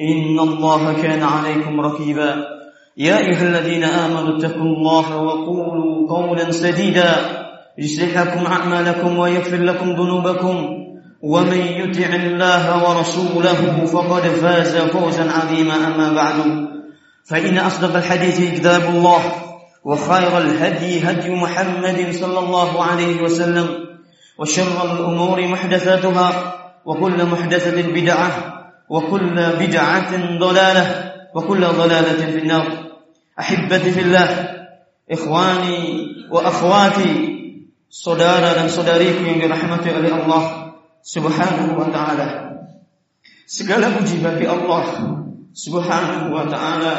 [0.00, 2.44] إن الله كان عليكم رقيبا.
[2.96, 7.14] يا أيها الذين آمنوا اتقوا الله وقولوا قولا سديدا.
[7.78, 10.56] يصلح لكم أعمالكم ويغفر لكم ذنوبكم.
[11.22, 15.74] ومن يطع الله ورسوله فقد فاز فوزا عظيما.
[15.86, 16.68] أما بعد
[17.24, 19.20] فإن أصدق الحديث كتاب الله
[19.84, 23.68] وخير الهدي هدي محمد صلى الله عليه وسلم
[24.38, 28.30] وشر الأمور محدثاتها وكل محدثة بدعة
[28.93, 30.85] وكل بدعة ضلالة
[31.35, 32.67] وكل ضلالة في النار
[33.39, 34.29] أحبتي في الله
[35.11, 35.81] إخواني
[36.31, 37.29] وأخواتي
[37.89, 40.43] saudara dan saudariku yang dirahmati oleh Allah
[41.01, 42.61] Subhanahu wa taala.
[43.49, 44.85] Segala puji bagi Allah
[45.49, 46.95] Subhanahu wa taala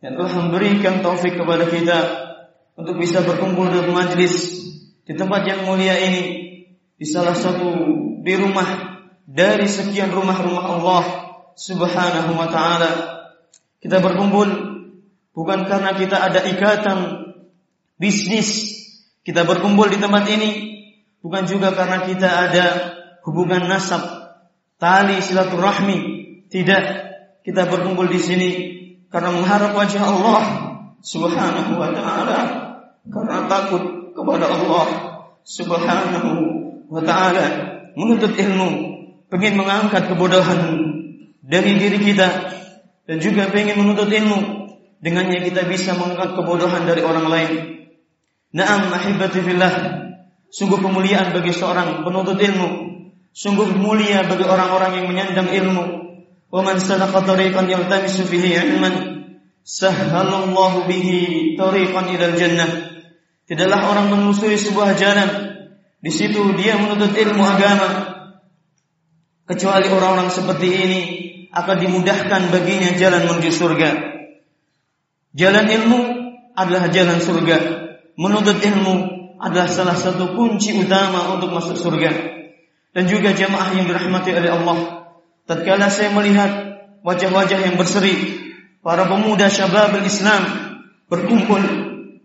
[0.00, 1.98] yang telah memberikan taufik kepada kita
[2.74, 4.64] untuk bisa berkumpul di majlis
[5.04, 6.24] di tempat yang mulia ini
[6.96, 7.68] di salah satu
[8.24, 8.87] di rumah
[9.29, 11.03] dari sekian rumah-rumah Allah
[11.53, 12.91] Subhanahu wa taala.
[13.77, 14.49] Kita berkumpul
[15.37, 17.29] bukan karena kita ada ikatan
[18.01, 18.81] bisnis.
[19.21, 20.49] Kita berkumpul di tempat ini
[21.21, 22.65] bukan juga karena kita ada
[23.21, 24.01] hubungan nasab,
[24.81, 26.17] tali silaturahmi.
[26.49, 26.83] Tidak,
[27.45, 28.49] kita berkumpul di sini
[29.13, 30.43] karena mengharap wajah Allah
[31.05, 32.39] Subhanahu wa taala,
[33.05, 34.85] karena takut kepada Allah
[35.45, 36.31] Subhanahu
[36.89, 37.45] wa taala,
[37.93, 38.88] menuntut ilmu,
[39.29, 40.61] ingin mengangkat kebodohan
[41.45, 42.29] dari diri kita
[43.05, 44.69] dan juga ingin menuntut ilmu
[45.01, 47.51] dengannya kita bisa mengangkat kebodohan dari orang lain.
[48.53, 49.73] Naam ahibati fillah.
[50.49, 52.69] Sungguh kemuliaan bagi seorang penuntut ilmu.
[53.29, 55.85] Sungguh mulia bagi orang-orang yang menyandang ilmu.
[56.49, 58.93] Wa man salaka tariqan yaltamisu fihi ilman
[59.61, 62.69] sahhalallahu bihi tariqan ila jannah.
[63.45, 65.29] Tidaklah orang menelusuri sebuah jalan
[66.01, 68.08] di situ dia menuntut ilmu agama
[69.49, 71.01] kecuali orang-orang seperti ini
[71.49, 73.89] akan dimudahkan baginya jalan menuju surga.
[75.33, 75.99] Jalan ilmu
[76.53, 77.57] adalah jalan surga
[78.13, 78.95] menuntut ilmu
[79.41, 82.37] adalah salah satu kunci utama untuk masuk surga.
[82.93, 84.77] Dan juga jamaah yang dirahmati oleh Allah.
[85.47, 86.51] Tatkala saya melihat
[87.01, 88.13] wajah-wajah yang berseri,
[88.85, 90.43] para pemuda syabab Islam
[91.09, 91.61] berkumpul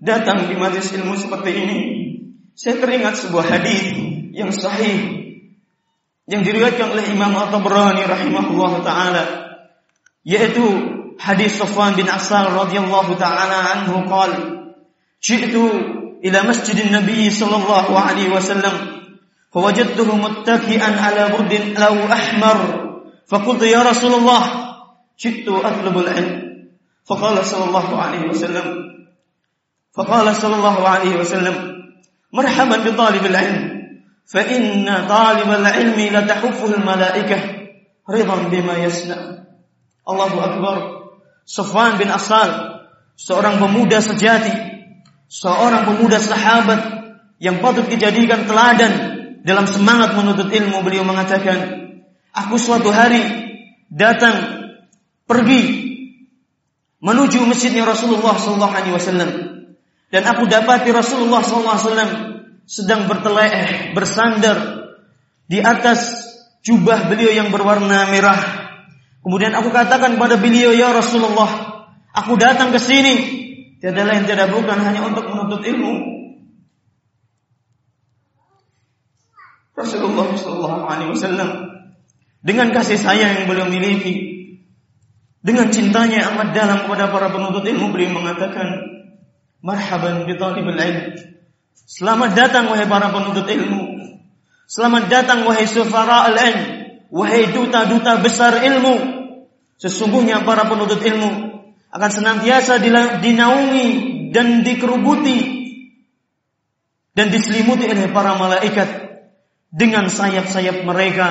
[0.03, 1.79] datang di majlis ilmu seperti ini.
[2.53, 3.83] Saya teringat sebuah hadis
[4.35, 5.24] yang sahih
[6.31, 9.25] yang diriwayatkan oleh Imam At-Tabrani rahimahullah taala
[10.25, 10.65] yaitu
[11.21, 14.03] hadis Safwan bin Asal radhiyallahu taala anhu
[15.25, 15.57] جئت
[16.25, 18.75] إلى مسجد النبي صلى الله عليه وسلم
[19.53, 22.59] فوجدته متكئا على برد لو أحمر
[23.27, 24.43] فقلت يا رسول الله
[25.21, 26.33] جئت أطلب العلم
[27.09, 28.67] فقال صلى الله عليه وسلم
[29.95, 31.57] فقال صلى الله عليه وسلم
[32.33, 33.74] مرحبا بطالب العلم
[34.30, 37.38] فإن طالب العلم لتحفه الملائكة
[38.10, 39.18] رضا بما يصنع
[40.10, 41.00] الله أكبر
[41.50, 42.78] Sofwan bin Asal
[43.18, 44.54] seorang pemuda sejati
[45.26, 46.78] seorang pemuda sahabat
[47.42, 48.94] yang patut dijadikan teladan
[49.42, 51.90] dalam semangat menuntut ilmu beliau mengatakan
[52.38, 53.18] aku suatu hari
[53.90, 54.62] datang
[55.26, 55.90] pergi
[57.02, 59.32] menuju masjidnya Rasulullah sallallahu alaihi wasallam
[60.14, 62.12] dan aku dapati Rasulullah sallallahu alaihi wasallam
[62.65, 64.89] sedang berteleh bersandar
[65.49, 66.29] di atas
[66.65, 68.41] jubah beliau yang berwarna merah
[69.21, 71.85] kemudian aku katakan pada beliau ya Rasulullah
[72.17, 73.45] aku datang ke sini
[73.85, 75.93] Tiada lain tiada bukan hanya untuk menuntut ilmu.
[79.77, 81.51] Rasulullah Shallallahu Alaihi Wasallam
[82.41, 84.41] dengan kasih sayang yang beliau miliki,
[85.45, 88.89] dengan cintanya amat dalam kepada para penuntut ilmu, beliau mengatakan,
[89.61, 91.34] Marhaban bi talibul ilm.
[91.85, 93.83] Selamat datang wahai para penuntut ilmu.
[94.65, 96.61] Selamat datang wahai sufara al-ilm,
[97.13, 98.97] wahai duta-duta besar ilmu.
[99.77, 101.61] Sesungguhnya para penuntut ilmu
[101.93, 102.81] akan senantiasa
[103.21, 103.89] dinaungi
[104.33, 105.39] dan dikerubuti
[107.13, 108.89] dan diselimuti oleh para malaikat
[109.69, 111.29] dengan sayap-sayap mereka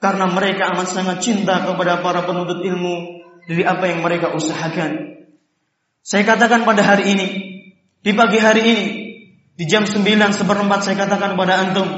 [0.00, 5.20] karena mereka amat sangat cinta kepada para penuntut ilmu dari apa yang mereka usahakan.
[6.02, 7.28] Saya katakan pada hari ini,
[8.02, 8.86] di pagi hari ini,
[9.52, 10.00] di jam 9
[10.32, 11.88] seperempat saya katakan pada antum,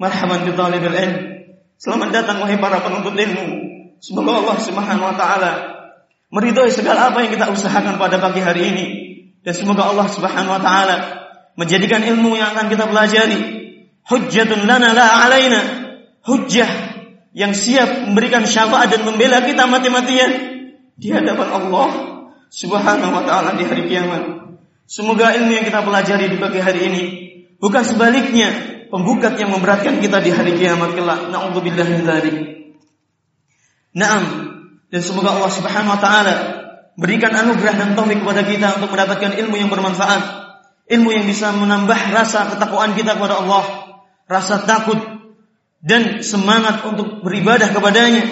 [0.00, 1.16] marhaban bi talibil ilm.
[1.78, 3.46] Selamat datang wahai para penuntut ilmu.
[4.02, 5.52] Semoga Allah Subhanahu wa taala
[6.30, 8.86] meridhoi segala apa yang kita usahakan pada pagi hari ini
[9.42, 10.96] dan semoga Allah Subhanahu wa taala
[11.58, 13.38] menjadikan ilmu yang akan kita pelajari
[14.06, 15.60] hujjatun lana la alaina
[16.22, 16.70] hujjah
[17.34, 20.30] yang siap memberikan syafaat dan membela kita mati-matian
[20.98, 21.90] di hadapan Allah
[22.50, 24.22] Subhanahu wa taala di hari kiamat.
[24.88, 27.02] Semoga ilmu yang kita pelajari di pagi hari ini
[27.60, 28.48] bukan sebaliknya
[28.88, 31.28] pembukat yang memberatkan kita di hari kiamat kelak.
[31.28, 32.36] Nauzubillah min dzalik.
[33.92, 34.24] Naam,
[34.88, 36.34] dan semoga Allah Subhanahu wa taala
[36.96, 40.22] berikan anugerah dan taufik kepada kita untuk mendapatkan ilmu yang bermanfaat,
[40.88, 43.64] ilmu yang bisa menambah rasa ketakwaan kita kepada Allah,
[44.24, 44.96] rasa takut
[45.84, 48.24] dan semangat untuk beribadah kepadanya,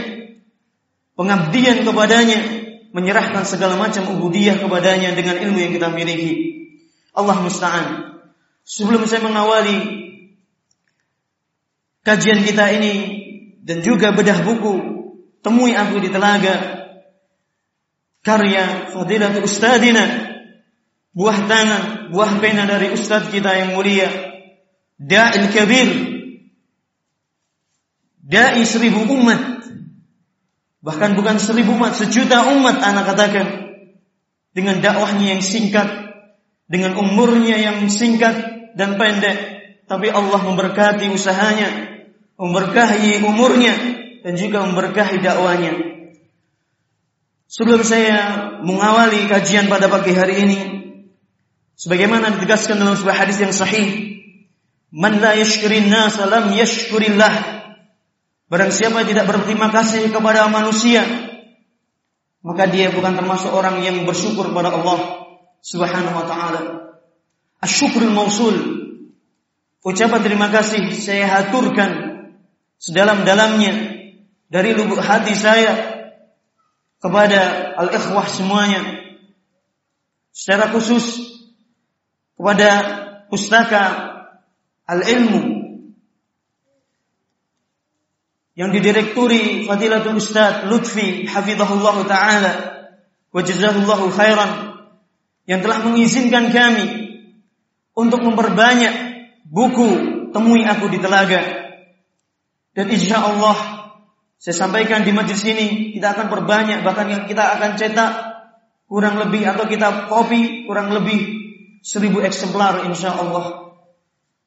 [1.20, 2.66] pengabdian kepadanya,
[2.97, 6.33] menyerahkan segala macam ubudiyah kepadanya dengan ilmu yang kita miliki.
[7.13, 7.87] Allah musta'an.
[8.65, 9.77] Sebelum saya mengawali
[12.01, 12.95] kajian kita ini
[13.61, 14.75] dan juga bedah buku
[15.45, 16.89] temui aku di telaga
[18.25, 20.33] karya Fadilatul Ustadina
[21.17, 21.83] buah tangan,
[22.13, 24.09] buah pena dari ustaz kita yang mulia
[25.01, 25.89] Da'il Kabir
[28.21, 29.56] Da'i seribu umat
[30.87, 33.47] bahkan bukan seribu umat sejuta umat anak katakan
[34.55, 35.91] dengan dakwahnya yang singkat
[36.71, 39.38] dengan umurnya yang singkat dan pendek
[39.91, 41.99] tapi Allah memberkati usahanya
[42.37, 43.75] memberkahi umurnya
[44.21, 45.73] dan juga memberkahi dakwanya.
[47.47, 48.19] Sebelum saya
[48.61, 50.59] mengawali kajian pada pagi hari ini,
[51.79, 54.19] sebagaimana ditegaskan dalam sebuah hadis yang sahih,
[54.93, 57.56] "Man la yashkurin nas lam yashkurillah."
[58.47, 61.03] Barang siapa tidak berterima kasih kepada manusia,
[62.47, 65.27] maka dia bukan termasuk orang yang bersyukur kepada Allah
[65.67, 66.61] Subhanahu wa taala.
[67.59, 68.57] Asyukrul mausul.
[69.83, 71.91] Ucapan terima kasih saya haturkan
[72.79, 73.75] sedalam-dalamnya
[74.47, 75.75] dari lubuk hati saya
[77.03, 78.83] kepada al-ikhwah semuanya
[80.31, 81.35] secara khusus
[82.35, 82.69] kepada
[83.31, 83.83] pustaka
[84.87, 85.56] al-ilmu
[88.56, 92.53] yang didirekturi Fadilatul Ustaz Lutfi hafizahullah taala
[93.31, 94.81] wa jazahullahu khairan
[95.44, 96.87] yang telah mengizinkan kami
[97.93, 98.94] untuk memperbanyak
[99.47, 99.88] buku
[100.32, 101.41] temui aku di telaga
[102.73, 103.76] dan insya Allah
[104.37, 108.12] saya sampaikan di majlis ini kita akan perbanyak bahkan yang kita akan cetak
[108.87, 111.47] kurang lebih atau kita copy kurang lebih
[111.87, 113.79] seribu eksemplar insya Allah.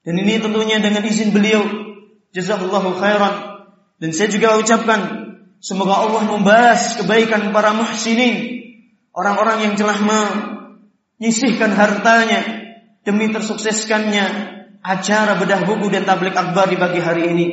[0.04, 1.64] Dan ini tentunya dengan izin beliau.
[2.36, 3.49] Jazakallahu khairan.
[4.00, 5.00] Dan saya juga ucapkan
[5.60, 8.64] semoga Allah membalas kebaikan para muhsinin.
[9.12, 12.40] Orang-orang yang telah menyisihkan hartanya
[13.04, 17.48] demi tersukseskannya acara bedah buku dan tablik akbar di pagi hari ini.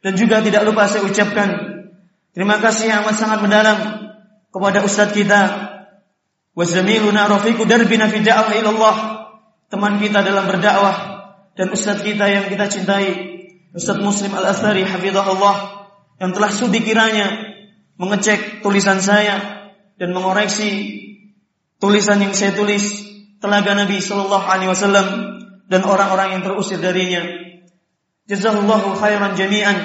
[0.00, 1.48] Dan juga tidak lupa saya ucapkan
[2.32, 3.78] terima kasih yang amat sangat mendalam
[4.48, 5.40] kepada ustadz kita
[6.54, 8.96] wazamiluna rafiqu darbina fi da'wah ilallah
[9.68, 10.96] teman kita dalam berdakwah
[11.58, 13.37] dan ustadz kita yang kita cintai
[13.78, 15.56] Ustadz Muslim Al-Asari hafizahullah
[16.18, 17.30] yang telah sudi kiranya
[17.94, 19.38] mengecek tulisan saya
[19.94, 20.98] dan mengoreksi
[21.78, 23.06] tulisan yang saya tulis
[23.38, 25.06] telaga Nabi Shallallahu Alaihi Wasallam
[25.70, 27.22] dan orang-orang yang terusir darinya
[28.28, 29.76] Jazallahu khairan jami'an.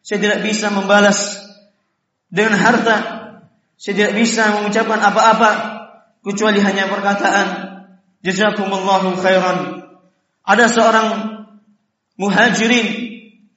[0.00, 1.36] Saya tidak bisa membalas
[2.32, 2.96] dengan harta.
[3.76, 5.50] Saya tidak bisa mengucapkan apa-apa
[6.24, 7.46] kecuali hanya perkataan
[8.24, 9.84] jazakumullahu khairan.
[10.48, 11.08] Ada seorang
[12.16, 13.03] muhajirin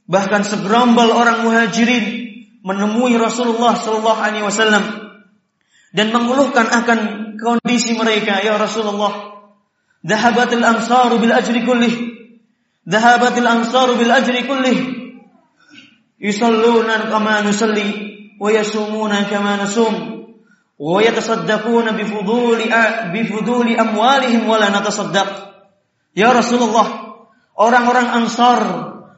[0.06, 2.04] bahkan segerombol orang muhajirin
[2.62, 4.84] menemui Rasulullah sallallahu alaihi wasallam
[5.92, 6.98] dan mengeluhkan akan
[7.38, 9.44] kondisi mereka ya Rasulullah
[10.02, 12.12] dhahabatil ansaru bil ajri kullih
[12.88, 14.78] ذهبت الأنصار بالأجر كله
[16.20, 17.90] يصلون كما نصلي
[18.40, 19.94] ويصومون كما نصوم
[20.78, 22.58] ويتصدقون بفضول
[23.14, 25.52] بفضول أموالهم ولا نتصدق
[26.12, 27.16] Ya Rasulullah
[27.56, 28.60] orang-orang Ansar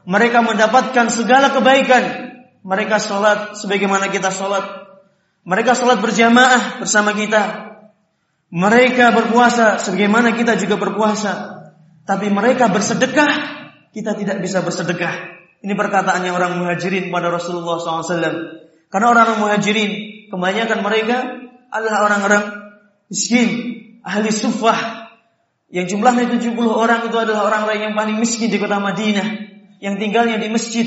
[0.08, 2.32] mereka mendapatkan segala kebaikan.
[2.60, 4.64] Mereka sholat sebagaimana kita sholat.
[5.44, 7.72] Mereka sholat berjamaah bersama kita.
[8.52, 11.64] Mereka berpuasa sebagaimana kita juga berpuasa.
[12.04, 15.40] Tapi mereka bersedekah kita tidak bisa bersedekah.
[15.60, 18.08] Ini perkataannya orang muhajirin pada Rasulullah SAW.
[18.90, 19.90] Karena orang-orang muhajirin,
[20.32, 21.16] kebanyakan mereka
[21.70, 22.44] adalah orang-orang
[23.12, 23.48] miskin,
[24.02, 25.12] ahli sufah.
[25.70, 29.49] Yang jumlahnya 70 orang itu adalah orang-orang yang paling miskin di kota Madinah
[29.80, 30.86] yang tinggalnya di masjid.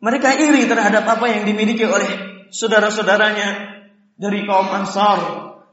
[0.00, 2.08] Mereka iri terhadap apa yang dimiliki oleh
[2.48, 3.78] saudara-saudaranya
[4.16, 5.20] dari kaum Ansar,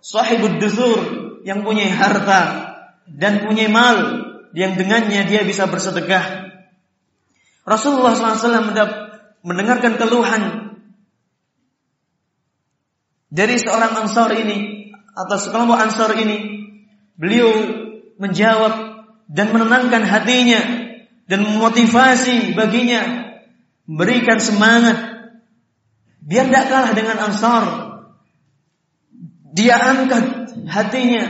[0.04, 1.00] sahibud dusur
[1.48, 2.42] yang punya harta
[3.08, 6.52] dan punya mal yang dengannya dia bisa bersedekah.
[7.64, 8.74] Rasulullah SAW
[9.44, 10.44] mendengarkan keluhan
[13.32, 16.68] dari seorang Ansar ini atau sekelompok Ansar ini.
[17.18, 17.50] Beliau
[18.22, 18.74] menjawab
[19.26, 20.87] dan menenangkan hatinya
[21.28, 23.36] dan memotivasi baginya,
[23.84, 24.98] memberikan semangat.
[26.24, 27.64] Biar tidak kalah dengan Ansar.
[29.52, 31.24] Dia angkat hatinya.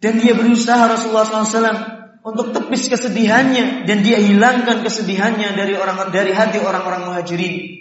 [0.00, 1.80] Dan dia berusaha Rasulullah SAW
[2.24, 3.84] untuk tepis kesedihannya.
[3.84, 7.76] Dan dia hilangkan kesedihannya dari orang dari hati orang-orang muhajirin.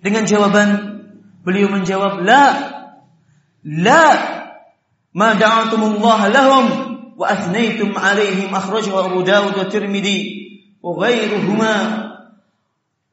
[0.00, 0.68] Dengan jawaban
[1.44, 2.44] beliau menjawab la.
[3.64, 4.08] La.
[5.12, 6.91] Ma da'atumullah lahum
[7.26, 10.18] akhrajahu Abu Dawud wa Tirmidzi
[10.82, 11.74] wa ghairuhuma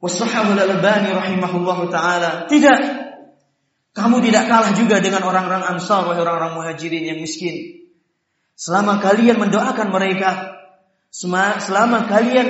[0.00, 2.50] wa sahahu al-Albani rahimahullahu taala.
[2.50, 2.78] Tidak
[3.90, 7.86] kamu tidak kalah juga dengan orang-orang Ansar wahai orang-orang muhajirin yang miskin.
[8.54, 10.60] Selama kalian mendoakan mereka,
[11.10, 12.48] selama kalian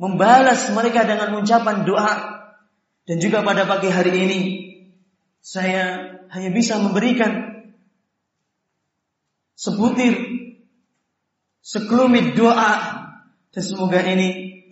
[0.00, 2.14] membalas mereka dengan ucapan doa,
[3.08, 4.40] dan juga pada pagi hari ini,
[5.40, 7.64] saya hanya bisa memberikan
[9.56, 10.37] sebutir,
[11.68, 12.72] sekelumit doa,
[13.52, 14.64] dan semoga ini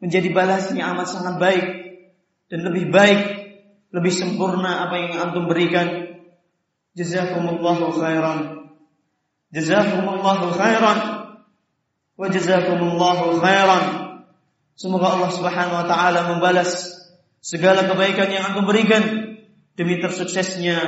[0.00, 1.64] menjadi balasnya amat sangat baik
[2.48, 3.20] dan lebih baik,
[3.92, 6.16] lebih sempurna apa yang antum berikan.
[6.96, 8.38] Jazakumullahu khairan.
[9.52, 10.98] Jazakumullahu khairan
[12.16, 13.84] wa jazakumullahu khairan.
[14.80, 16.88] Semoga Allah Subhanahu wa taala membalas
[17.44, 19.36] segala kebaikan yang antum berikan
[19.76, 20.80] demi tersuksesnya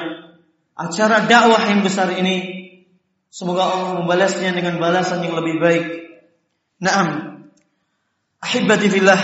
[0.72, 2.61] acara dakwah yang besar ini.
[3.32, 5.86] Semoga Allah membalasnya dengan balasan yang lebih baik.
[6.84, 7.08] Naam.
[8.44, 9.22] Ahibati fillah.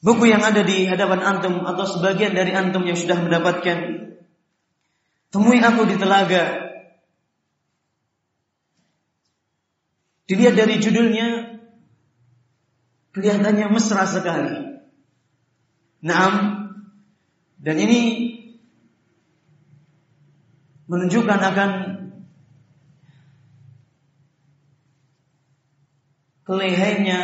[0.00, 4.08] Buku yang ada di hadapan antum atau sebagian dari antum yang sudah mendapatkan
[5.28, 6.72] Temui aku di telaga.
[10.28, 11.60] Dilihat dari judulnya,
[13.12, 14.80] kelihatannya mesra sekali.
[16.04, 16.34] Naam,
[17.60, 18.27] dan ini
[20.88, 21.70] menunjukkan akan
[26.48, 27.20] kelihaiannya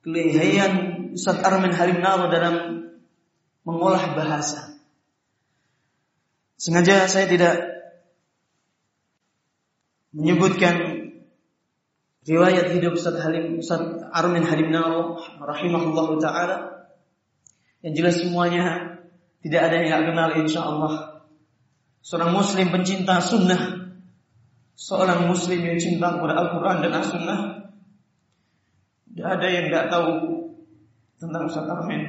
[0.00, 0.72] kelihayan
[1.12, 2.88] Ustaz Armin Halim Naro dalam
[3.68, 4.80] mengolah bahasa.
[6.56, 7.60] Sengaja saya tidak
[10.16, 10.74] menyebutkan
[12.24, 16.56] riwayat hidup Ustaz Halim Ustaz Armin Halim Naro rahimahullah taala
[17.84, 18.96] yang jelas semuanya
[19.44, 21.21] tidak ada yang tidak kenal insya Allah
[22.02, 23.94] seorang muslim pencinta sunnah.
[24.76, 27.40] Seorang muslim yang cinta kepada Al-Quran dan As-Sunnah.
[29.12, 30.10] Tidak ada yang tidak tahu
[31.22, 32.02] tentang Ustaz Armin.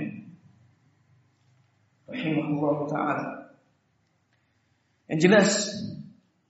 [2.10, 3.26] Rahimahullah taala.
[5.12, 5.50] Yang jelas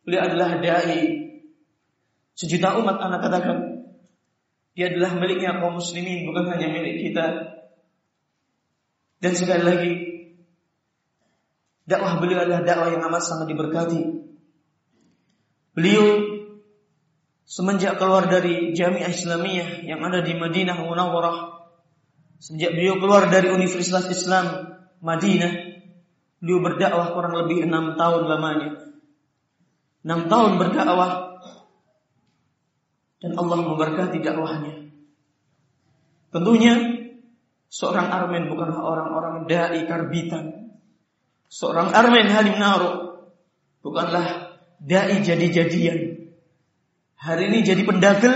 [0.08, 1.02] beliau adalah dai.
[2.34, 3.58] Sejuta umat anak katakan
[4.74, 7.26] dia adalah miliknya kaum muslimin bukan hanya milik kita.
[9.22, 10.13] Dan sekali lagi
[11.88, 14.02] dakwah beliau adalah dakwah yang amat sangat diberkati.
[15.74, 16.06] Beliau
[17.44, 21.38] semenjak keluar dari Jami'ah Islamiyah yang ada di Madinah Munawwarah,
[22.40, 25.74] sejak beliau keluar dari Universitas Islam Madinah,
[26.44, 28.76] Beliau berdakwah kurang lebih enam tahun lamanya.
[30.04, 31.40] Enam tahun berdakwah
[33.24, 34.92] dan Allah memberkati dakwahnya.
[36.36, 36.76] Tentunya
[37.72, 40.63] seorang Armen bukanlah orang-orang dai karbitan.
[41.54, 42.94] Seorang Armen Halim Naro
[43.86, 46.26] bukanlah dai jadi-jadian.
[47.14, 48.36] Hari ini jadi pendagel,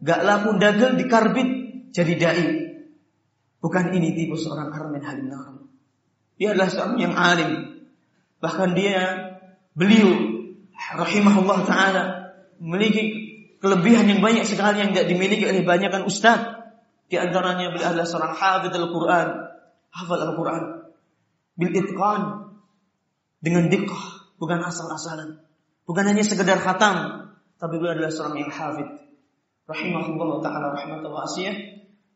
[0.00, 1.48] gak laku dagel di karbit
[1.92, 2.48] jadi dai.
[3.60, 5.68] Bukan ini tipe seorang Armen Halim Naro.
[6.40, 7.76] Dia adalah seorang yang alim.
[8.40, 9.00] Bahkan dia
[9.76, 10.16] beliau
[10.96, 12.04] rahimahullah taala
[12.56, 13.04] memiliki
[13.60, 16.56] kelebihan yang banyak sekali yang tidak dimiliki oleh banyak kan ustaz.
[17.12, 19.28] Di antaranya beliau adalah seorang hafid Al-Quran,
[19.92, 20.62] hafal Al-Quran
[21.56, 22.45] bil itqan
[23.40, 25.40] dengan dikkah, bukan asal-asalan.
[25.86, 28.88] Bukan hanya sekedar khatam, tapi beliau adalah seorang yang hafid.
[29.66, 31.56] Rahimahullah taala rahmatan wasiyah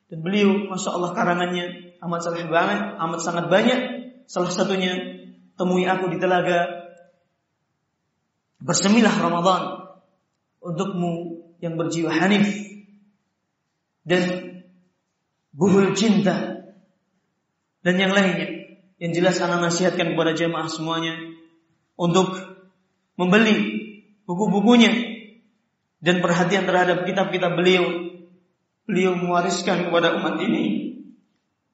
[0.07, 3.81] dan beliau masya Allah karangannya amat sangat banyak, amat sangat banyak
[4.31, 4.95] Salah satunya
[5.59, 6.87] temui aku di telaga.
[8.63, 9.91] Bersemilah Ramadan
[10.63, 12.47] untukmu yang berjiwa hanif
[14.07, 14.23] dan
[15.51, 16.63] buhul cinta
[17.83, 18.50] dan yang lainnya.
[19.01, 21.17] Yang jelas anak nasihatkan kepada jemaah semuanya
[21.97, 22.37] untuk
[23.17, 23.81] membeli
[24.29, 24.93] buku-bukunya
[26.05, 28.13] dan perhatian terhadap kitab-kitab beliau.
[28.85, 30.93] Beliau mewariskan kepada umat ini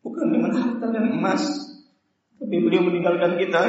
[0.06, 1.42] bukan dengan harta dan emas,
[2.36, 3.62] tapi beliau meninggalkan kita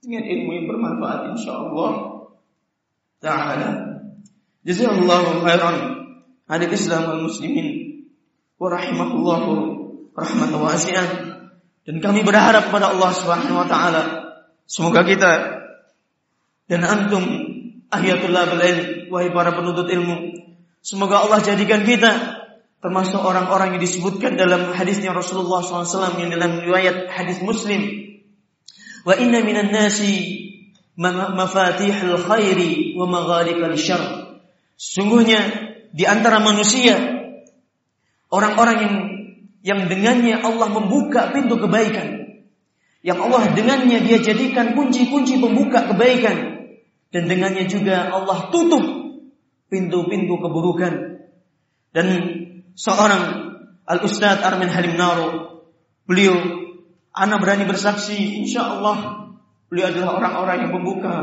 [0.00, 1.92] dengan ilmu yang bermanfaat insyaallah
[3.18, 3.70] taala.
[4.62, 5.76] Jazakallahu khairan
[6.46, 7.68] hadis Islam wal muslimin
[8.56, 9.52] wa rahimahullahu
[10.14, 11.37] rahmatan wasi'ah.
[11.88, 14.02] Dan kami berharap kepada Allah Subhanahu wa taala
[14.68, 15.64] semoga kita
[16.68, 17.24] dan antum
[17.88, 18.62] ahiyatullah bil
[19.08, 20.36] wahai para penuntut ilmu
[20.84, 22.44] semoga Allah jadikan kita
[22.84, 27.80] termasuk orang-orang yang disebutkan dalam hadisnya Rasulullah SAW yang dalam riwayat hadis Muslim.
[29.08, 30.44] Wa inna minan nasi
[31.00, 34.36] mafatihul khairi wa maghalikal syarr.
[34.76, 35.40] Sungguhnya
[35.90, 37.00] di antara manusia
[38.28, 38.94] orang-orang yang
[39.62, 42.18] yang dengannya Allah membuka pintu kebaikan
[43.02, 46.66] yang Allah dengannya dia jadikan kunci-kunci pembuka kebaikan
[47.14, 48.84] dan dengannya juga Allah tutup
[49.70, 51.24] pintu-pintu keburukan.
[51.94, 52.06] Dan
[52.74, 53.22] seorang
[53.88, 55.62] Al Ustadz Armin Halim Naro,
[56.04, 56.36] beliau
[57.16, 59.30] anak berani bersaksi, insya Allah
[59.72, 61.14] beliau adalah orang-orang yang membuka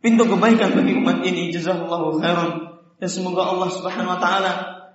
[0.00, 1.52] pintu kebaikan bagi umat ini.
[1.52, 2.50] Jazakallahu khairan.
[2.96, 4.52] Dan semoga Allah Subhanahu wa taala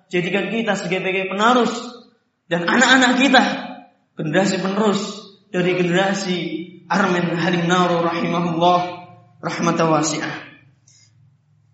[0.09, 1.94] jadikan kita sebagai penerus
[2.45, 3.43] dan anak-anak kita
[4.15, 5.01] generasi penerus
[5.49, 6.37] dari generasi
[6.85, 8.79] Armin Halim Naro rahimahullah
[9.41, 10.35] rahmatan wasi'ah.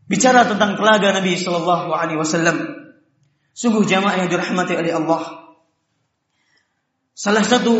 [0.07, 2.57] Bicara tentang telaga Nabi Shallallahu Alaihi Wasallam,
[3.55, 5.55] sungguh jamaah yang dirahmati oleh Allah.
[7.15, 7.75] Salah satu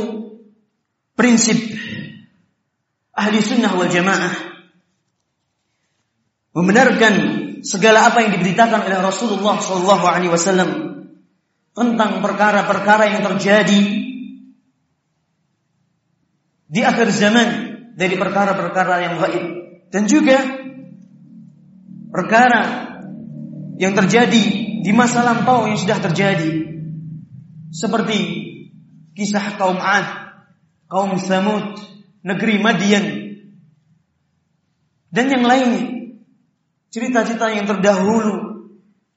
[1.16, 1.60] prinsip
[3.16, 4.32] ahli sunnah wal jamaah
[6.52, 7.14] membenarkan
[7.64, 10.91] segala apa yang diberitakan oleh Rasulullah Shallallahu Alaihi Wasallam
[11.72, 13.82] tentang perkara-perkara yang terjadi
[16.72, 17.48] di akhir zaman
[17.96, 19.46] dari perkara-perkara yang gaib.
[19.92, 20.40] Dan juga
[22.16, 22.64] perkara
[23.76, 24.44] yang terjadi
[24.82, 26.72] di masa lampau yang sudah terjadi.
[27.72, 28.20] Seperti
[29.16, 30.08] kisah kaum Ad,
[30.88, 31.76] kaum Samud,
[32.24, 33.06] negeri Madian
[35.12, 36.16] dan yang lainnya.
[36.92, 38.68] Cerita-cerita yang terdahulu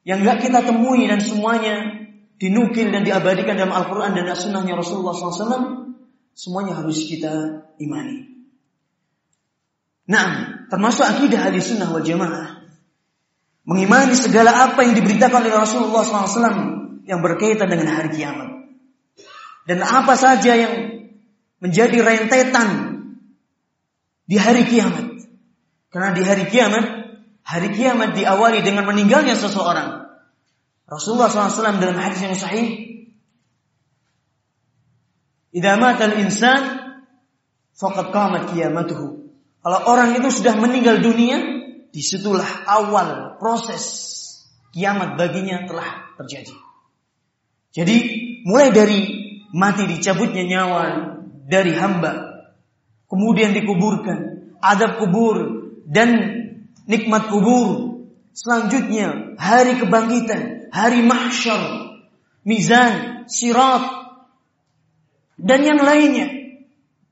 [0.07, 2.07] yang gak kita temui dan semuanya
[2.45, 5.97] dinukil dan diabadikan dalam Al-Quran dan As-Sunnahnya Rasulullah SAW
[6.37, 8.29] semuanya harus kita imani.
[10.05, 12.69] Nah, termasuk akidah ahli sunnah wal jamaah.
[13.65, 18.69] Mengimani segala apa yang diberitakan oleh Rasulullah SAW yang berkaitan dengan hari kiamat.
[19.65, 21.01] Dan apa saja yang
[21.65, 22.69] menjadi rentetan
[24.29, 25.17] di hari kiamat.
[25.89, 26.85] Karena di hari kiamat,
[27.41, 30.05] hari kiamat diawali dengan meninggalnya seseorang.
[30.85, 32.69] Rasulullah SAW dalam hadis yang sahih,
[35.55, 36.63] "Idza mata al-insan
[37.73, 39.25] faqad qamat qiyamatuhu."
[39.65, 41.41] Kalau orang itu sudah meninggal dunia,
[41.95, 43.85] di situlah awal proses
[44.75, 46.59] kiamat baginya telah terjadi.
[47.71, 47.97] Jadi
[48.43, 49.01] mulai dari
[49.55, 50.83] mati dicabutnya nyawa
[51.47, 52.13] dari hamba,
[53.07, 55.37] kemudian dikuburkan, adab kubur
[55.87, 56.11] dan
[56.91, 57.84] nikmat kubur.
[58.35, 61.95] Selanjutnya hari kebangkitan, hari mahsyar,
[62.43, 63.85] mizan, sirat
[65.39, 66.29] dan yang lainnya.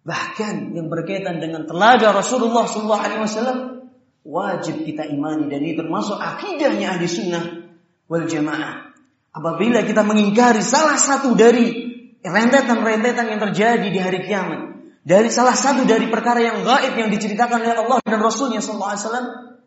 [0.02, 3.86] Bahkan yang berkaitan dengan telaga Rasulullah SAW
[4.26, 7.70] wajib kita imani dan ini termasuk akidahnya ahli sunnah
[8.10, 8.90] wal jamaah.
[9.30, 11.70] Apabila kita mengingkari salah satu dari
[12.18, 14.74] rentetan-rentetan yang terjadi di hari kiamat,
[15.06, 18.90] dari salah satu dari perkara yang gaib yang diceritakan oleh Allah dan Rasulnya SAW,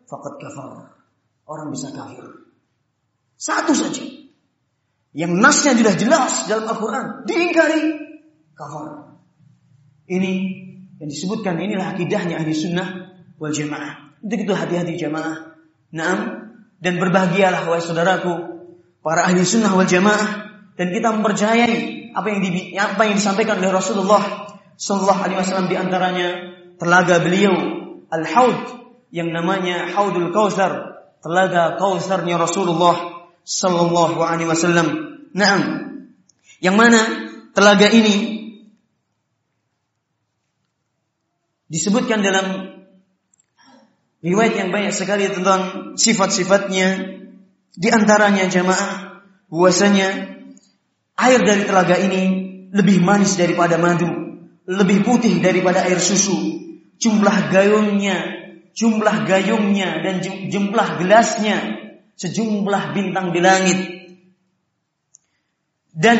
[0.04, 0.95] fakat kafar.
[1.46, 2.26] Orang bisa kafir.
[3.38, 4.02] Satu saja.
[5.16, 7.06] Yang nasnya sudah jelas dalam Al-Quran.
[7.24, 7.82] Diingkari.
[8.52, 9.16] Kafar.
[10.10, 10.32] Ini
[10.98, 14.18] yang disebutkan inilah akidahnya ahli sunnah wal jamaah.
[14.20, 15.54] Untuk itu hati-hati jamaah.
[15.94, 16.18] Naam
[16.80, 18.32] dan berbahagialah wahai saudaraku
[19.00, 23.72] para ahli sunnah wal jamaah dan kita mempercayai apa yang di, apa yang disampaikan oleh
[23.72, 26.28] Rasulullah Sallallahu Alaihi Wasallam di antaranya
[26.76, 27.54] telaga beliau
[28.12, 28.58] al haud
[29.08, 34.88] yang namanya Haudul Kausar telaga Kausarnya Rasulullah Sallallahu Alaihi Wasallam.
[35.36, 35.62] Naam,
[36.64, 37.00] yang mana
[37.52, 38.16] telaga ini
[41.68, 42.76] disebutkan dalam
[44.24, 46.88] riwayat yang banyak sekali tentang sifat-sifatnya
[47.76, 50.08] di antaranya jamaah bahwasanya
[51.20, 52.22] air dari telaga ini
[52.72, 54.08] lebih manis daripada madu,
[54.66, 56.64] lebih putih daripada air susu.
[56.96, 58.35] Jumlah gayungnya,
[58.76, 60.20] jumlah gayungnya dan
[60.52, 61.58] jumlah gelasnya
[62.20, 63.78] sejumlah bintang di langit.
[65.96, 66.18] Dan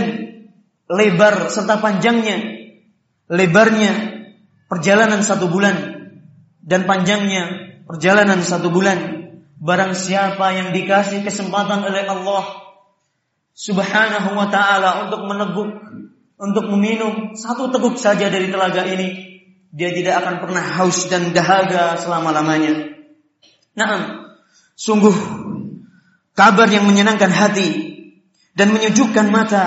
[0.88, 2.56] lebar serta panjangnya
[3.28, 3.92] lebarnya
[4.70, 5.76] perjalanan satu bulan
[6.64, 9.28] dan panjangnya perjalanan satu bulan.
[9.56, 12.44] Barang siapa yang dikasih kesempatan oleh Allah
[13.56, 15.70] Subhanahu wa taala untuk meneguk,
[16.36, 19.25] untuk meminum satu teguk saja dari telaga ini,
[19.76, 22.96] dia tidak akan pernah haus dan dahaga selama-lamanya.
[23.76, 24.32] Nah,
[24.72, 25.12] sungguh
[26.32, 27.70] kabar yang menyenangkan hati
[28.56, 29.64] dan menyejukkan mata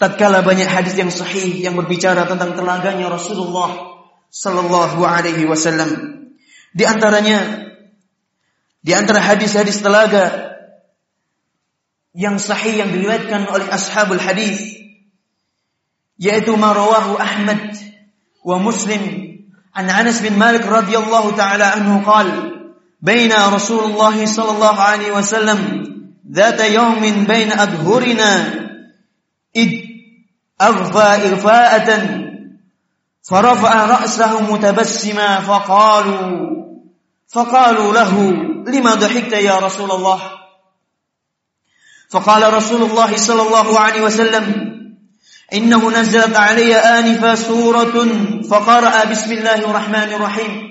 [0.00, 4.00] tatkala banyak hadis yang sahih yang berbicara tentang telaganya Rasulullah
[4.32, 6.16] sallallahu alaihi wasallam.
[6.72, 7.68] Di antaranya
[8.80, 10.56] di antara hadis-hadis telaga
[12.16, 14.80] yang sahih yang diriwayatkan oleh ashabul hadis
[16.16, 17.76] yaitu marawahu Ahmad
[18.40, 19.25] wa Muslim
[19.76, 22.56] an Anas bin Malik radhiyallahu taala anhu qala
[23.02, 25.58] بين رسول الله صلى الله عليه وسلم
[26.32, 28.54] ذات يوم بين أظهرنا
[29.56, 29.70] إذ
[30.60, 31.90] أغفى إغفاءة
[33.22, 36.46] فرفع رأسه متبسما فقالوا
[37.28, 38.12] فقالوا له
[38.66, 40.20] لما ضحكت يا رسول الله؟
[42.10, 44.75] فقال رسول الله صلى الله عليه وسلم
[45.52, 48.08] إنه نزلت علي آنفا سورة
[48.50, 50.66] فقرأ بسم الله الرحمن الرحيم.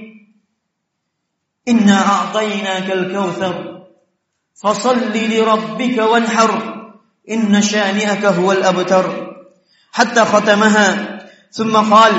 [1.68, 3.82] إنا أعطيناك الكوثر
[4.64, 6.84] فصل لربك وانحر
[7.32, 9.36] إن شانئك هو الأبتر.
[9.92, 11.20] حتى ختمها
[11.52, 12.14] ثم قال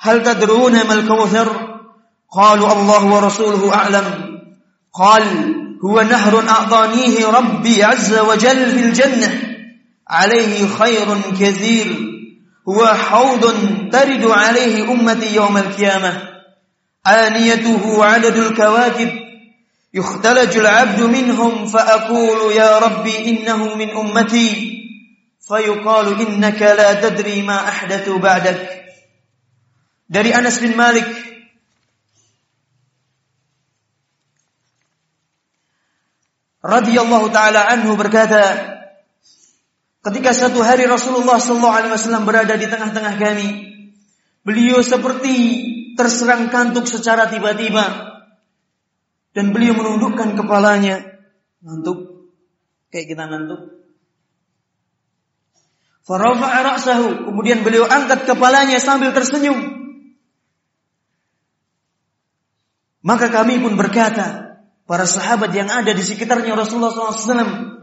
[0.00, 1.78] هل تدرون ما الكوثر؟
[2.32, 4.38] قالوا الله ورسوله أعلم.
[4.92, 9.51] قال هو نهر أعطانيه ربي عز وجل في الجنة.
[10.12, 11.08] عليه خير
[11.40, 11.88] كثير.
[12.68, 13.42] هو حوض
[13.92, 16.12] ترد عليه أمتي يوم القيامة.
[17.06, 19.10] آنيته عدد الكواكب.
[19.94, 24.78] يختلج العبد منهم فأقول يا ربي إنه من أمتي.
[25.48, 28.68] فيقال إنك لا تدري ما أحدث بعدك.
[30.12, 31.08] Dari Anas bin Malik
[36.60, 38.81] radhiyallahu taala anhu berkata,
[40.02, 43.48] ketika satu hari Rasulullah wasallam berada di tengah-tengah kami,
[44.42, 45.34] beliau seperti
[45.94, 48.12] terserang kantuk secara tiba-tiba
[49.32, 51.22] dan beliau menundukkan kepalanya,
[51.62, 52.28] ngantuk
[52.92, 53.80] kayak kita ngantuk.
[56.04, 59.80] Kemudian beliau angkat kepalanya sambil tersenyum.
[63.02, 67.82] Maka kami pun berkata, para sahabat yang ada di sekitarnya Rasulullah SAW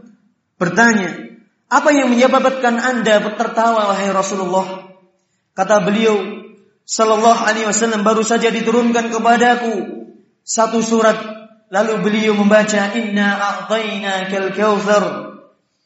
[0.56, 1.39] bertanya,
[1.70, 4.90] apa yang menyebabkan anda tertawa wahai Rasulullah?
[5.54, 6.18] Kata beliau,
[6.82, 10.02] Sallallahu Alaihi Wasallam baru saja diturunkan kepadaku
[10.42, 11.14] satu surat,
[11.70, 15.04] lalu beliau membaca Inna a'tayna kal kautsar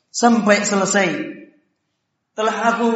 [0.09, 1.09] sampai selesai.
[2.33, 2.89] Telah aku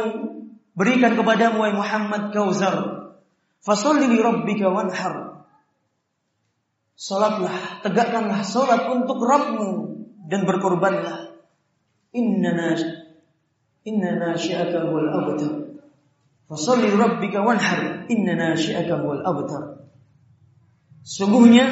[0.73, 3.05] berikan kepadamu wahai Muhammad kautsar.
[3.61, 4.65] Fasalli li rabbika.
[6.97, 9.69] Salatlah, tegakkanlah salat untuk Rabbmu
[10.25, 11.28] dan berkorbanlah.
[12.13, 12.51] Inna
[13.85, 14.13] Inna.
[18.09, 18.37] Inna.
[20.99, 21.65] Sungguhnya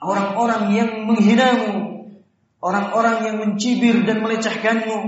[0.00, 1.74] orang-orang yang menghinamu,
[2.60, 4.98] orang-orang yang mencibir dan melecehkanmu,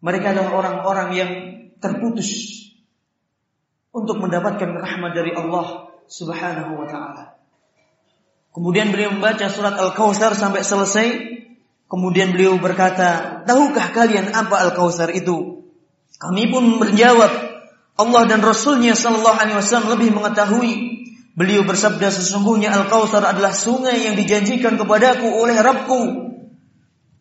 [0.00, 1.30] mereka adalah orang-orang yang
[1.76, 2.60] terputus
[3.90, 7.36] untuk mendapatkan rahmat dari Allah Subhanahu wa taala.
[8.50, 11.06] Kemudian beliau membaca surat Al-Kautsar sampai selesai.
[11.90, 15.66] Kemudian beliau berkata, "Tahukah kalian apa Al-Kautsar itu?"
[16.22, 17.32] Kami pun menjawab,
[17.98, 20.72] Allah dan Rasulnya Shallallahu Alaihi Wasallam lebih mengetahui.
[21.34, 26.00] Beliau bersabda, sesungguhnya Al-Kautsar adalah sungai yang dijanjikan kepadaku oleh Rabbku.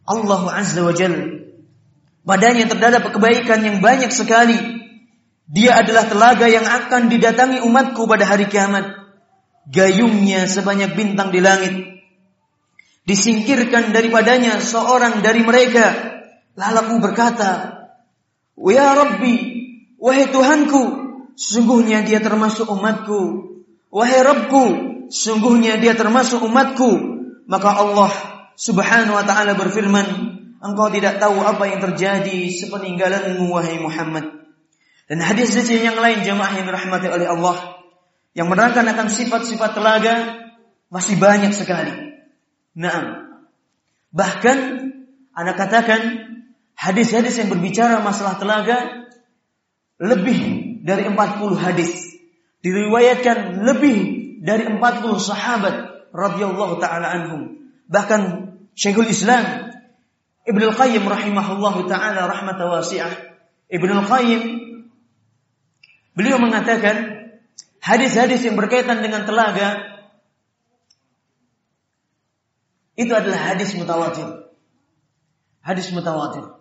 [0.05, 1.41] Allah Azza wa Jalla.
[2.21, 4.79] Padanya terdapat kebaikan yang banyak sekali
[5.49, 9.01] dia adalah telaga yang akan didatangi umatku pada hari kiamat.
[9.65, 11.73] Gayungnya sebanyak bintang di langit.
[13.09, 16.13] Disingkirkan daripadanya seorang dari mereka.
[16.53, 17.51] Lalu aku berkata,
[18.53, 19.35] Ya Rabbi,
[19.97, 20.83] wahai Tuhanku,
[21.33, 23.49] sungguhnya dia termasuk umatku.
[23.89, 24.65] Wahai Rabbku,
[25.09, 27.17] sungguhnya dia termasuk umatku.
[27.49, 28.13] Maka Allah
[28.53, 30.07] subhanahu wa ta'ala berfirman,
[30.61, 34.37] Engkau tidak tahu apa yang terjadi sepeninggalanmu wahai Muhammad.
[35.09, 37.57] Dan hadis-hadis yang lain jemaah yang dirahmati oleh Allah
[38.37, 40.13] yang menerangkan akan sifat-sifat telaga
[40.93, 42.08] masih banyak sekali.
[42.77, 43.29] Nah,
[44.13, 44.57] bahkan
[45.33, 46.01] anda katakan
[46.75, 49.07] hadis-hadis yang berbicara masalah telaga
[49.99, 50.39] lebih
[50.83, 52.19] dari 40 hadis.
[52.59, 53.97] Diriwayatkan lebih
[54.43, 54.79] dari 40
[55.19, 55.75] sahabat
[56.11, 57.41] radhiyallahu taala anhum.
[57.87, 58.21] Bahkan
[58.75, 59.71] Syekhul Islam
[60.43, 63.13] Ibnu Qayyim rahimahullahu taala rahmatan wasi'ah.
[63.69, 64.41] Ibnu Qayyim
[66.19, 67.31] Beliau mengatakan
[67.79, 69.88] hadis-hadis yang berkaitan dengan telaga
[72.99, 74.27] Itu adalah hadis mutawatir.
[75.63, 76.51] Hadis mutawatir.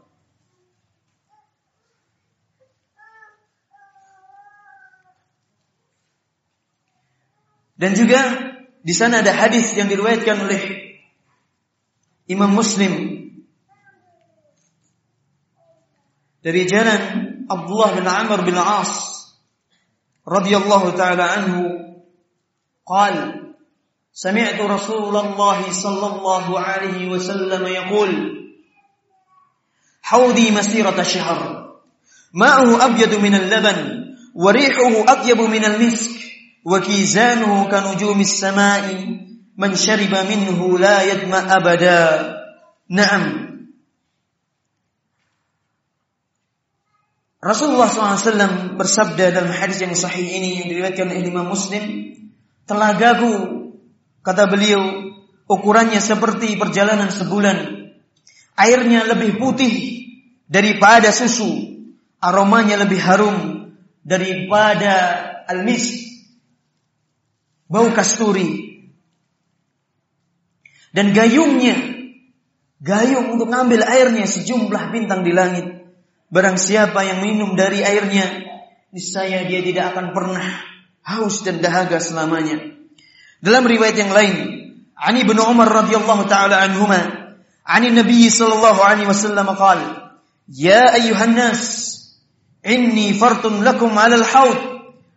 [7.74, 8.54] Dan juga
[8.86, 10.62] di sana ada hadis yang diriwayatkan oleh
[12.30, 13.18] Imam Muslim
[16.42, 17.02] dari jalan
[17.50, 19.26] Abdullah bin Amr bin As
[20.22, 21.62] radhiyallahu taala anhu
[22.86, 23.47] qala
[24.18, 28.10] سمعت رسول الله صلى الله عليه وسلم يقول
[30.02, 31.38] حوضي مسيرة شهر
[32.34, 33.78] ماءه أبيض من اللبن
[34.34, 36.18] وريحه أطيب من المسك
[36.64, 38.84] وكيزانه كنجوم السماء
[39.58, 42.02] من شرب منه لا يدمى أبدا.
[42.90, 43.24] نعم.
[47.38, 51.86] Rasulullah SAW bersabda dalam hadis yang sahih ini yang diriwayatkan oleh Imam Muslim,
[52.66, 53.57] telagaku
[54.28, 55.08] kata beliau
[55.48, 57.88] ukurannya seperti perjalanan sebulan.
[58.60, 60.04] Airnya lebih putih
[60.44, 61.48] daripada susu,
[62.20, 63.36] aromanya lebih harum
[64.04, 66.12] daripada almis,
[67.72, 68.84] bau kasturi.
[70.92, 71.76] Dan gayungnya,
[72.84, 75.88] gayung untuk ngambil airnya sejumlah bintang di langit.
[76.28, 78.44] Barang siapa yang minum dari airnya,
[78.92, 80.44] niscaya dia tidak akan pernah
[81.00, 82.77] haus dan dahaga selamanya.
[83.38, 84.36] Dalam riwayat yang lain,
[84.98, 86.98] Ani bin Umar radhiyallahu taala anhuma,
[87.62, 90.18] Ani Nabi sallallahu alaihi wasallam qala,
[90.50, 91.62] "Ya ayyuhan nas,
[92.66, 94.58] inni fartun lakum 'ala al-haud,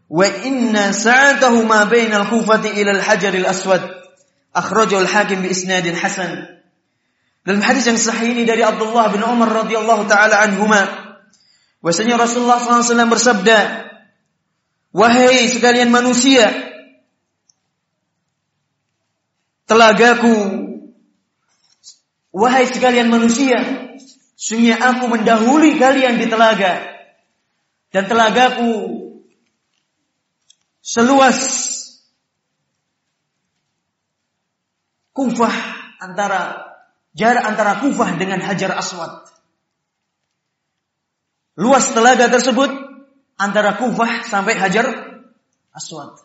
[0.05, 3.81] wa inna sa'atahu ma baina al-kufati ila al-hajar al-aswad."
[4.53, 6.61] Akhrajahu al-Hakim bi isnadin hasan.
[7.41, 10.85] Dalam hadis yang sahih ini dari Abdullah bin Umar radhiyallahu taala anhuma,
[11.81, 13.57] bahwasanya Rasulullah SAW bersabda,
[14.93, 16.70] "Wahai sekalian manusia,
[19.71, 20.35] telagaku,
[22.35, 23.55] wahai sekalian manusia,
[24.35, 26.91] sungguh aku mendahului kalian di telaga,
[27.95, 28.99] dan telagaku
[30.83, 31.39] seluas
[35.15, 35.55] kufah
[36.03, 36.71] antara
[37.15, 39.27] jarak antara Kufah dengan Hajar Aswad.
[41.59, 42.71] Luas telaga tersebut
[43.35, 44.87] antara Kufah sampai Hajar
[45.75, 46.19] Aswad.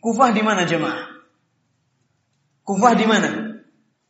[0.00, 1.13] Kufah di mana jemaah?
[2.64, 3.60] Kufah di mana?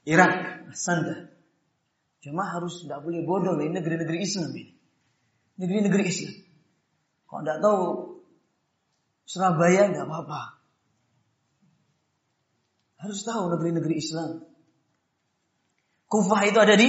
[0.07, 0.33] Irak,
[0.79, 1.27] Sanda.
[2.23, 4.73] Jemaah harus tidak boleh bodoh ini negeri-negeri Islam ini.
[5.61, 6.35] Negeri-negeri Islam.
[7.29, 7.83] Kalau tidak tahu
[9.25, 10.41] Surabaya nggak apa-apa.
[13.01, 14.45] Harus tahu negeri-negeri Islam.
[16.09, 16.89] Kufah itu ada di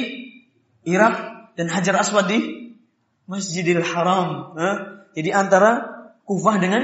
[0.86, 1.16] Irak
[1.58, 2.40] dan Hajar Aswad di
[3.26, 4.54] Masjidil Haram.
[5.18, 5.96] Jadi antara
[6.28, 6.84] Kufah dengan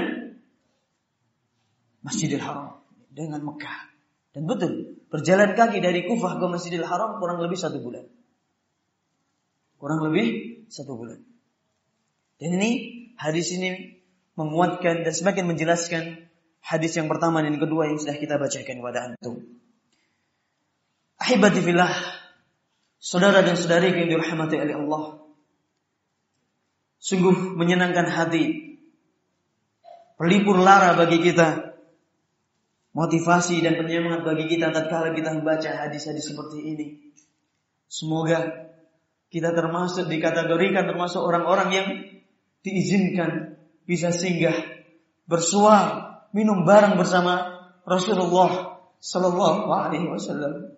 [2.02, 2.82] Masjidil Haram
[3.13, 3.91] dengan Mekah.
[4.32, 8.08] Dan betul, berjalan kaki dari Kufah ke Masjidil Haram kurang lebih satu bulan.
[9.76, 10.28] Kurang lebih
[10.72, 11.20] satu bulan.
[12.39, 12.70] Dan ini
[13.20, 14.00] hadis ini
[14.39, 16.32] menguatkan dan semakin menjelaskan
[16.63, 19.36] hadis yang pertama dan yang kedua yang sudah kita bacakan kepada antum.
[21.22, 21.91] Ahibati fillah,
[22.98, 25.04] saudara dan saudari yang dirahmati oleh Allah.
[27.02, 28.78] Sungguh menyenangkan hati,
[30.15, 31.71] pelipur lara bagi kita,
[32.92, 36.88] motivasi dan penyemangat bagi kita tatkala kita membaca hadis-hadis seperti ini.
[37.88, 38.72] Semoga
[39.32, 41.88] kita termasuk dikategorikan termasuk orang-orang yang
[42.64, 43.56] diizinkan
[43.88, 44.56] bisa singgah
[45.28, 50.76] bersuah minum bareng bersama Rasulullah Sallallahu Alaihi Wasallam.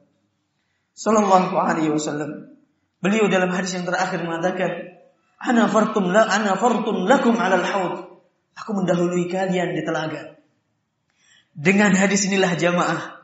[0.93, 2.56] Sallallahu Alaihi Wasallam.
[3.04, 5.02] Beliau dalam hadis yang terakhir mengatakan,
[5.41, 7.95] "Ana fartum la ana fartum lakum al haud."
[8.54, 10.32] Aku mendahului kalian di telaga.
[11.53, 13.21] Dengan hadis inilah jamaah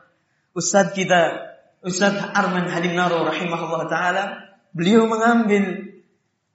[0.54, 1.50] Ustaz kita
[1.82, 4.24] Ustaz Arman Hadim Naro rahimahullah taala
[4.70, 5.96] beliau mengambil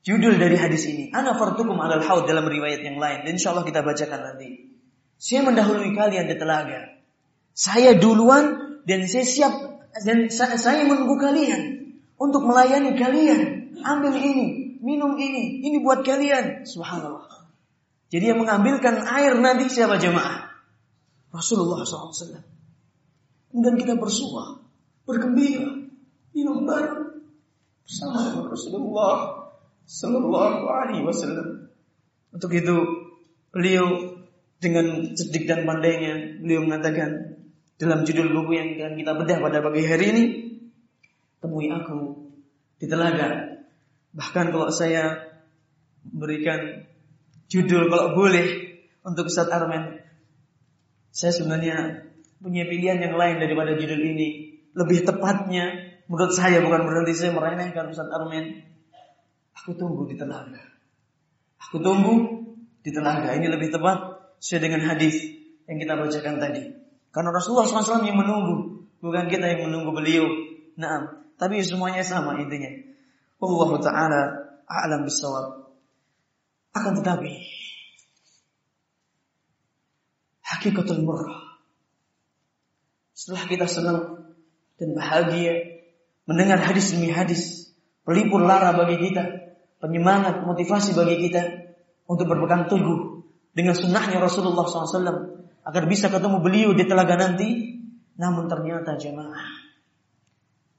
[0.05, 1.09] judul dari hadis ini.
[1.11, 3.25] Ana fartukum alal haud dalam riwayat yang lain.
[3.25, 4.71] Dan insyaallah kita bacakan nanti.
[5.17, 7.01] Saya mendahului kalian di telaga.
[7.55, 9.53] Saya duluan dan saya siap
[10.03, 13.41] dan saya menunggu kalian untuk melayani kalian.
[13.81, 16.63] Ambil ini, minum ini, ini buat kalian.
[16.63, 17.49] Subhanallah.
[18.11, 20.54] Jadi yang mengambilkan air nanti siapa jemaah?
[21.35, 22.39] Rasulullah SAW.
[23.51, 24.63] Kemudian kita bersuah,
[25.03, 25.85] bergembira,
[26.31, 27.23] minum bareng
[27.83, 29.15] bersama Rasulullah
[29.85, 31.71] Sallallahu Alaihi Wasallam.
[32.31, 32.75] Untuk itu
[33.53, 34.17] beliau
[34.59, 37.39] dengan cerdik dan pandainya beliau mengatakan
[37.75, 40.23] dalam judul buku yang akan kita bedah pada pagi hari ini,
[41.43, 42.31] temui aku
[42.79, 43.59] di telaga.
[44.15, 45.19] Bahkan kalau saya
[46.07, 46.87] berikan
[47.51, 48.47] judul kalau boleh
[49.05, 50.04] untuk Ustaz Armen.
[51.15, 52.03] Saya sebenarnya
[52.43, 54.59] punya pilihan yang lain daripada judul ini.
[54.75, 58.67] Lebih tepatnya, menurut saya bukan berarti saya meremehkan Ustaz Armen.
[59.55, 60.59] Aku tunggu di telaga.
[61.63, 62.43] Aku tunggu
[62.83, 63.31] di telaga.
[63.31, 65.15] Ini lebih tepat sesuai dengan hadis
[65.71, 66.63] yang kita bacakan tadi.
[67.15, 70.27] Karena Rasulullah SAW yang menunggu, bukan kita yang menunggu beliau.
[70.75, 72.75] Nah, tapi semuanya sama intinya.
[73.39, 74.21] Allah Taala
[74.67, 75.71] a'lam bisawab.
[76.75, 77.54] Akan tetapi
[80.55, 81.59] hakikatul murah.
[83.15, 83.99] Setelah kita senang
[84.75, 85.83] dan bahagia
[86.27, 87.71] mendengar hadis demi hadis,
[88.03, 89.23] pelipur lara bagi kita,
[89.79, 91.71] penyemangat, motivasi bagi kita
[92.07, 93.23] untuk berpegang teguh
[93.55, 97.77] dengan sunnahnya Rasulullah SAW agar bisa ketemu beliau di telaga nanti.
[98.15, 99.65] Namun ternyata jemaah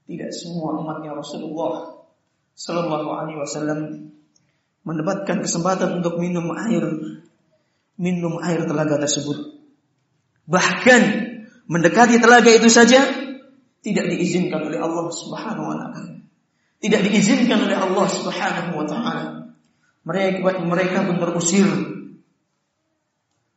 [0.07, 2.07] tidak semua umatnya Rasulullah
[2.57, 3.81] Sallallahu Alaihi Wasallam
[4.87, 6.87] mendapatkan kesempatan untuk minum air
[7.99, 9.56] minum air telaga tersebut.
[10.47, 11.03] Bahkan
[11.67, 13.03] mendekati telaga itu saja
[13.83, 16.23] tidak diizinkan oleh Allah Subhanahu wa taala.
[16.83, 19.25] Tidak diizinkan oleh Allah Subhanahu wa taala.
[20.07, 21.67] Mereka mereka pun terusir.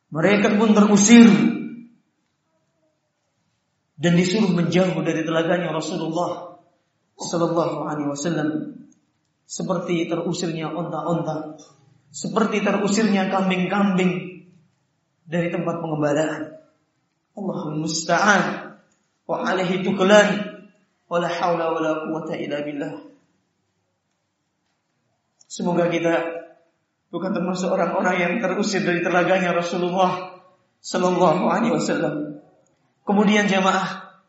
[0.10, 1.30] Mereka pun terusir
[3.99, 6.58] dan disuruh menjauh dari telaganya Rasulullah
[7.19, 8.49] Sallallahu Alaihi Wasallam
[9.43, 11.60] seperti terusirnya onta-onta,
[12.08, 14.45] seperti terusirnya kambing-kambing
[15.28, 16.49] dari tempat pengembalaan.
[17.38, 18.76] Allahul musta'an
[19.30, 20.28] wa alaihi tuklan
[21.10, 22.94] wa la haula wa la quwata illa billah.
[25.50, 26.13] Semoga kita
[27.10, 30.42] bukan termasuk orang-orang yang terusir dari telaganya Rasulullah
[30.82, 32.46] sallallahu alaihi wasallam.
[33.02, 34.22] Kemudian jamaah,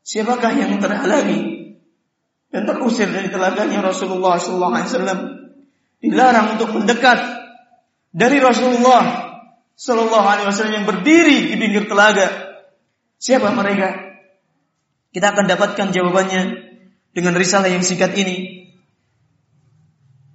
[0.00, 1.76] siapakah yang terhalangi
[2.48, 5.20] dan terusir dari telaganya Rasulullah sallallahu alaihi wasallam?
[6.02, 7.20] Dilarang untuk mendekat
[8.10, 9.31] dari Rasulullah
[9.76, 12.52] sallallahu alaihi wasallam yang berdiri di pinggir telaga
[13.22, 14.18] Siapa mereka?
[15.14, 16.42] Kita akan dapatkan jawabannya
[17.14, 18.66] dengan risalah yang singkat ini.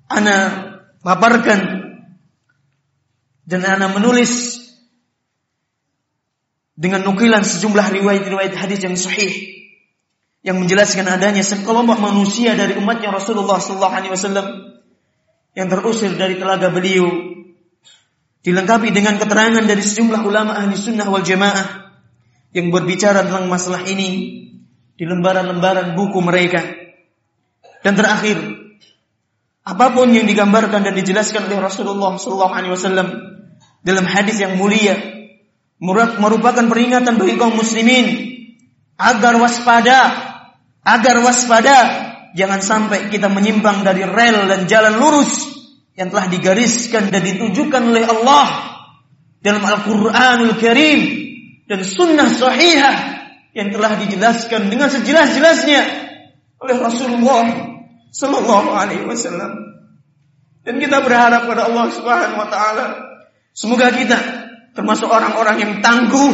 [0.08, 0.64] Ana
[1.04, 1.84] paparkan
[3.44, 4.64] dan ana menulis
[6.80, 9.36] dengan nukilan sejumlah riwayat-riwayat hadis yang sahih
[10.48, 14.48] yang menjelaskan adanya sekelompok manusia dari umatnya Rasulullah sallallahu alaihi wasallam
[15.60, 17.27] yang terusir dari telaga beliau
[18.48, 21.92] dilengkapi dengan keterangan dari sejumlah ulama ahli sunnah wal jamaah
[22.56, 24.40] yang berbicara tentang masalah ini
[24.96, 26.64] di lembaran-lembaran buku mereka.
[27.84, 28.40] Dan terakhir,
[29.68, 32.88] apa pun yang digambarkan dan dijelaskan oleh Rasulullah SAW
[33.84, 34.96] dalam hadis yang mulia
[36.18, 38.08] merupakan peringatan bagi kaum muslimin
[38.96, 40.00] agar waspada,
[40.88, 41.78] agar waspada
[42.32, 45.57] jangan sampai kita menyimpang dari rel dan jalan lurus
[45.98, 48.48] yang telah digariskan dan ditujukan oleh Allah
[49.42, 51.02] dalam Al-Qur'anul Karim
[51.66, 52.96] dan sunnah sahihah
[53.58, 55.82] yang telah dijelaskan dengan sejelas-jelasnya
[56.62, 57.46] oleh Rasulullah
[58.14, 59.82] Sallallahu Alaihi Wasallam.
[60.62, 62.86] Dan kita berharap pada Allah Subhanahu Wa Taala
[63.58, 64.18] semoga kita
[64.78, 66.34] termasuk orang-orang yang tangguh,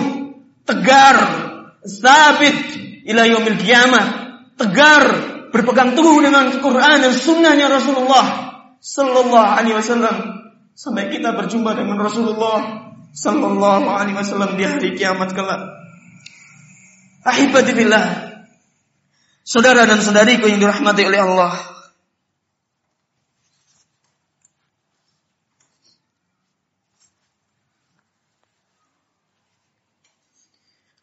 [0.67, 1.17] tegar,
[1.87, 2.59] sabit
[3.07, 4.05] ila yaumil kiamah,
[4.59, 5.03] tegar
[5.55, 8.52] berpegang teguh dengan Quran dan sunnahnya Rasulullah
[8.83, 10.43] Sallallahu Alaihi Wasallam
[10.75, 15.61] sampai kita berjumpa dengan Rasulullah sallallahu alaihi wasallam di hari kiamat kelak.
[17.23, 18.33] Ahibati billah.
[19.45, 21.53] Saudara dan saudariku yang dirahmati oleh Allah.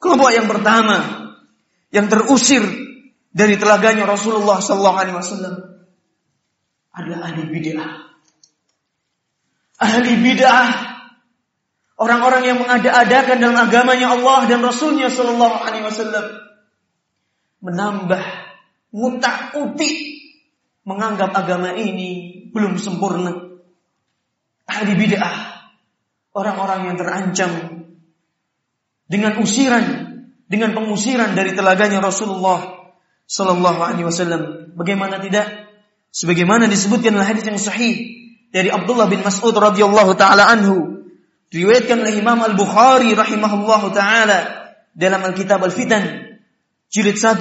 [0.01, 0.97] Kelompok yang pertama
[1.95, 2.65] yang terusir
[3.31, 5.70] dari telaganya Rasulullah sallallahu alaihi wasallam
[7.01, 7.91] adalah ahli bid'ah.
[9.81, 10.91] Ahli bid'ah
[12.01, 16.27] Orang-orang yang mengada-adakan dalam agamanya Allah dan Rasulnya Sallallahu Alaihi Wasallam
[17.61, 18.25] menambah
[18.97, 20.17] mutak uti
[20.89, 23.37] menganggap agama ini belum sempurna.
[24.65, 25.37] Ahli bid'ah,
[26.33, 27.53] orang-orang yang terancam
[29.05, 29.85] dengan usiran,
[30.49, 32.81] dengan pengusiran dari telaganya Rasulullah
[33.29, 34.73] Sallallahu Alaihi Wasallam.
[34.73, 35.69] Bagaimana tidak?
[36.16, 38.24] Sebagaimana disebutkan dalam hadis yang sahih
[38.56, 40.96] dari Abdullah bin Mas'ud radhiyallahu taala anhu
[41.52, 46.38] Diriwayatkan oleh Imam Al-Bukhari rahimahullahu taala dalam Al-Kitab Al-Fitan
[46.90, 47.40] jilid 1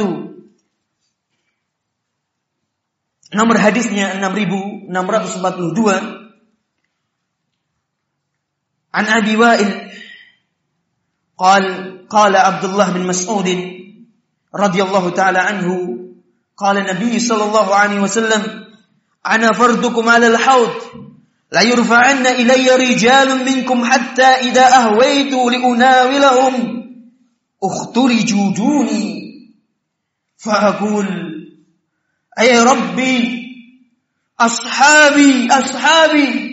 [3.35, 4.95] Nomor hadisnya 6642
[8.95, 9.91] An Abi Wa'il
[11.35, 13.49] قال قال عبد الله بن مسعود
[14.55, 15.67] رضي الله تعالى عنه
[16.60, 18.66] قال النبي صلى الله عليه وسلم
[19.28, 20.76] أنا فردكم على الحوض
[21.52, 26.84] لا يرفعن إلي رجال منكم حتى إذا أهويت لأناولهم
[27.64, 29.20] اختلجوا دوني.
[30.38, 31.08] فأقول
[32.40, 33.46] أي ربي
[34.40, 36.50] أصحابي أصحابي.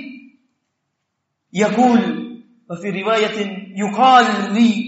[1.52, 2.00] يقول
[2.70, 3.38] وفي رواية
[3.76, 4.84] يقال لي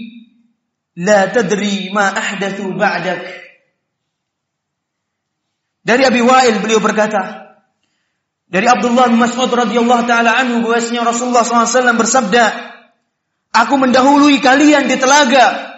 [0.95, 3.48] لا تدري ما أحدث بعدك.
[5.83, 7.49] Dari Abi Wa'il beliau berkata,
[8.49, 12.69] dari Abdullah bin Mas'ud radhiyallahu taala anhu bahwasanya Rasulullah SAW bersabda,
[13.49, 15.73] Aku mendahului kalian di telaga.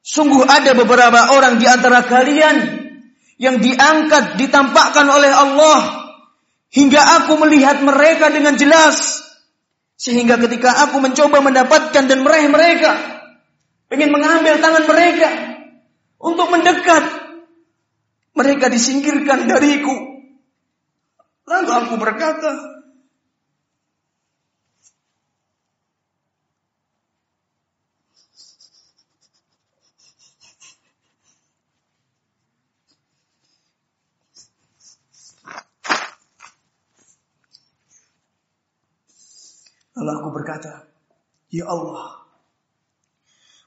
[0.00, 2.56] Sungguh ada beberapa orang di antara kalian
[3.36, 5.80] yang diangkat, ditampakkan oleh Allah
[6.72, 9.20] hingga aku melihat mereka dengan jelas.
[10.00, 12.96] Sehingga ketika aku mencoba mendapatkan dan meraih mereka,
[13.92, 15.28] ingin mengambil tangan mereka
[16.16, 17.04] untuk mendekat,
[18.34, 19.96] mereka disingkirkan dariku.
[21.50, 22.50] Lalu aku berkata,
[40.00, 40.88] Lalu aku berkata,
[41.52, 42.24] Ya Allah,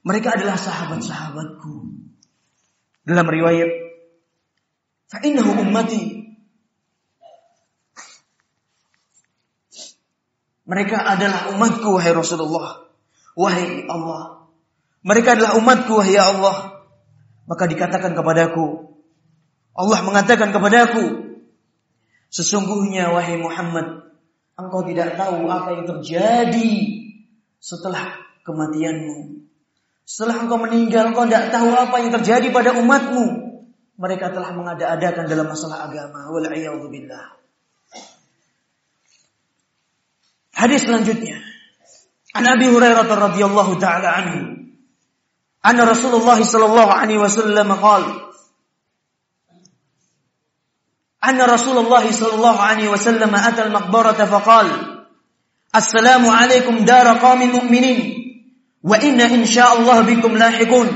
[0.02, 1.94] mereka adalah sahabat-sahabatku.
[3.06, 3.83] Dalam riwayat,
[5.14, 6.26] Fa'innahu ummati.
[10.66, 12.90] Mereka adalah umatku, wahai Rasulullah.
[13.38, 14.50] Wahai Allah.
[15.06, 16.82] Mereka adalah umatku, wahai Allah.
[17.46, 18.90] Maka dikatakan kepadaku,
[19.76, 21.22] Allah mengatakan kepadaku,
[22.34, 24.10] Sesungguhnya wahai Muhammad,
[24.58, 26.72] Engkau tidak tahu apa yang terjadi
[27.62, 29.46] setelah kematianmu.
[30.06, 33.43] Setelah engkau meninggal, engkau tidak tahu apa yang terjadi pada umatmu
[33.99, 36.31] Mereka telah mengada-adakan dalam masalah agama.
[36.31, 37.23] Wal'iyadzubillah.
[40.55, 41.39] Hadis selanjutnya.
[42.35, 44.39] An Abi Hurairah radhiyallahu taala anhu.
[45.59, 48.29] Anna Rasulullah sallallahu alaihi wasallam qala
[51.19, 54.67] أن رسول الله صلى الله عليه وسلم أتى المقبرة فقال
[55.75, 57.99] السلام عليكم دار قوم مؤمنين
[58.83, 60.87] وإن إن شاء الله بكم لاحقون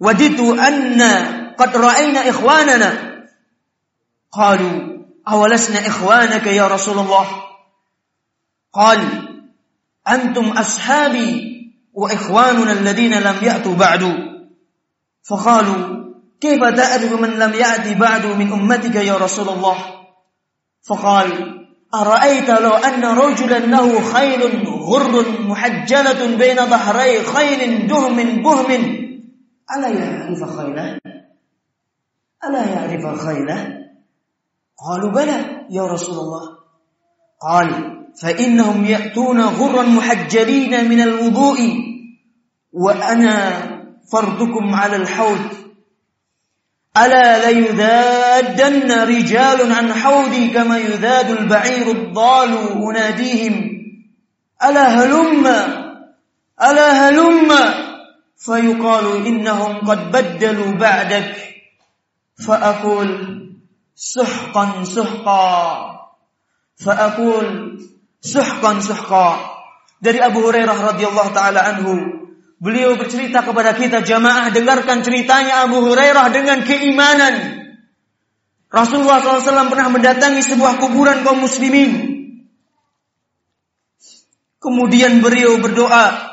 [0.00, 1.02] وددت أن
[1.58, 3.18] قد رأينا إخواننا.
[4.32, 7.26] قالوا أولسنا إخوانك يا رسول الله؟
[8.72, 9.28] قال
[10.08, 11.48] أنتم أصحابي
[11.94, 14.14] وإخواننا الذين لم يأتوا بعد.
[15.28, 15.98] فقالوا
[16.40, 19.78] كيف تعرف من لم يأتي بعد من أمتك يا رسول الله؟
[20.88, 21.58] فقال
[21.94, 29.07] أرأيت لو أن رجلا له خيل غر محجلة بين ظهري خيل دهم بهم
[29.76, 30.98] ألا يعرف خيله
[32.44, 33.78] ألا يعرف خيله
[34.86, 36.58] قالوا بلى يا رسول الله.
[37.42, 37.68] قال
[38.22, 41.58] فإنهم يأتون غرا محجلين من الوضوء
[42.72, 43.36] وأنا
[44.12, 45.40] فرضكم على الحوض.
[46.96, 53.70] ألا ليذادن رجال عن حوضي كما يذاد البعير الضال أناديهم.
[54.64, 55.46] ألا هلم؟
[56.62, 57.52] ألا هلم؟
[58.43, 61.31] فيقال إنهم قد بدلوا بعدك
[62.47, 63.09] فأقول
[63.95, 65.55] سحقا سحقا
[66.75, 67.47] فأقول
[68.21, 69.29] سحقا سحقا
[70.03, 72.23] dari Abu Hurairah radhiyallahu taala anhu
[72.63, 77.59] Beliau bercerita kepada kita jamaah dengarkan ceritanya Abu Hurairah dengan keimanan.
[78.71, 81.91] Rasulullah SAW pernah mendatangi sebuah kuburan kaum muslimin.
[84.63, 86.26] Kemudian beliau berdoa,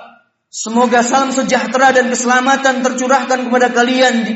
[0.56, 4.34] semoga salam sejahtera dan keselamatan tercurahkan kepada kalian di,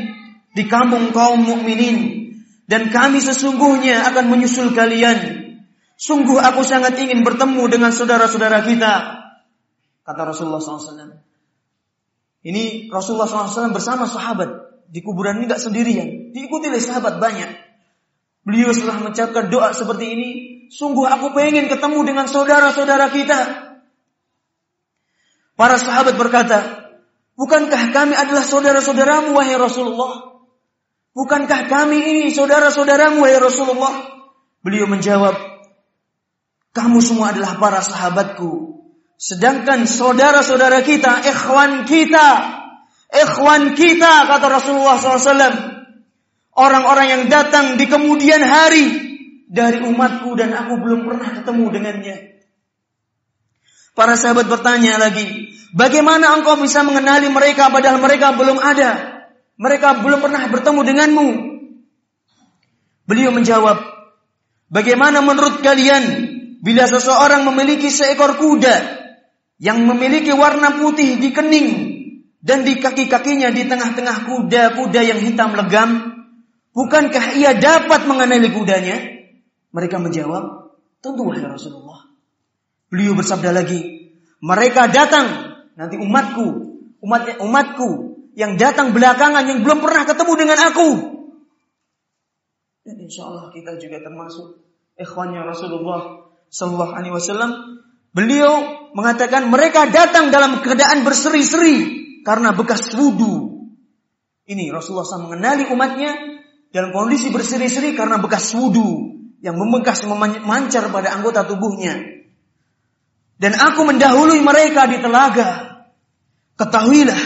[0.59, 2.19] di kampung kaum mukminin
[2.67, 5.47] dan kami sesungguhnya akan menyusul kalian.
[5.99, 8.93] Sungguh aku sangat ingin bertemu dengan saudara-saudara kita.
[10.05, 11.17] Kata Rasulullah SAW.
[12.39, 14.69] Ini Rasulullah SAW bersama sahabat.
[14.87, 16.31] Di kuburan ini gak sendirian.
[16.31, 17.51] Diikuti oleh sahabat banyak.
[18.47, 20.29] Beliau setelah mengucapkan doa seperti ini.
[20.69, 23.68] Sungguh aku pengen ketemu dengan saudara-saudara kita.
[25.59, 26.87] Para sahabat berkata,
[27.35, 30.39] Bukankah kami adalah saudara-saudaramu wahai Rasulullah?
[31.11, 34.07] Bukankah kami ini saudara-saudaramu wahai Rasulullah?
[34.63, 35.35] Beliau menjawab,
[36.71, 38.79] Kamu semua adalah para sahabatku.
[39.19, 42.27] Sedangkan saudara-saudara kita, ikhwan kita,
[43.11, 45.59] ikhwan kita, kata Rasulullah SAW.
[46.55, 48.87] Orang-orang yang datang di kemudian hari
[49.51, 52.38] dari umatku dan aku belum pernah ketemu dengannya.
[53.99, 59.19] Para sahabat bertanya lagi, bagaimana engkau bisa mengenali mereka padahal mereka belum ada?
[59.59, 61.27] Mereka belum pernah bertemu denganmu.
[63.03, 63.75] Beliau menjawab,
[64.71, 66.03] bagaimana menurut kalian
[66.63, 68.75] bila seseorang memiliki seekor kuda
[69.59, 71.69] yang memiliki warna putih di kening
[72.39, 75.89] dan di kaki-kakinya di tengah-tengah kuda-kuda yang hitam legam,
[76.71, 78.95] bukankah ia dapat mengenali kudanya?
[79.75, 80.71] Mereka menjawab,
[81.03, 81.88] tentu wahai Rasulullah.
[82.89, 84.09] Beliau bersabda lagi,
[84.41, 86.47] mereka datang nanti umatku,
[87.05, 87.89] umat umatku
[88.33, 90.89] yang datang belakangan yang belum pernah ketemu dengan aku.
[92.81, 94.65] Dan insya Allah kita juga termasuk
[94.97, 97.51] ikhwannya Rasulullah Sallallahu Alaihi Wasallam.
[98.09, 101.77] Beliau mengatakan mereka datang dalam keadaan berseri-seri
[102.25, 103.69] karena bekas wudhu.
[104.49, 106.17] Ini Rasulullah SAW mengenali umatnya
[106.73, 109.13] dalam kondisi berseri-seri karena bekas wudhu
[109.45, 112.18] yang membekas memancar pada anggota tubuhnya.
[113.39, 115.79] Dan aku mendahului mereka di telaga.
[116.59, 117.21] Ketahuilah,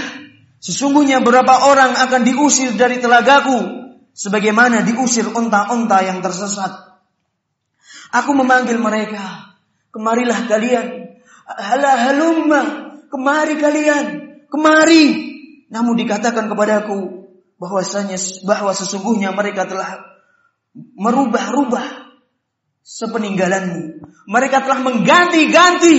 [0.61, 6.69] sesungguhnya berapa orang akan diusir dari telagaku sebagaimana diusir unta-unta yang tersesat.
[8.13, 9.57] Aku memanggil mereka.
[9.89, 11.17] Kemarilah kalian.
[11.49, 12.61] Hala halumma.
[13.09, 14.05] Kemari kalian.
[14.53, 15.05] Kemari.
[15.73, 17.25] Namun dikatakan kepadaku
[17.57, 19.97] bahwasanya bahwa sesungguhnya mereka telah
[20.77, 22.02] merubah-rubah
[22.82, 24.04] sepeninggalanmu.
[24.28, 25.96] Mereka telah mengganti-ganti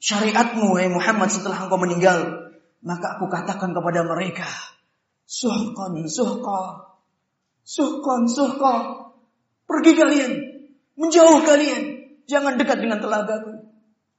[0.00, 2.52] syariatmu, wahai Muhammad setelah engkau meninggal.
[2.84, 4.46] Maka aku katakan kepada mereka,
[5.24, 6.60] suhkan, suhka,
[7.64, 8.74] suhkan, suhka.
[9.66, 10.32] Pergi kalian,
[10.96, 12.08] Menjauh kalian.
[12.26, 13.52] Jangan dekat dengan telagaku.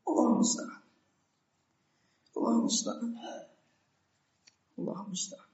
[0.07, 0.81] Allah musta'an.
[2.37, 3.11] Allah musta'an.
[4.77, 5.45] Allah musta'an.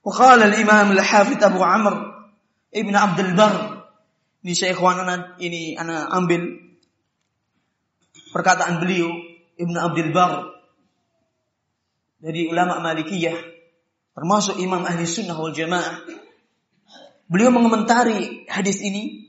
[0.00, 2.00] وقال الإمام الحافظ أبو عمرو
[2.72, 3.73] ابن عبد البر
[4.45, 4.77] ini saya
[5.41, 6.61] ini ana ambil
[8.29, 9.09] perkataan beliau
[9.57, 10.53] Ibnu Abdul Bar
[12.21, 13.33] dari ulama Malikiyah
[14.13, 16.05] termasuk imam ahli sunnah wal jamaah
[17.25, 19.25] beliau mengomentari hadis ini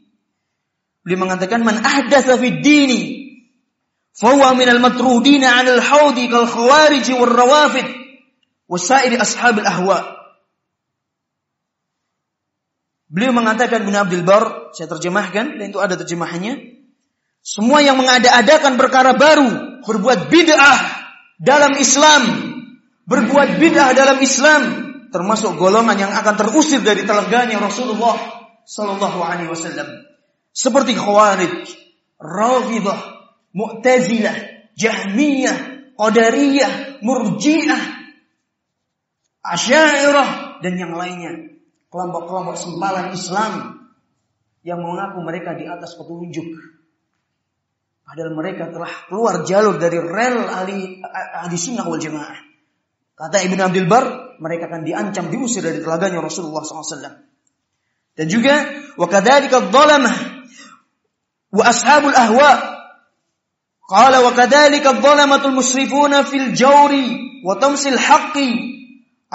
[1.07, 3.31] Beliau mengatakan man ahdatsa fid dini
[4.11, 7.87] fahuwa min al matrudin 'an al haudi kal khawarij wal rawafid
[8.67, 9.99] wasair ashab al ahwa.
[13.17, 16.85] Beliau mengatakan Ibnu Abdul Bar, saya terjemahkan dan itu ada terjemahannya.
[17.41, 20.79] Semua yang mengada-adakan perkara baru, berbuat bid'ah
[21.41, 22.23] dalam Islam,
[23.09, 24.63] berbuat bid'ah dalam Islam,
[25.09, 28.21] termasuk golongan yang akan terusir dari telaganya Rasulullah
[28.69, 30.05] sallallahu alaihi wasallam
[30.53, 31.73] seperti Khawarij,
[32.21, 33.01] Rafidah,
[33.57, 34.37] Mu'tazilah,
[34.77, 35.57] Jahmiyah,
[35.97, 37.83] Qadariyah, Murji'ah,
[39.41, 41.56] Asy'ariyah dan yang lainnya
[41.96, 43.84] Kelompok-kelompok sempalan Islam
[44.64, 46.56] yang mengaku mereka di atas petunjuk.
[48.08, 52.40] Padahal mereka telah keluar jalur dari rel ahli, ahli sunnah wal jamaah.
[53.16, 54.06] Kata Ibn Abdul Bar,
[54.40, 57.28] mereka akan diancam diusir dari telaganya Rasulullah SAW.
[58.12, 58.56] Dan juga
[59.00, 60.32] wakadzalika dhalamah
[61.52, 62.82] وأصحاب الأهواء
[63.90, 66.92] قال وكذلك الظلمة المسرفون في الجور
[67.46, 68.38] وطمس الحق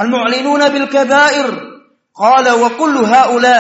[0.01, 1.70] المعلنون بالكبائر
[2.12, 3.56] Qala wa kullu haula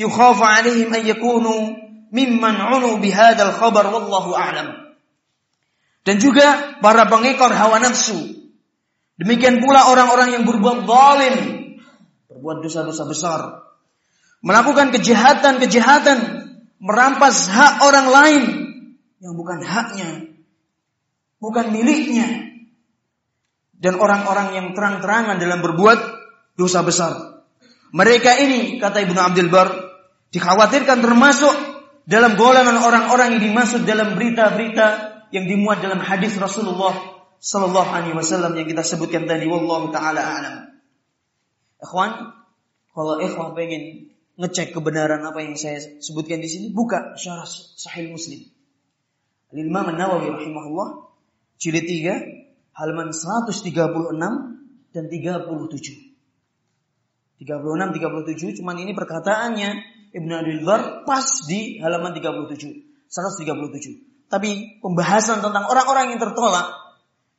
[0.00, 1.76] yukhafu alaihim an yakunu
[2.10, 4.96] mimman unu bihadzal khabar wallahu a'lam.
[6.04, 8.40] Dan juga para pengekor hawa nafsu.
[9.20, 11.36] Demikian pula orang-orang yang berbuat zalim,
[12.32, 13.40] berbuat dosa-dosa besar,
[14.40, 16.18] melakukan kejahatan-kejahatan,
[16.80, 18.42] merampas hak orang lain
[19.20, 20.40] yang bukan haknya,
[21.36, 22.48] bukan miliknya.
[23.80, 26.00] Dan orang-orang yang terang-terangan dalam berbuat
[26.56, 27.29] dosa besar.
[27.90, 29.68] Mereka ini, kata Ibnu Abdul Bar,
[30.30, 31.54] dikhawatirkan termasuk
[32.06, 34.86] dalam golongan orang-orang yang dimaksud dalam berita-berita
[35.30, 36.94] yang dimuat dalam hadis Rasulullah
[37.40, 39.48] Sallallahu Alaihi Wasallam yang kita sebutkan tadi.
[39.48, 40.56] Wallahu taala alam.
[41.80, 42.36] Ikhwan,
[42.92, 48.44] kalau ikhwan pengen ngecek kebenaran apa yang saya sebutkan di sini, buka syarah Sahih Muslim.
[49.50, 50.88] Al-Imam An-Nawawi rahimahullah
[51.56, 53.72] jilid 3 halaman 136
[54.92, 56.09] dan 37.
[57.40, 59.70] 36 37 cuman ini perkataannya
[60.12, 63.08] Ibnu Abdul Bar pas di halaman 37.
[63.10, 64.30] 137.
[64.30, 66.70] Tapi pembahasan tentang orang-orang yang tertolak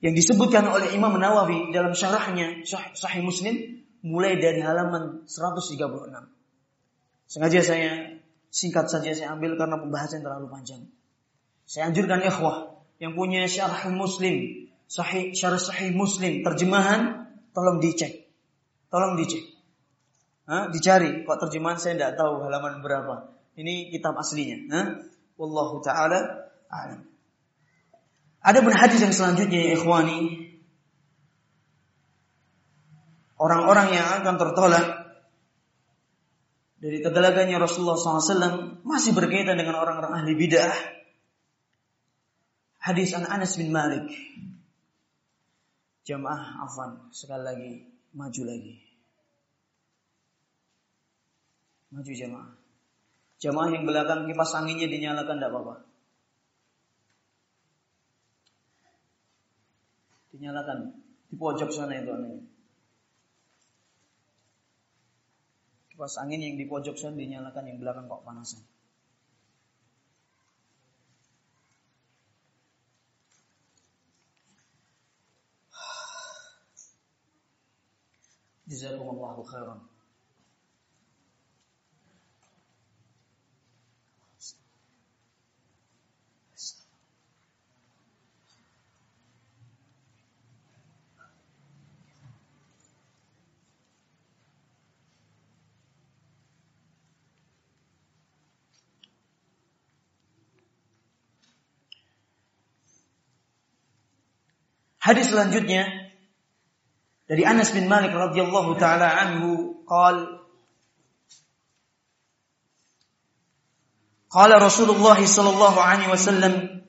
[0.04, 5.80] yang disebutkan oleh Imam Nawawi dalam syarahnya Sahih Muslim mulai dari halaman 136.
[7.32, 8.20] Sengaja saya
[8.52, 10.84] singkat saja saya ambil karena pembahasan terlalu panjang.
[11.64, 18.28] Saya anjurkan ikhwah yang punya syarah muslim, sahih syarah sahih muslim, terjemahan tolong dicek.
[18.92, 19.61] Tolong dicek.
[20.52, 20.68] Hah?
[20.68, 23.32] Dicari, kok terjemahan saya tidak tahu halaman berapa.
[23.56, 24.58] Ini kitab aslinya.
[24.76, 24.88] Hah?
[25.40, 26.52] Wallahu taala.
[28.44, 30.52] Ada pun hadis yang selanjutnya ya ikhwani.
[33.40, 34.86] Orang-orang yang akan tertolak
[36.84, 40.74] dari tegalagannya Rasulullah SAW masih berkaitan dengan orang-orang ahli bidah.
[42.82, 44.10] Hadis an Anas bin Malik.
[46.04, 47.72] Jamaah afan sekali lagi
[48.12, 48.91] maju lagi.
[51.92, 52.52] Maju jamaah.
[53.42, 55.76] Jamaah yang belakang kipas anginnya dinyalakan tidak apa-apa.
[60.32, 60.96] Dinyalakan
[61.28, 62.52] di pojok sana itu aneh.
[66.02, 68.66] kipas angin yang di pojok sana dinyalakan yang belakang kok panasan.
[78.66, 79.91] Jazakumullahu khairan.
[105.12, 105.92] Hadis selanjutnya
[107.28, 110.40] dari Anas bin Malik radhiyallahu taala anhu qal
[114.32, 116.88] Qala Rasulullah sallallahu alaihi wasallam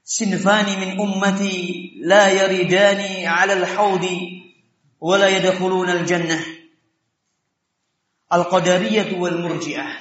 [0.00, 4.48] sinfani min ummati la yaridani 'ala al-hawdi
[4.96, 6.40] wa la yadkhuluna al-jannah.
[8.32, 9.92] Al-qadariyah wal murji'ah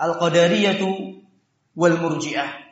[0.00, 0.80] al-qadariyah
[1.76, 2.67] wal murji'ah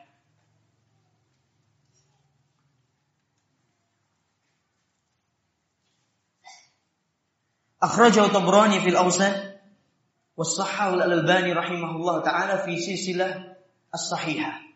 [7.87, 9.57] Akhrajahu Tabrani fil Awsan
[10.35, 13.57] wasahhahu Al-Albani rahimahullah taala fi silsilah
[13.95, 14.67] as-sahiha.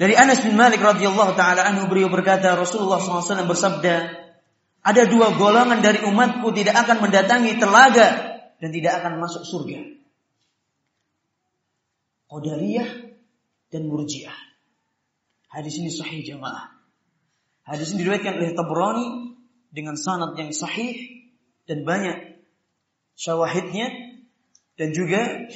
[0.00, 3.96] Dari Anas bin Malik radhiyallahu taala anhu beliau berkata Rasulullah SAW bersabda,
[4.80, 8.08] ada dua golongan dari umatku tidak akan mendatangi telaga
[8.56, 10.00] dan tidak akan masuk surga.
[12.32, 12.88] Qadariyah
[13.68, 14.38] dan Murji'ah.
[15.52, 16.72] Hadis ini sahih jamaah.
[17.66, 19.06] Hadis ini diriwayatkan oleh Tabrani
[19.70, 21.26] dengan sanad yang sahih
[21.66, 22.42] dan banyak
[23.14, 23.88] syawahidnya
[24.74, 25.50] dan juga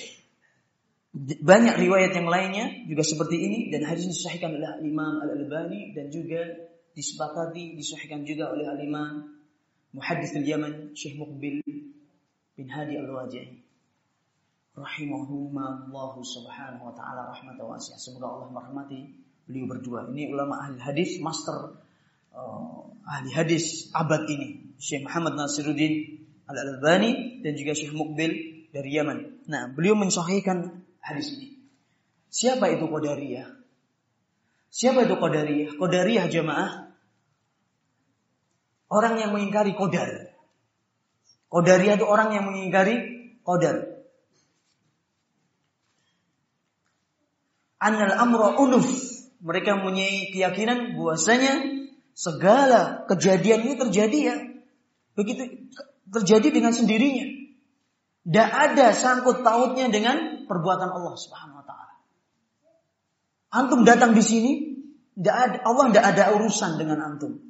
[1.42, 6.10] banyak riwayat yang lainnya juga seperti ini dan hadis ini disahihkan oleh Imam Al-Albani dan
[6.10, 6.42] juga
[6.94, 9.30] disepakati disahihkan juga oleh Al-Imam
[9.94, 11.62] Muhaddits al-Yaman Syekh Muqbil
[12.58, 13.64] bin Hadi Al-Wajihi
[14.74, 17.98] rahimahumullah subhanahu wa taala rahmatan wasi'ah.
[17.98, 19.06] Semoga Allah merahmati
[19.46, 20.10] beliau berdua.
[20.10, 21.78] Ini ulama ahli hadis, master
[23.04, 28.30] ahli hadis abad ini, Syekh Muhammad Nasiruddin Al-Albani dan juga Syekh Mukbil
[28.74, 29.46] dari Yaman.
[29.46, 31.62] Nah, beliau mensahihkan hadis ini.
[32.28, 33.48] Siapa itu Qadariyah?
[34.74, 35.78] Siapa itu Qadariyah?
[35.78, 36.90] Qadariyah jamaah
[38.90, 40.34] orang yang mengingkari qadar.
[41.50, 42.94] Qadariyah itu orang yang mengingkari
[43.46, 43.94] qadar.
[47.78, 48.86] Annal amra unuf.
[49.44, 51.83] Mereka mempunyai keyakinan bahwasanya
[52.14, 54.36] Segala kejadian ini terjadi ya.
[55.18, 55.66] Begitu
[56.14, 57.26] terjadi dengan sendirinya.
[58.24, 61.94] Tidak ada sangkut pautnya dengan perbuatan Allah Subhanahu wa taala.
[63.50, 64.52] Antum datang di sini,
[65.18, 67.42] tidak ada Allah tidak ada urusan dengan antum.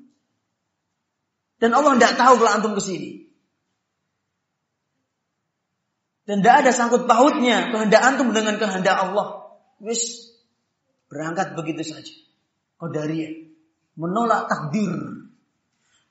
[1.61, 3.11] Dan Allah tidak tahu kalau antum ke sini.
[6.25, 9.61] Dan tidak ada sangkut pautnya kehendak antum dengan kehendak Allah.
[9.77, 10.33] Wis
[11.13, 12.17] berangkat begitu saja.
[12.81, 13.54] Qadariyah
[13.95, 14.93] menolak takdir.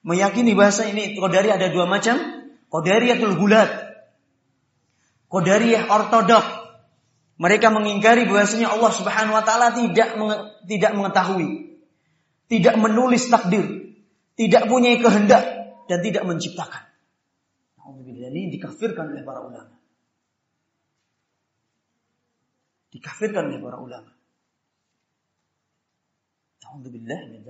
[0.03, 2.19] Meyakini bahasa ini Qadari ada dua macam,
[2.67, 3.83] Qadariyatul Gulat.
[5.33, 6.45] Qadariyah ortodok.
[7.41, 10.13] Mereka mengingkari bahwasanya Allah Subhanahu wa taala tidak
[10.69, 11.81] tidak mengetahui,
[12.45, 13.97] tidak menulis takdir,
[14.37, 15.43] tidak punya kehendak
[15.89, 16.85] dan tidak menciptakan.
[18.33, 19.73] Ini dikafirkan oleh para ulama.
[22.93, 24.13] Dikafirkan oleh para ulama.
[26.61, 27.41] Alhamdulillah min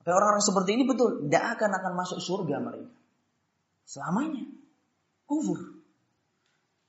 [0.00, 2.88] Tapi orang-orang seperti ini betul tidak akan akan masuk surga mereka.
[3.84, 4.48] Selamanya
[5.28, 5.80] kufur.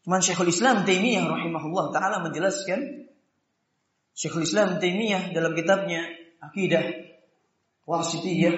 [0.08, 3.12] Cuman Syekhul Islam Taimiyah rahimahullah taala menjelaskan
[4.16, 6.08] Syekhul Islam Taimiyah dalam kitabnya
[6.40, 7.12] Akidah
[7.86, 8.56] Wasitiyah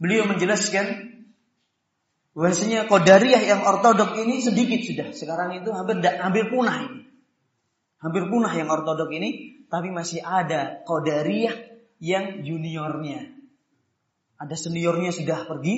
[0.00, 1.12] beliau menjelaskan
[2.34, 5.08] bahwasanya Qadariyah yang ortodok ini sedikit sudah.
[5.12, 7.06] Sekarang itu hampir hampir punah ini.
[8.00, 13.34] Hampir punah yang ortodok ini tapi masih ada Qadariyah yang juniornya.
[14.38, 15.74] Ada seniornya sudah pergi,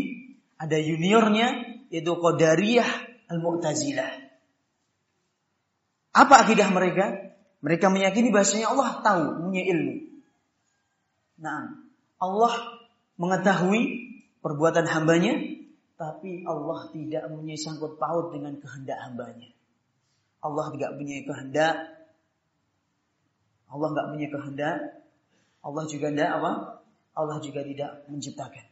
[0.56, 1.48] ada juniornya
[1.92, 2.90] yaitu Qadariyah
[3.30, 4.12] Al-Mu'tazilah.
[6.16, 7.36] Apa akidah mereka?
[7.60, 9.94] Mereka meyakini bahasanya Allah tahu, punya ilmu.
[11.36, 11.76] Nah,
[12.16, 12.54] Allah
[13.20, 13.82] mengetahui
[14.40, 15.56] perbuatan hambanya
[15.96, 19.48] Tapi Allah tidak punya sangkut paut dengan kehendak hambanya.
[20.44, 21.76] Allah tidak punya kehendak.
[23.72, 24.78] Allah nggak punya kehendak.
[25.66, 26.52] Allah juga tidak apa?
[27.18, 28.64] Allah juga tidak menciptakan.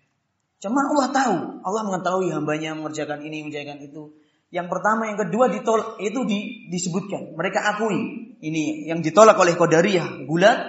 [0.62, 1.36] Cuman Allah tahu,
[1.66, 4.14] Allah mengetahui hambanya mengerjakan ini, mengerjakan itu.
[4.54, 6.38] Yang pertama, yang kedua ditolak itu di,
[6.70, 7.34] disebutkan.
[7.34, 10.60] Mereka akui ini yang ditolak oleh Qadariyah, gulat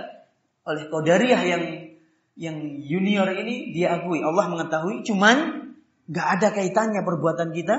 [0.66, 1.64] oleh Qadariyah yang
[2.36, 5.72] yang junior ini dia akui Allah mengetahui cuman
[6.12, 7.76] nggak ada kaitannya perbuatan kita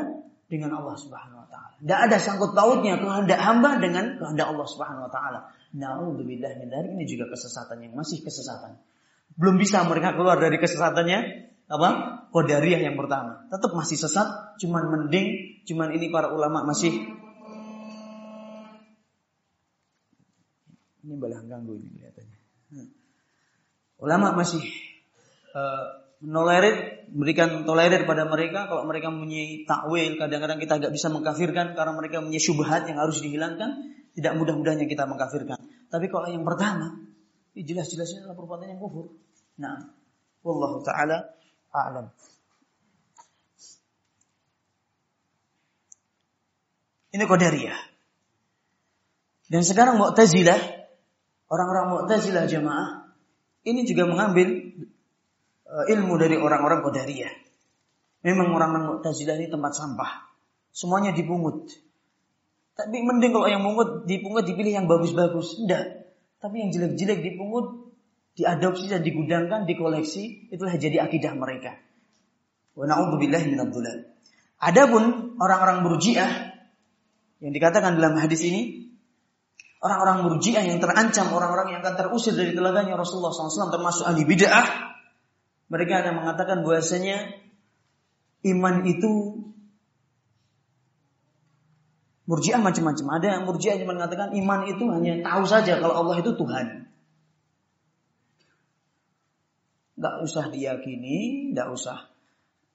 [0.48, 1.76] dengan Allah Subhanahu wa taala.
[1.84, 5.40] Nggak ada sangkut pautnya kehendak hamba dengan kehendak Allah Subhanahu wa taala.
[5.74, 8.78] Nauzubillah min ini juga kesesatan yang masih kesesatan.
[9.34, 11.18] Belum bisa mereka keluar dari kesesatannya
[11.66, 11.88] apa?
[12.30, 13.50] Qadariyah yang pertama.
[13.50, 16.94] Tetap masih sesat, cuman mending, cuman ini para ulama masih
[21.06, 22.38] ini balah ganggu ini kelihatannya.
[22.74, 22.88] Hmm.
[24.02, 24.62] Ulama masih
[25.54, 31.78] uh, menolerir, memberikan tolerir pada mereka kalau mereka mempunyai takwil, kadang-kadang kita nggak bisa mengkafirkan
[31.78, 33.70] karena mereka mempunyai syubhat yang harus dihilangkan,
[34.16, 35.60] tidak mudah-mudahnya kita mengkafirkan.
[35.92, 37.04] Tapi kalau yang pertama,
[37.52, 39.12] jelas-jelasnya adalah perbuatan yang kufur.
[39.60, 39.92] Nah,
[40.40, 41.36] wallahu taala
[41.68, 42.08] a'lam.
[47.12, 47.78] Ini Qadariyah.
[49.46, 50.58] Dan sekarang Mu'tazilah,
[51.48, 53.08] orang-orang Mu'tazilah jemaah
[53.64, 54.74] ini juga mengambil
[55.64, 57.32] uh, ilmu dari orang-orang Qadariyah.
[58.26, 60.28] Memang orang-orang Mu'tazilah ini tempat sampah.
[60.74, 61.72] Semuanya dipungut.
[62.76, 65.64] Tapi mending kalau yang mungut dipungut dipilih yang bagus-bagus.
[65.64, 66.12] Enggak.
[66.36, 67.96] Tapi yang jelek-jelek dipungut,
[68.36, 71.80] diadopsi dan digudangkan, dikoleksi, itulah jadi akidah mereka.
[72.76, 73.72] Wa na'udzubillahi minadh
[74.60, 76.32] Adapun orang-orang Murji'ah
[77.40, 78.86] yang dikatakan dalam hadis ini
[79.76, 84.66] Orang-orang murjiah yang terancam, orang-orang yang akan terusir dari telaganya Rasulullah SAW termasuk ahli bid'ah.
[85.68, 87.36] Mereka ada mengatakan bahwasanya
[88.50, 89.10] iman itu
[92.26, 93.06] murjiah macam-macam.
[93.16, 96.66] Ada yang murjiah yang mengatakan iman itu hanya tahu saja kalau Allah itu Tuhan.
[99.96, 102.04] Gak usah diyakini, gak usah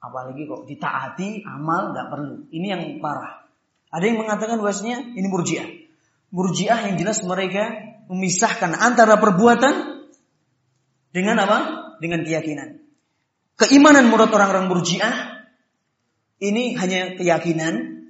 [0.02, 2.49] apalagi kok ditaati, amal gak perlu.
[2.49, 3.45] Ini yang parah.
[3.93, 5.68] Ada yang mengatakan bahwasanya ini murjiah.
[6.32, 7.70] Murjiah yang jelas mereka
[8.10, 10.08] memisahkan antara perbuatan
[11.12, 11.60] dengan apa?
[11.99, 12.82] Dengan keyakinan.
[13.60, 15.45] Keimanan menurut orang-orang murjiah
[16.41, 18.01] ini hanya keyakinan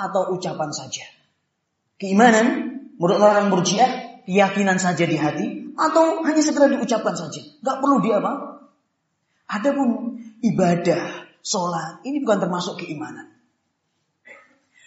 [0.00, 1.04] atau ucapan saja.
[2.00, 2.46] Keimanan
[2.96, 3.90] menurut orang-orang murjiah
[4.24, 5.46] keyakinan saja di hati
[5.76, 7.40] atau hanya sekedar diucapkan saja.
[7.60, 8.64] Gak perlu dia apa?
[9.50, 13.28] Adapun ibadah, sholat ini bukan termasuk keimanan.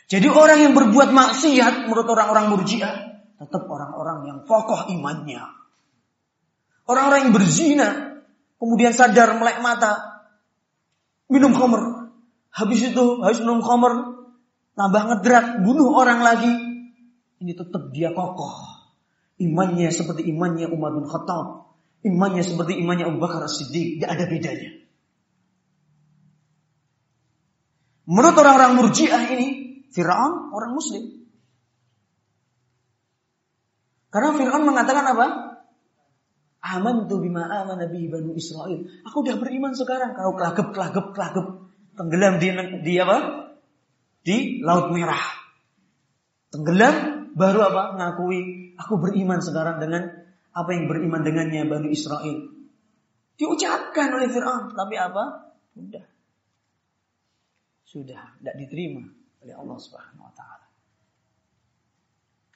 [0.07, 5.41] Jadi orang yang berbuat maksiat menurut orang-orang murjiah tetap orang-orang yang kokoh imannya.
[6.85, 7.89] Orang-orang yang berzina
[8.59, 10.23] kemudian sadar melek mata
[11.27, 12.13] minum khamr.
[12.53, 14.22] Habis itu habis minum khamr
[14.73, 16.53] nambah ngedrat bunuh orang lagi.
[17.43, 18.73] Ini tetap dia kokoh.
[19.41, 21.75] Imannya seperti imannya Umar bin Khattab.
[22.03, 23.99] Imannya seperti imannya Abu Bakar As-Siddiq.
[23.99, 24.69] Tidak ada bedanya.
[28.03, 29.47] Menurut orang-orang murjiah ini,
[29.95, 31.03] Fir'aun orang muslim.
[34.11, 35.27] Karena Fir'aun mengatakan apa?
[36.63, 38.87] Aman tu bima aman Nabi Banu Israel.
[39.03, 40.15] Aku udah beriman sekarang.
[40.15, 41.47] Kau kelagep, kelagep, kelagep.
[41.99, 42.47] Tenggelam di,
[42.87, 43.42] di apa?
[44.23, 45.43] Di Laut Merah.
[46.47, 46.95] Tenggelam,
[47.35, 47.83] baru apa?
[47.99, 50.07] Ngakui, aku beriman sekarang dengan
[50.53, 52.47] apa yang beriman dengannya Banu Israel.
[53.35, 54.71] Diucapkan oleh Fir'aun.
[54.71, 55.53] Tapi apa?
[55.75, 56.05] Sudah.
[57.83, 59.05] Sudah, tidak diterima
[59.43, 60.65] oleh Allah Subhanahu wa taala.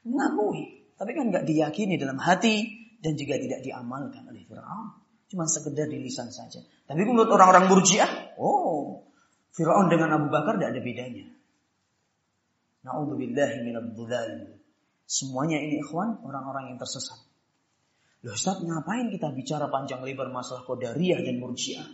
[0.08, 4.98] Mengakui, tapi kan nggak diyakini dalam hati dan juga tidak diamalkan oleh Firaun.
[5.28, 6.64] Cuma sekedar di lisan saja.
[6.88, 9.04] Tapi menurut orang-orang Murji'ah, oh,
[9.52, 11.28] Firaun dengan Abu Bakar tidak ada bedanya.
[12.88, 13.92] Nauzubillahi minadh
[15.08, 17.20] Semuanya ini ikhwan orang-orang yang tersesat.
[18.24, 21.88] Loh Ustaz, ngapain kita bicara panjang lebar masalah Qadariyah dan Murji'ah?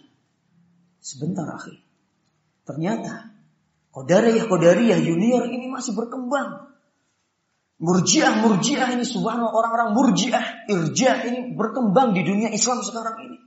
[0.98, 1.78] Sebentar akhir.
[2.66, 3.34] Ternyata
[3.94, 6.74] Qadariyah, Qadariyah junior ini masih berkembang.
[7.84, 13.38] Murjiah, Murjiah ini subhanallah orang-orang Murjiah, Irja ini berkembang di dunia Islam sekarang ini.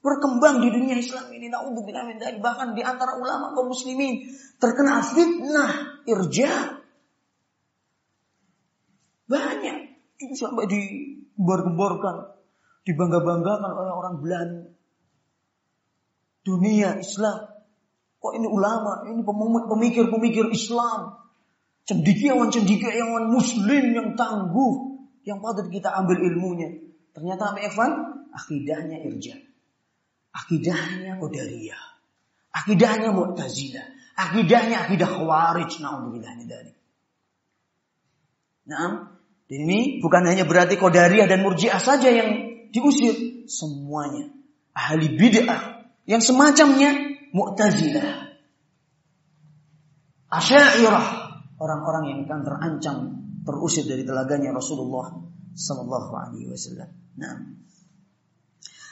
[0.00, 1.52] Berkembang di dunia Islam ini.
[1.52, 4.24] Naudzubillah min bahkan di antara ulama kaum muslimin
[4.56, 6.80] terkena fitnah Irja.
[9.30, 9.76] Banyak
[10.18, 12.34] itu sampai digembar-gemborkan,
[12.82, 14.68] dibangga-banggakan oleh orang Belanda.
[16.40, 17.50] Dunia Islam
[18.20, 19.24] Kok ini ulama, ini
[19.64, 21.16] pemikir-pemikir Islam.
[21.88, 25.00] Cendikiawan-cendikiawan muslim yang tangguh.
[25.24, 26.68] Yang patut kita ambil ilmunya.
[27.16, 27.92] Ternyata apa Evan?
[28.30, 29.40] Akidahnya irja.
[30.30, 31.82] Akidahnya Qadariyah.
[32.54, 33.86] Akidahnya Mu'tazilah.
[34.14, 35.70] Akidahnya akidah Khawarij.
[35.82, 36.72] Na'udzubillah dari.
[38.70, 39.18] Nah,
[39.50, 42.30] ini bukan hanya berarti Qadariyah dan Murji'ah saja yang
[42.70, 43.46] diusir.
[43.50, 44.30] Semuanya.
[44.74, 45.90] Ahli bid'ah.
[46.06, 48.30] Yang semacamnya Mu'tazilah.
[50.30, 51.06] Asyairah.
[51.60, 52.96] Orang-orang yang akan terancam
[53.44, 55.12] terusir dari telaganya Rasulullah
[55.52, 56.88] Sallallahu Alaihi Wasallam.
[57.18, 57.34] Nah,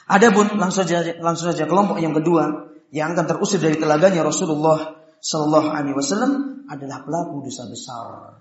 [0.08, 5.68] Adapun langsung saja langsung saja kelompok yang kedua yang akan terusir dari telaganya Rasulullah Sallallahu
[5.72, 6.32] Alaihi Wasallam
[6.68, 8.36] adalah pelaku dosa besar.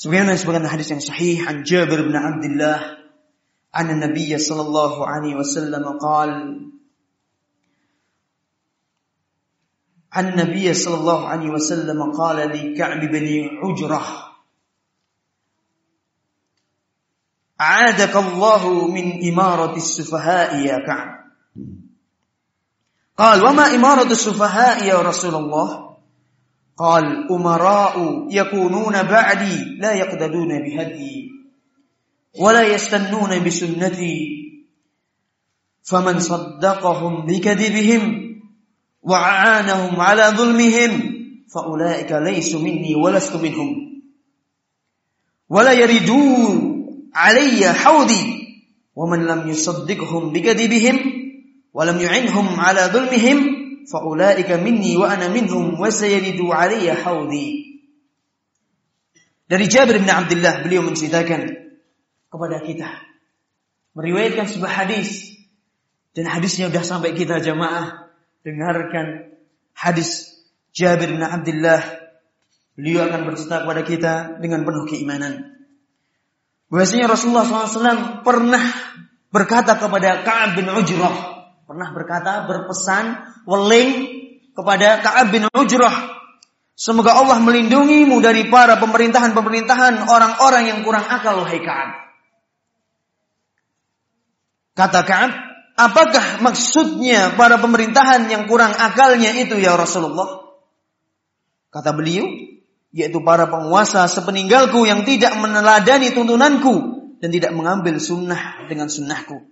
[0.00, 3.04] Sebagaimana sebagian hadis yang sahih an Jabir bin Abdullah
[3.70, 6.32] an Nabi sallallahu alaihi wasallam qaal
[10.10, 13.26] عن النبي صلى الله عليه وسلم قال لكعب بن
[13.62, 14.02] عجرة
[17.59, 21.15] عادك الله من إمارة السفهاء يا كعب.
[23.17, 25.95] قال وما إمارة السفهاء يا رسول الله؟
[26.77, 31.31] قال أمراء يكونون بعدي لا يقتدون بهدي
[32.39, 34.35] ولا يستنون بسنتي
[35.83, 38.01] فمن صدقهم بكذبهم
[39.01, 40.91] وعانهم على ظلمهم
[41.55, 44.01] فأولئك ليسوا مني ولست منهم.
[45.49, 46.74] ولا يردون
[47.15, 48.51] alayya haudi
[48.91, 50.99] wa man lam yusaddiqhum bigadibihim
[51.71, 53.39] wa lam yu'inhum ala dhulmihim
[53.87, 57.79] fa ulaika minni wa ana minhum wa sayaridu alayya haudi
[59.47, 61.71] dari Jabir bin Abdullah beliau menceritakan
[62.27, 62.89] kepada kita
[63.95, 65.33] meriwayatkan sebuah hadis.
[66.15, 68.07] Dan hadisnya sudah sampai kita jamaah
[68.43, 69.35] dengarkan
[69.75, 70.39] hadis
[70.71, 71.81] Jabir bin Abdullah.
[72.75, 74.13] Beliau akan bercerita kepada kita
[74.43, 75.54] dengan penuh keimanan
[76.69, 78.63] bahwasanya Rasulullah SAW pernah
[79.29, 81.15] berkata kepada Ka'ab bin Ujrah
[81.65, 83.05] pernah berkata berpesan
[83.45, 83.91] weling
[84.55, 86.15] kepada Ka'ab bin Ujrah
[86.73, 91.89] semoga Allah melindungimu dari para pemerintahan-pemerintahan orang-orang yang kurang akal wahai Ka'ab.
[94.75, 95.31] Kata Ka'ab
[95.75, 100.55] apakah maksudnya para pemerintahan yang kurang akalnya itu ya Rasulullah?
[101.71, 102.54] Kata beliau
[102.95, 106.75] yaitu para penguasa sepeninggalku yang tidak meneladani tuntunanku
[107.19, 109.43] dan tidak mengambil sunnah dengan sunnahku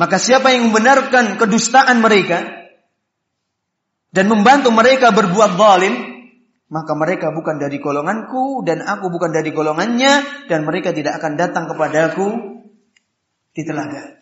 [0.00, 2.60] maka siapa yang membenarkan kedustaan mereka
[4.10, 5.94] dan membantu mereka berbuat zalim,
[6.70, 11.68] maka mereka bukan dari golonganku dan aku bukan dari golongannya dan mereka tidak akan datang
[11.68, 12.26] kepadaku
[13.54, 14.18] di telaga.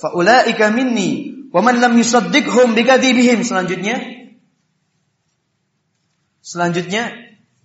[0.00, 3.98] Faulaika minni wa man lam yusaddiqhum bikadzibihim selanjutnya
[6.40, 7.10] selanjutnya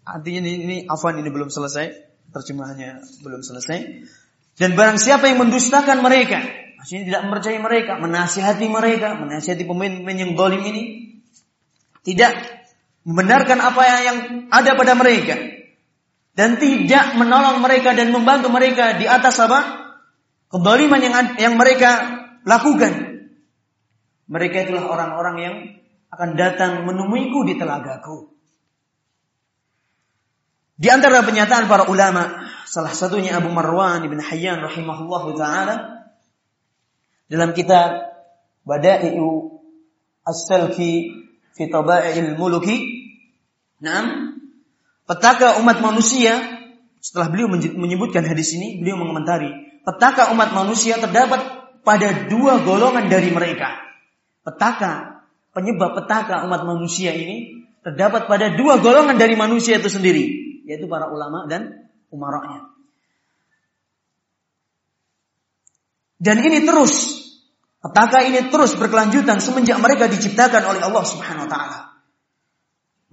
[0.05, 2.05] artinya ini, ini afan ini belum selesai
[2.35, 4.03] terjemahannya belum selesai.
[4.55, 6.43] Dan barang siapa yang mendustakan mereka,
[6.79, 10.83] maksudnya tidak mempercayai mereka, menasihati mereka, menasihati pemimpin yang dolim ini,
[12.07, 12.35] tidak
[13.03, 14.17] membenarkan apa yang
[14.51, 15.35] ada pada mereka,
[16.35, 19.59] dan tidak menolong mereka dan membantu mereka di atas apa?
[20.47, 21.91] Kedoliman yang yang mereka
[22.47, 23.14] lakukan.
[24.25, 25.55] Mereka itulah orang-orang yang
[26.09, 28.31] akan datang menemuiku di telagaku.
[30.75, 36.03] Di antara pernyataan para ulama, salah satunya Abu Marwan ibn Hayyan rahimahullahu taala
[37.31, 38.11] dalam kitab
[38.67, 39.55] Bada'i'u
[40.25, 41.23] As-Salki
[41.55, 41.63] fi
[42.35, 43.07] Muluki.
[43.79, 44.35] Naam,
[45.05, 46.35] petaka umat manusia
[46.99, 51.39] setelah beliau menyebutkan hadis ini, beliau mengomentari, petaka umat manusia terdapat
[51.85, 53.84] pada dua golongan dari mereka.
[54.45, 55.25] Petaka,
[55.57, 61.09] penyebab petaka umat manusia ini terdapat pada dua golongan dari manusia itu sendiri yaitu para
[61.09, 62.69] ulama dan umaranya.
[66.17, 67.21] Dan ini terus,
[67.81, 71.79] petaka ini terus berkelanjutan semenjak mereka diciptakan oleh Allah Subhanahu wa taala.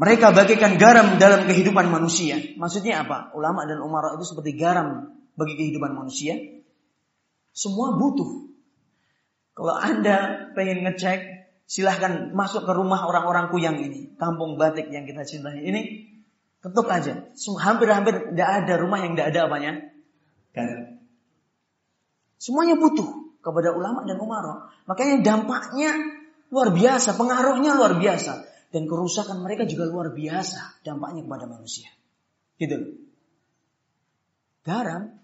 [0.01, 2.41] Mereka bagikan garam dalam kehidupan manusia.
[2.57, 3.37] Maksudnya apa?
[3.37, 6.41] Ulama dan umara itu seperti garam bagi kehidupan manusia.
[7.53, 8.52] Semua butuh.
[9.53, 11.21] Kalau Anda pengen ngecek,
[11.69, 14.17] silahkan masuk ke rumah orang-orang kuyang ini.
[14.17, 16.09] Kampung batik yang kita cintai ini.
[16.63, 17.33] Ketuk aja.
[17.37, 19.73] Hampir-hampir tidak ada rumah yang tidak ada apanya.
[20.55, 21.01] Garam.
[22.39, 24.71] Semuanya butuh kepada ulama dan umara.
[24.87, 25.91] Makanya dampaknya
[26.55, 28.47] luar biasa, pengaruhnya luar biasa.
[28.73, 31.93] Dan kerusakan mereka juga luar biasa dampaknya kepada manusia.
[32.57, 33.05] Gitu.
[34.63, 35.19] Garam,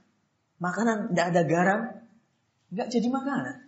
[0.58, 1.80] makanan tidak ada garam,
[2.74, 3.67] nggak jadi makanan.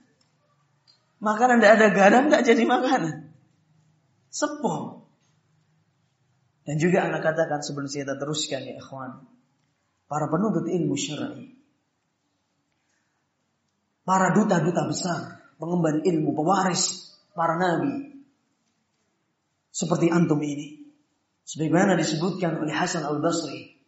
[1.20, 3.36] Makanan tidak ada garam, nggak jadi makanan.
[4.32, 5.04] Sepong.
[6.64, 9.28] Dan juga anak katakan sebelum saya teruskan ya ikhwan.
[10.08, 11.60] Para penuntut ilmu syar'i.
[14.00, 18.10] para duta-duta besar, pengemban ilmu, pewaris para nabi.
[19.70, 20.82] Seperti antum ini.
[21.46, 23.78] Sebagaimana disebutkan oleh Hasan al-Basri.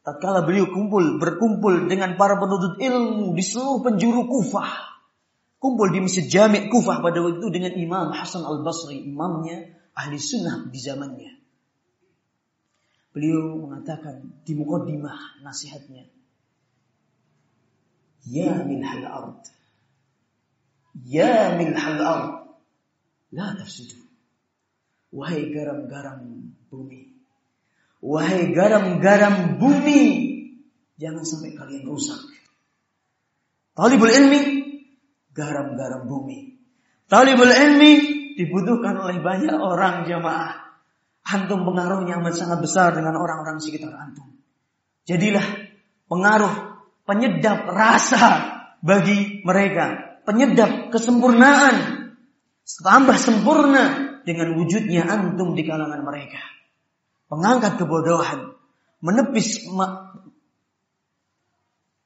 [0.00, 4.89] Tatkala beliau kumpul, berkumpul dengan para penuntut ilmu di seluruh penjuru Kufah.
[5.60, 10.72] Kumpul di Masjid Jami' Kufah pada waktu itu dengan Imam Hasan al-Basri, imamnya ahli sunnah
[10.72, 11.36] di zamannya.
[13.12, 16.08] Beliau mengatakan di mukaddimah nasihatnya,
[18.28, 19.40] Ya milhal ard.
[21.04, 22.32] Ya milhal ard.
[23.32, 23.96] La tafsidu.
[25.10, 27.16] Wahai garam-garam bumi.
[28.04, 30.02] Wahai garam-garam bumi.
[31.00, 32.20] Jangan sampai kalian rusak.
[33.72, 34.59] Talibul ilmi.
[35.30, 36.58] Garam-garam bumi.
[37.10, 37.92] Talibul ilmi
[38.38, 40.70] dibutuhkan oleh banyak orang jamaah.
[41.26, 44.40] Antum pengaruhnya amat sangat besar dengan orang-orang sekitar antum.
[45.06, 45.44] Jadilah
[46.10, 46.54] pengaruh
[47.06, 48.24] penyedap rasa
[48.80, 51.74] bagi mereka, penyedap kesempurnaan,
[52.64, 53.84] tambah sempurna
[54.22, 56.40] dengan wujudnya antum di kalangan mereka.
[57.30, 58.54] Mengangkat kebodohan,
[59.02, 59.66] menepis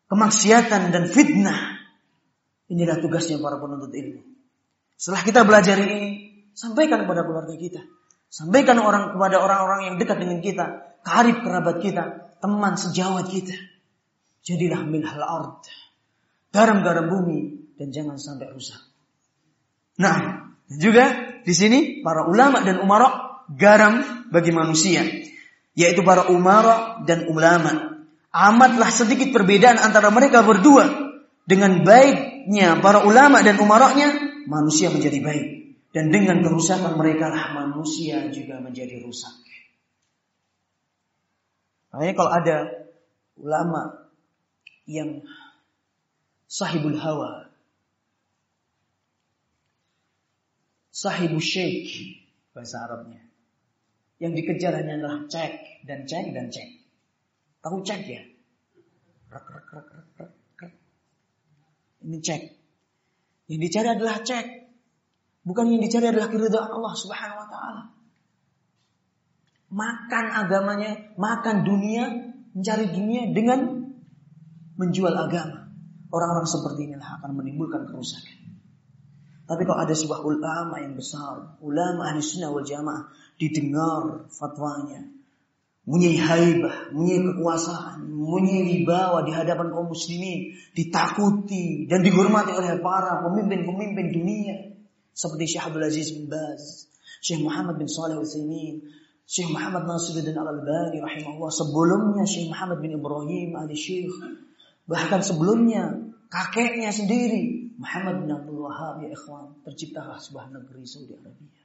[0.09, 1.74] kemaksiatan dan fitnah.
[2.75, 4.27] Inilah tugasnya para penuntut ilmu.
[4.99, 6.27] Setelah kita belajar ini,
[6.59, 7.87] sampaikan kepada keluarga kita.
[8.27, 13.55] Sampaikan orang kepada orang-orang yang dekat dengan kita, karib kerabat kita, teman sejawat kita.
[14.43, 15.63] Jadilah milhal ard.
[16.51, 18.83] Garam-garam bumi dan jangan sampai rusak.
[20.03, 25.07] Nah, juga di sini para ulama dan umara garam bagi manusia,
[25.79, 28.03] yaitu para umara dan ulama.
[28.35, 31.04] Amatlah sedikit perbedaan antara mereka berdua.
[31.45, 34.17] Dengan baiknya para ulama dan umaranya,
[34.49, 35.47] manusia menjadi baik.
[35.95, 39.45] Dan dengan kerusakan mereka lah manusia juga menjadi rusak.
[41.95, 42.57] Makanya kalau ada
[43.39, 44.11] ulama
[44.91, 45.23] yang
[46.51, 47.47] sahibul hawa.
[50.91, 52.19] Sahibul syekh
[52.51, 53.23] bahasa Arabnya.
[54.19, 56.83] Yang dikejar hanya adalah cek dan cek dan cek.
[57.63, 58.23] Tahu cek ya?
[59.31, 60.04] Rek, rek, rek, rek.
[62.05, 62.43] Ini cek.
[63.49, 64.47] Yang dicari adalah cek.
[65.45, 67.83] Bukan yang dicari adalah keridhaan Allah Subhanahu wa taala.
[69.75, 72.05] Makan agamanya, makan dunia,
[72.55, 73.91] mencari dunia dengan
[74.77, 75.69] menjual agama.
[76.15, 78.45] Orang-orang seperti inilah akan menimbulkan kerusakan.
[79.45, 85.05] Tapi kalau ada sebuah ulama yang besar, ulama ahli sunnah wal jamaah, didengar fatwanya,
[85.85, 93.21] punya haibah, punya kekuasaan, punya wibawa di hadapan kaum muslimin, ditakuti dan dihormati oleh para
[93.25, 94.57] pemimpin-pemimpin dunia.
[95.15, 96.91] Seperti Syekh Abdul Aziz bin Baz,
[97.23, 98.83] Syekh Muhammad bin Saleh Utsaimin,
[99.25, 104.11] Syekh Muhammad Nasiruddin Al-Albani rahimahullah, sebelumnya Syekh Muhammad bin Ibrahim Ali Syekh,
[104.85, 111.64] Bahkan sebelumnya kakeknya sendiri Muhammad bin Abdul Wahab ya ikhwan terciptalah sebuah negeri Saudi Arabia.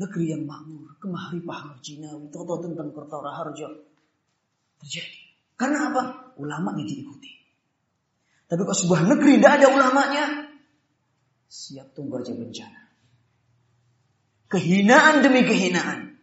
[0.00, 3.68] Negeri yang makmur, kemahripah Jinawi, toto tentang Kertara Harjo
[4.80, 5.20] terjadi.
[5.60, 6.02] Karena apa?
[6.40, 7.36] Ulama yang diikuti.
[8.48, 10.24] Tapi kalau sebuah negeri tidak ada ulamanya,
[11.46, 12.80] siap tunggu aja bencana.
[14.48, 16.16] Kehinaan demi kehinaan.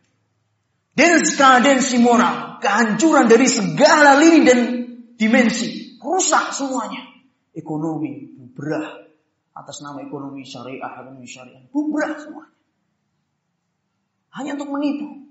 [0.98, 4.60] Denskadensi moral, kehancuran dari segala lini dan
[5.14, 7.06] dimensi, rusak semuanya.
[7.54, 9.06] Ekonomi bubrah
[9.54, 12.57] atas nama ekonomi syariah, ekonomi syariah, bubrah semuanya.
[14.36, 15.28] Hanya untuk menipu.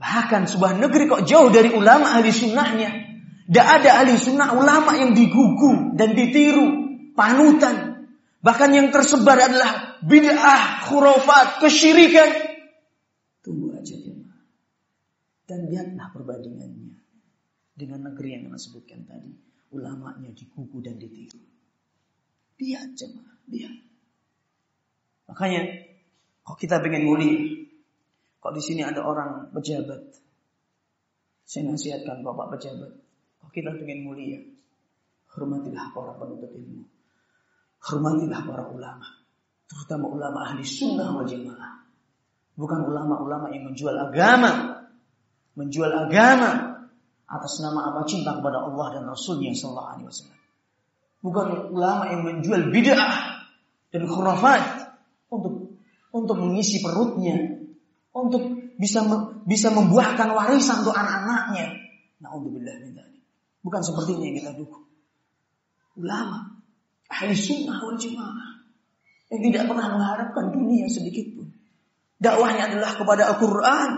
[0.00, 2.90] Bahkan sebuah negeri kok jauh dari ulama ahli sunnahnya.
[3.44, 6.66] Tidak ada ahli sunnah ulama yang digugu dan ditiru,
[7.12, 8.08] panutan.
[8.44, 12.28] Bahkan yang tersebar adalah bid'ah, khurafat, kesyirikan.
[13.40, 14.12] Tunggu aja ya.
[15.44, 17.00] Dan lihatlah perbandingannya
[17.72, 19.32] dengan negeri yang saya sebutkan tadi.
[19.72, 21.40] Ulamanya digugu dan ditiru.
[22.60, 23.76] Lihat jemaah, lihat.
[25.26, 25.62] Makanya,
[26.44, 27.64] kok kita pengen mulia,
[28.38, 30.12] kok di sini ada orang pejabat,
[31.48, 32.92] saya nasihatkan bapak pejabat,
[33.40, 34.40] kok kita pengen mulia,
[35.32, 36.84] hormatilah para penuntut ilmu,
[37.80, 39.08] hormatilah para ulama,
[39.64, 41.88] terutama ulama ahli sunnah wal jamaah,
[42.60, 44.84] bukan ulama-ulama yang menjual agama,
[45.56, 46.74] menjual agama
[47.24, 48.04] atas nama apa?
[48.04, 50.42] Cinta kepada Allah dan Rasulnya Sallallahu Alaihi Wasallam.
[51.24, 53.48] Bukan ulama yang menjual bid'ah
[53.88, 54.92] dan khurafat
[55.32, 55.63] untuk
[56.14, 57.58] untuk mengisi perutnya,
[58.14, 59.02] untuk bisa
[59.42, 61.74] bisa membuahkan warisan untuk anak-anaknya.
[62.22, 62.78] Nauzubillah
[63.64, 64.86] Bukan seperti ini yang kita dukung.
[65.98, 66.54] Ulama
[67.10, 68.50] ahli sunnah wal jamaah
[69.34, 71.46] yang tidak pernah mengharapkan dunia sedikit pun.
[72.22, 73.90] Dakwahnya adalah kepada Al-Quran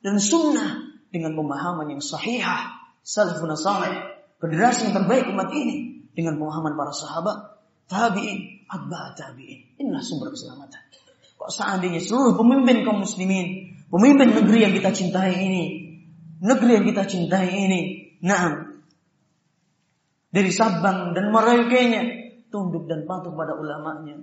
[0.00, 0.70] dan Sunnah
[1.10, 3.92] dengan pemahaman yang sahihah salafun salih,
[4.38, 5.92] generasi yang terbaik umat ini.
[6.14, 7.58] dengan pemahaman para sahabat,
[7.90, 9.82] tabi'in, atba tabi'in.
[9.82, 10.78] Inilah sumber keselamatan.
[11.48, 15.64] Seandainya seluruh pemimpin kaum muslimin, pemimpin negeri yang kita cintai ini,
[16.40, 17.80] negeri yang kita cintai ini,
[18.24, 18.74] nah,
[20.34, 22.02] dari Sabang dan Merauke-nya,
[22.50, 24.18] tunduk dan patuh pada ulamanya.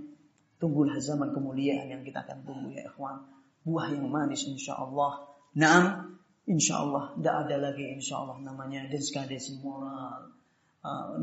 [0.59, 3.25] Tunggulah zaman kemuliaan yang kita akan tunggu ya ikhwan.
[3.65, 5.25] Buah yang manis insya Allah.
[5.57, 6.15] Naam,
[6.45, 7.15] insya Allah.
[7.17, 10.35] Tidak ada lagi insya Allah namanya deskadesi moral.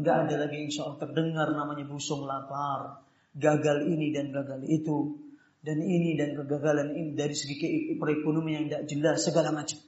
[0.01, 3.05] Tidak uh, ada lagi insya Allah terdengar namanya busung lapar.
[3.37, 5.28] Gagal ini dan gagal itu.
[5.59, 7.59] Dan ini dan kegagalan ini dari segi
[7.99, 9.79] perekonomian yang tidak jelas segala macam.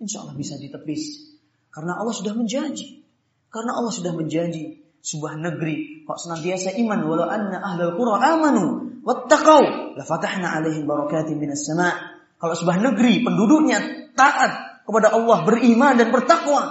[0.00, 1.36] Insya Allah bisa ditepis.
[1.68, 3.04] Karena Allah sudah menjanji.
[3.52, 9.94] Karena Allah sudah menjanji sebuah negeri kok senantiasa iman walau anna ahlul qura amanu wattaqau
[9.94, 11.92] la fatahna alaihim barakatin minas sama.
[12.38, 16.62] Kalau sebuah negeri penduduknya taat kepada Allah, beriman dan bertakwa,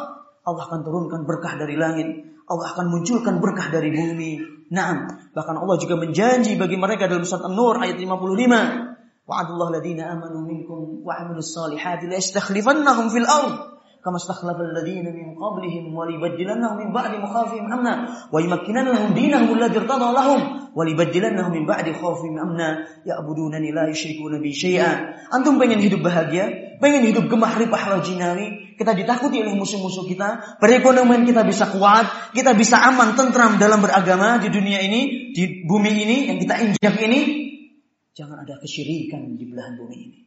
[0.41, 2.36] Allah akan turunkan berkah dari langit.
[2.46, 4.32] Allah akan munculkan berkah dari bumi.
[4.72, 9.28] Naam, bahkan Allah juga menjanji bagi mereka dalam surat An-Nur ayat 55.
[9.28, 13.72] Wa'adullah ladina amanu minkum wa amilus salihati la istakhlifannahum fil ardh
[14.04, 20.12] كما استخلف الذين من قبلهم وليبدلنهم من بعد مخافهم امنا ويمكنن لهم دينهم الذي ارتضى
[20.14, 20.40] لهم
[20.74, 27.06] وليبدلنهم من بعد خوفهم امنا يعبدونني لا يشركون بي شيئا antum pengen hidup bahagia pengen
[27.06, 30.61] hidup gemah ripah rajinawi kita ditakuti oleh musuh-musuh kita.
[30.61, 32.31] Perekonomian kita bisa kuat.
[32.31, 36.95] Kita bisa aman tentram dalam beragama di dunia ini di bumi ini yang kita injak
[37.01, 37.21] ini.
[38.13, 40.19] Jangan ada kesyirikan di belahan bumi ini.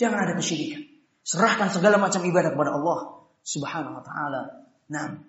[0.00, 0.80] Jangan ada kesyirikan.
[1.20, 4.42] Serahkan segala macam ibadah kepada Allah Subhanahu wa taala.
[4.88, 5.20] Nah,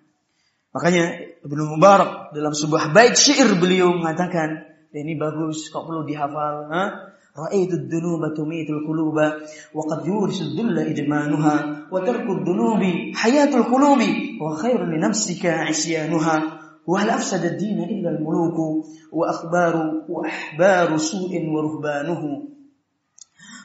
[0.71, 4.63] makanya Ibnu Mubarak dalam sebuah bait syair beliau mengatakan,
[4.95, 7.12] ini bagus kok perlu dihafal, ha?
[7.33, 7.49] Wa
[12.05, 16.35] tarku ad-dunubi hayatul qulubi wa khairun li nafsika isyanuha
[16.85, 22.53] wa hal afsada ad-din illa al-muluku wa akhbaru wa ahbaru su'in wa ruhbanuhu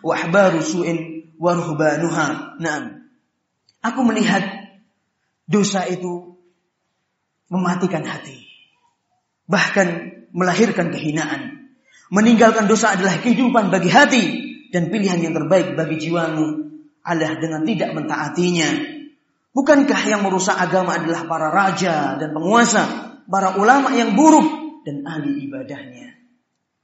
[0.01, 2.59] wa ahbaru su'in waruhbanuha.
[2.61, 3.05] Nah,
[3.85, 4.43] aku melihat
[5.47, 6.37] dosa itu
[7.49, 8.49] mematikan hati.
[9.49, 9.89] Bahkan
[10.37, 11.58] melahirkan kehinaan.
[12.09, 14.25] Meninggalkan dosa adalah kehidupan bagi hati
[14.73, 16.47] dan pilihan yang terbaik bagi jiwamu
[17.05, 18.69] adalah dengan tidak mentaatinya.
[19.53, 22.85] Bukankah yang merusak agama adalah para raja dan penguasa,
[23.29, 26.17] para ulama yang buruk dan ahli ibadahnya?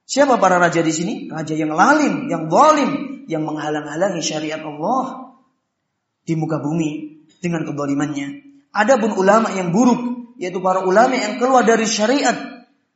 [0.05, 1.15] Siapa para raja di sini?
[1.33, 5.33] Raja yang lalim, yang zalim, yang menghalang-halangi syariat Allah
[6.25, 8.45] di muka bumi dengan kedolimannya.
[8.77, 12.54] Adapun ulama yang buruk, yaitu para ulama yang keluar dari syariat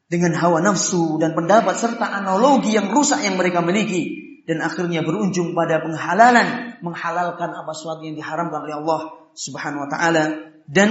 [0.08, 5.52] dengan hawa nafsu dan pendapat serta analogi yang rusak yang mereka miliki dan akhirnya berujung
[5.52, 9.00] pada penghalalan, menghalalkan apa sesuatu yang diharamkan oleh Allah
[9.36, 10.24] Subhanahu wa taala
[10.64, 10.90] dan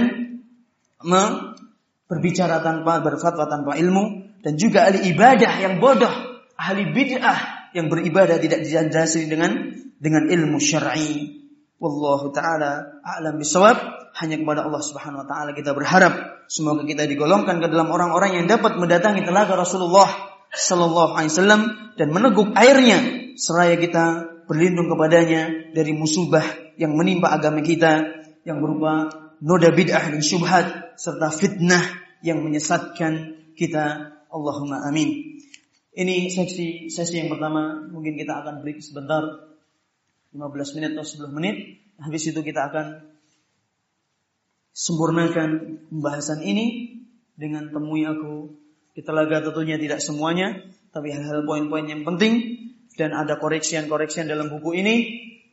[2.06, 6.10] berbicara tanpa berfatwa tanpa ilmu dan juga ahli ibadah yang bodoh,
[6.54, 11.37] ahli bid'ah yang beribadah tidak didasari dengan dengan ilmu syar'i.
[11.78, 13.78] Wallahu taala a'lam bisawab.
[14.18, 18.46] Hanya kepada Allah Subhanahu wa taala kita berharap semoga kita digolongkan ke dalam orang-orang yang
[18.50, 20.10] dapat mendatangi telaga Rasulullah
[20.50, 21.62] sallallahu alaihi wasallam
[21.94, 26.42] dan meneguk airnya seraya kita berlindung kepadanya dari musibah
[26.80, 31.84] yang menimpa agama kita yang berupa noda bid'ah dan syubhat serta fitnah
[32.26, 34.16] yang menyesatkan kita.
[34.28, 35.40] Allahumma amin.
[35.94, 39.24] Ini sesi sesi yang pertama, mungkin kita akan break sebentar
[40.34, 41.56] 15 menit atau 10 menit.
[41.98, 42.86] Habis itu kita akan
[44.70, 45.48] sempurnakan
[45.90, 46.96] pembahasan ini
[47.34, 48.54] dengan temui aku
[48.94, 50.58] di telaga tentunya tidak semuanya,
[50.90, 52.58] tapi hal-hal poin-poin yang penting
[52.98, 54.96] dan ada koreksian-koreksian dalam buku ini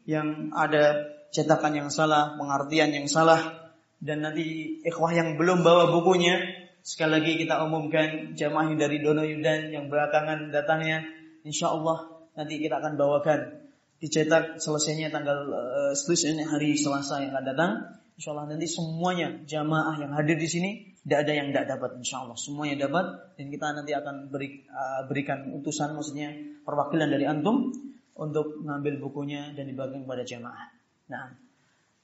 [0.10, 3.70] yang ada cetakan yang salah, pengertian yang salah
[4.02, 9.74] dan nanti ikhwah yang belum bawa bukunya Sekali lagi kita umumkan jamaah dari Dono Yudan
[9.74, 11.02] yang belakangan datangnya.
[11.42, 13.65] Insya Allah nanti kita akan bawakan.
[14.00, 17.72] Dicetak selesainya tanggal uh, selesainya hari Selasa yang akan datang.
[18.16, 20.72] Insya Allah nanti semuanya jamaah yang hadir di sini
[21.06, 25.06] tidak ada yang tidak dapat insya Allah semuanya dapat dan kita nanti akan beri, uh,
[25.06, 26.32] berikan utusan maksudnya
[26.64, 27.76] perwakilan dari antum
[28.16, 30.66] untuk mengambil bukunya dan dibagikan kepada jamaah.
[31.12, 31.36] Nah,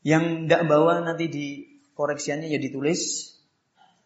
[0.03, 1.47] yang tidak bawa nanti di
[1.95, 3.31] koreksiannya ya ditulis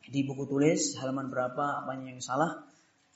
[0.06, 2.64] di buku tulis halaman berapa apa yang salah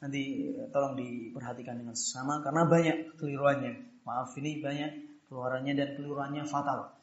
[0.02, 3.74] nanti eh, tolong diperhatikan dengan sesama karena banyak keliruannya
[4.10, 4.92] maaf ini banyak
[5.30, 6.98] keluarannya dan keliruannya fatal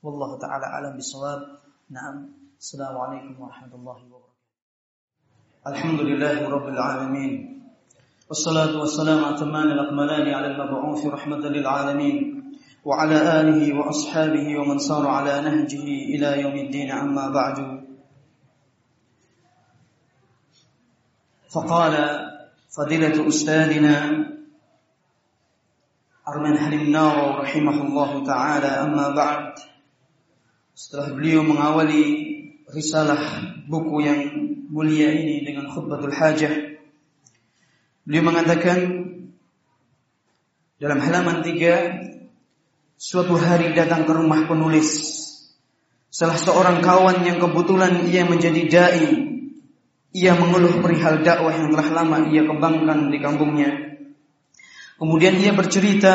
[0.00, 1.60] wallahu taala alam bisawab
[1.92, 7.32] na'am assalamualaikum warahmatullahi wabarakatuh alhamdulillahi rabbil alamin
[8.32, 12.18] wassalatu wassalamu ataman al-akmalani ala al-mab'uth rahmatan lil alamin
[12.80, 15.84] وعلى آله وأصحابه ومن سار على نهجه
[16.16, 17.84] إلى يوم الدين أما بعد
[21.52, 21.94] فقال
[22.72, 23.96] فضيلة أستاذنا
[26.30, 29.58] Arman Halim Nawawi rahimahullahu taala amma ba'd.
[30.78, 32.06] Setelah beliau mengawali
[32.70, 33.18] risalah
[33.66, 34.20] buku yang
[34.70, 36.78] mulia ini dengan khutbatul hajah
[38.06, 38.78] beliau mengatakan
[40.78, 45.18] dalam halaman 3 suatu hari datang ke rumah penulis.
[46.14, 49.06] Salah seorang kawan yang kebetulan ia menjadi dai.
[50.14, 53.89] Ia mengeluh perihal dakwah yang telah lama ia kembangkan di kampungnya
[55.00, 56.14] Kemudian ia bercerita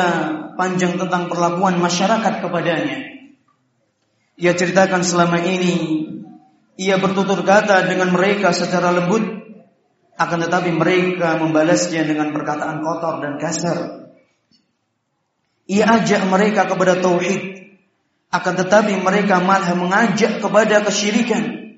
[0.54, 2.98] panjang tentang perlakuan masyarakat kepadanya.
[4.38, 6.06] Ia ceritakan selama ini
[6.78, 9.26] ia bertutur kata dengan mereka secara lembut,
[10.14, 13.78] akan tetapi mereka membalasnya dengan perkataan kotor dan kasar.
[15.66, 17.74] Ia ajak mereka kepada tauhid,
[18.30, 21.74] akan tetapi mereka malah mengajak kepada kesyirikan.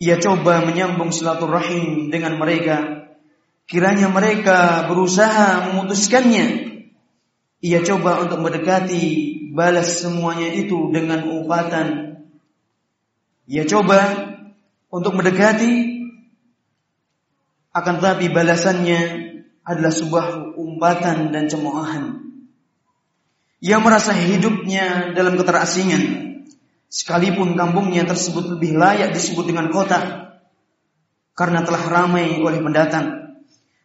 [0.00, 2.97] Ia coba menyambung silaturahim dengan mereka,
[3.68, 6.72] Kiranya mereka berusaha memutuskannya.
[7.60, 9.04] Ia coba untuk mendekati
[9.52, 12.16] balas semuanya itu dengan umpatan.
[13.44, 14.00] Ia coba
[14.88, 16.00] untuk mendekati
[17.76, 19.00] akan tetapi balasannya
[19.68, 22.24] adalah sebuah umpatan dan cemoohan.
[23.60, 26.24] Ia merasa hidupnya dalam keterasingan.
[26.88, 30.32] Sekalipun kampungnya tersebut lebih layak disebut dengan kota.
[31.36, 33.27] Karena telah ramai oleh pendatang.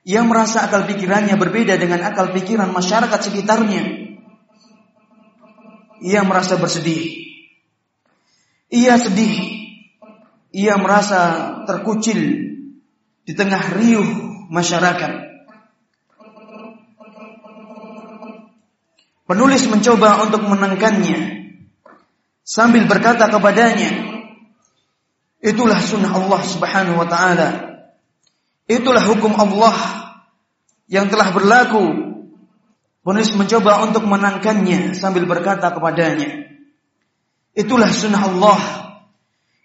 [0.04, 3.84] Ia merasa akal pikirannya berbeda dengan akal pikiran masyarakat sekitarnya.
[6.04, 7.24] Ia merasa bersedih.
[8.68, 9.64] Ia sedih.
[10.52, 11.20] Ia merasa
[11.64, 12.20] terkucil
[13.24, 14.08] di tengah riuh
[14.52, 15.12] masyarakat.
[19.24, 21.48] Penulis mencoba untuk menenangkannya
[22.44, 24.20] sambil berkata kepadanya,
[25.40, 27.73] "Itulah sunnah Allah Subhanahu wa taala."
[28.68, 29.76] Itulah hukum Allah
[30.88, 31.84] yang telah berlaku.
[33.04, 36.48] Penulis mencoba untuk menangkannya sambil berkata kepadanya,
[37.52, 38.60] Itulah sunnah Allah.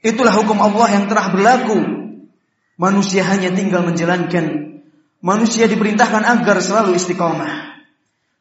[0.02, 1.78] Itulah hukum Allah yang telah berlaku.
[2.74, 4.78] Manusia hanya tinggal menjalankan.
[5.22, 7.78] Manusia diperintahkan agar selalu istiqomah.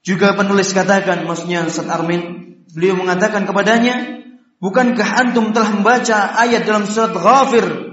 [0.02, 4.18] Juga penulis katakan, maksudnya Ustaz Armin, beliau mengatakan kepadanya,
[4.58, 7.87] Bukankah antum telah membaca ayat dalam surat Ghafir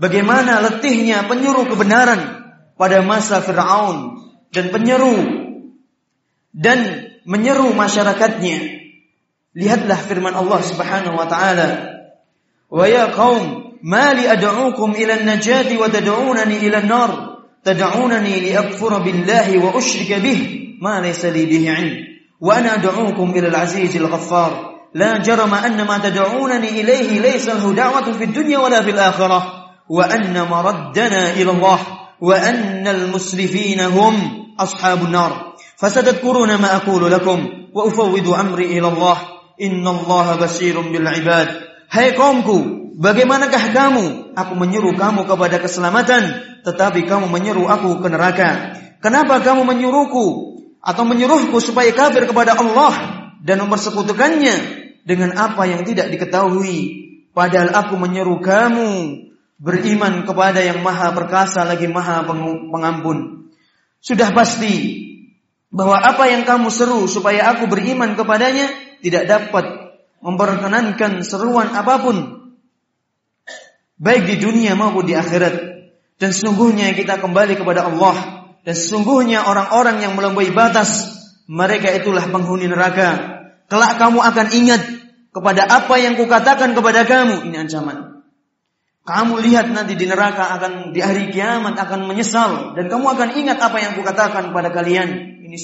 [0.00, 2.40] Bagaimana letihnya penyuruh kebenaran
[2.80, 4.16] pada masa Fir'aun
[4.48, 5.12] dan penyeru
[6.56, 8.80] dan menyeru masyarakatnya.
[9.52, 11.68] Lihatlah firman Allah Subhanahu wa taala.
[12.72, 17.10] Wa ya qaum, ma li ad'ukum ila an-najati wa tad'unani ila an-nar?
[17.60, 21.94] Tad'unani li akfura billahi wa ushrika bih ma laysa li bihi 'ilm.
[22.40, 24.80] Wa ana ad'ukum ila al-'aziz al-ghaffar.
[24.96, 29.59] La jarama ma tad'unani ilayhi laysa lahu da'watun fid dunya wala fil akhirah.
[29.89, 31.79] وأن مردنا إلى الله
[32.21, 34.15] وأن المسرفين هم
[34.59, 39.17] أصحاب النار فستذكرون ما أقول لكم وأفوض أمري إلى الله
[39.61, 41.49] إن الله بصير بالعباد
[41.85, 44.05] Hai kaumku, bagaimanakah kamu?
[44.33, 46.23] Aku menyuruh kamu kepada keselamatan,
[46.65, 48.73] tetapi kamu menyuruh aku ke neraka.
[49.05, 50.25] Kenapa kamu menyuruhku
[50.81, 52.93] atau menyuruhku supaya kafir kepada Allah
[53.45, 54.55] dan mempersekutukannya
[55.05, 57.05] dengan apa yang tidak diketahui?
[57.37, 58.89] Padahal aku menyuruh kamu
[59.60, 62.24] beriman kepada yang maha perkasa lagi maha
[62.72, 63.52] pengampun.
[64.00, 65.04] Sudah pasti
[65.68, 68.72] bahwa apa yang kamu seru supaya aku beriman kepadanya
[69.04, 69.64] tidak dapat
[70.24, 72.16] memperkenankan seruan apa pun.
[74.00, 75.54] Baik di dunia maupun di akhirat.
[76.16, 78.48] Dan sesungguhnya kita kembali kepada Allah.
[78.64, 81.20] Dan sesungguhnya orang-orang yang melampaui batas.
[81.44, 83.40] Mereka itulah penghuni neraka.
[83.68, 84.82] Kelak kamu akan ingat
[85.36, 87.52] kepada apa yang kukatakan kepada kamu.
[87.52, 88.09] Ini ancaman.
[89.00, 93.58] Kamu lihat nanti di neraka akan di hari kiamat akan menyesal dan kamu akan ingat
[93.58, 95.40] apa yang kukatakan pada kalian.
[95.40, 95.56] Ini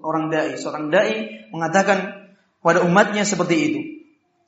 [0.00, 2.30] orang dai, seorang dai mengatakan
[2.62, 3.80] pada umatnya seperti itu.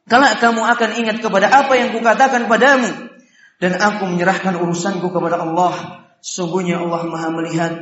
[0.06, 3.10] Kalau kamu akan ingat kepada apa yang kukatakan padamu
[3.58, 6.06] dan aku menyerahkan urusanku kepada Allah.
[6.22, 7.72] Sungguhnya Allah Maha melihat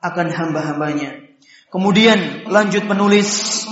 [0.00, 1.16] akan hamba-hambanya.
[1.72, 3.64] Kemudian lanjut penulis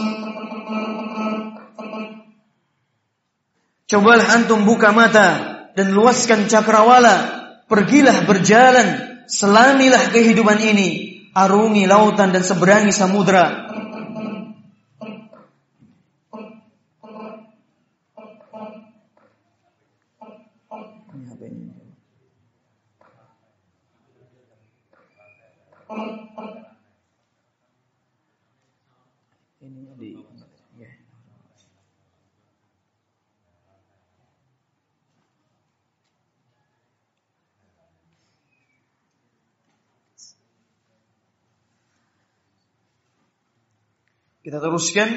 [3.88, 5.47] Cobalah antum buka mata
[5.78, 7.38] dan luaskan cakrawala.
[7.70, 13.70] Pergilah berjalan, selamilah kehidupan ini, arungi lautan dan seberangi samudra.
[44.48, 45.08] Kita teruskan.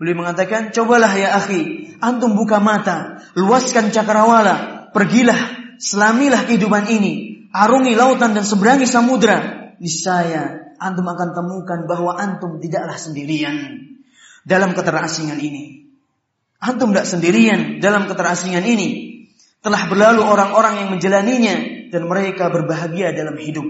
[0.00, 5.36] Beliau mengatakan, cobalah ya akhi, antum buka mata, luaskan cakrawala, pergilah,
[5.76, 9.76] selamilah kehidupan ini, arungi lautan dan seberangi samudra.
[9.76, 13.84] Niscaya antum akan temukan bahwa antum tidaklah sendirian
[14.48, 15.84] dalam keterasingan ini.
[16.64, 18.88] Antum tidak sendirian dalam keterasingan ini.
[19.60, 21.56] Telah berlalu orang-orang yang menjalaninya
[21.92, 23.68] dan mereka berbahagia dalam hidup.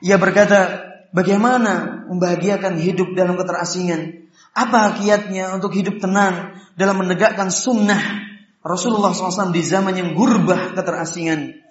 [0.00, 4.24] Ia berkata, bagaimana membahagiakan hidup dalam keterasingan?
[4.58, 8.26] Apa kiatnya untuk hidup tenang dalam menegakkan sunnah
[8.58, 11.62] Rasulullah SAW di zaman yang gurbah keterasingan?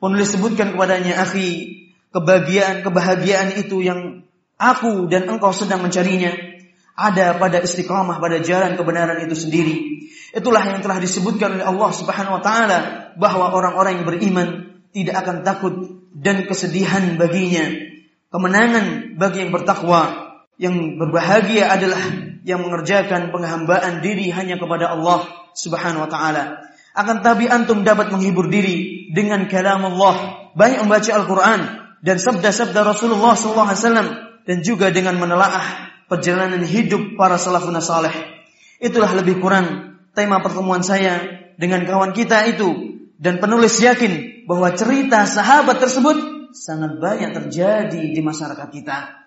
[0.00, 1.84] Penulis sebutkan kepadanya, akhi,
[2.16, 4.24] kebahagiaan kebahagiaan itu yang
[4.56, 6.32] aku dan engkau sedang mencarinya
[6.96, 9.76] ada pada istiqamah pada jalan kebenaran itu sendiri.
[10.32, 12.78] Itulah yang telah disebutkan oleh Allah Subhanahu wa taala
[13.20, 14.48] bahwa orang-orang yang beriman
[14.96, 15.74] tidak akan takut
[16.16, 17.68] dan kesedihan baginya.
[18.32, 20.02] Kemenangan bagi yang bertakwa,
[20.54, 26.72] yang berbahagia adalah yang mengerjakan penghambaan diri hanya kepada Allah Subhanahu wa taala.
[26.96, 31.60] Akan tapi antum dapat menghibur diri dengan kalam Allah, banyak membaca Al-Qur'an
[32.02, 33.86] dan sabda-sabda Rasulullah SAW
[34.42, 38.12] dan juga dengan menelaah perjalanan hidup para salafun saleh.
[38.80, 41.20] Itulah lebih kurang tema pertemuan saya
[41.60, 48.20] dengan kawan kita itu dan penulis yakin bahwa cerita sahabat tersebut sangat banyak terjadi di
[48.24, 49.19] masyarakat kita.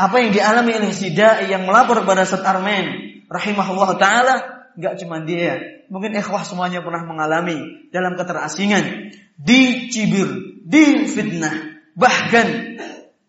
[0.00, 4.34] Apa yang dialami oleh si dai yang melapor kepada Ustaz Armen rahimahullah taala
[4.72, 12.80] nggak cuma dia, mungkin ikhwah semuanya pernah mengalami dalam keterasingan, dicibir, difitnah, bahkan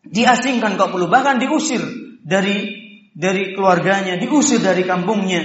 [0.07, 1.83] diasingkan kok perlu bahkan diusir
[2.23, 2.79] dari
[3.11, 5.43] dari keluarganya, diusir dari kampungnya.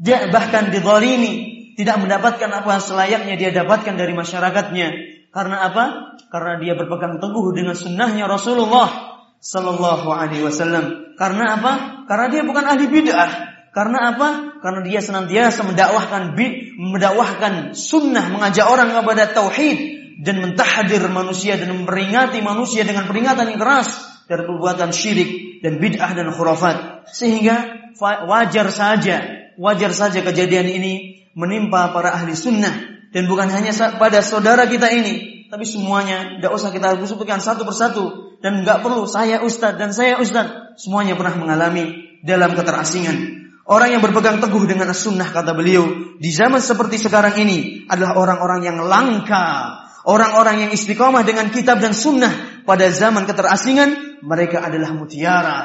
[0.00, 4.88] Dia bahkan didolimi, tidak mendapatkan apa selayaknya dia dapatkan dari masyarakatnya.
[5.28, 6.16] Karena apa?
[6.32, 9.09] Karena dia berpegang teguh dengan sunnahnya Rasulullah
[9.40, 11.16] Sallallahu Alaihi Wasallam.
[11.16, 11.72] Karena apa?
[12.04, 13.30] Karena dia bukan ahli bid'ah.
[13.72, 14.28] Karena apa?
[14.60, 16.36] Karena dia senantiasa mendakwahkan
[16.76, 19.78] mendakwahkan sunnah, mengajak orang kepada tauhid
[20.20, 23.88] dan mentahdir manusia dan memperingati manusia dengan peringatan yang keras
[24.28, 27.08] dari perbuatan syirik dan bid'ah dan khurafat.
[27.08, 29.16] Sehingga wajar saja,
[29.56, 30.92] wajar saja kejadian ini
[31.32, 36.70] menimpa para ahli sunnah dan bukan hanya pada saudara kita ini, tapi semuanya tidak usah
[36.70, 38.38] kita sebutkan satu persatu.
[38.40, 40.78] Dan nggak perlu saya ustadz dan saya ustadz.
[40.78, 43.42] Semuanya pernah mengalami dalam keterasingan.
[43.66, 48.66] Orang yang berpegang teguh dengan sunnah kata beliau di zaman seperti sekarang ini adalah orang-orang
[48.66, 52.62] yang langka, orang-orang yang istiqomah dengan kitab dan sunnah.
[52.64, 55.58] Pada zaman keterasingan mereka adalah mutiara.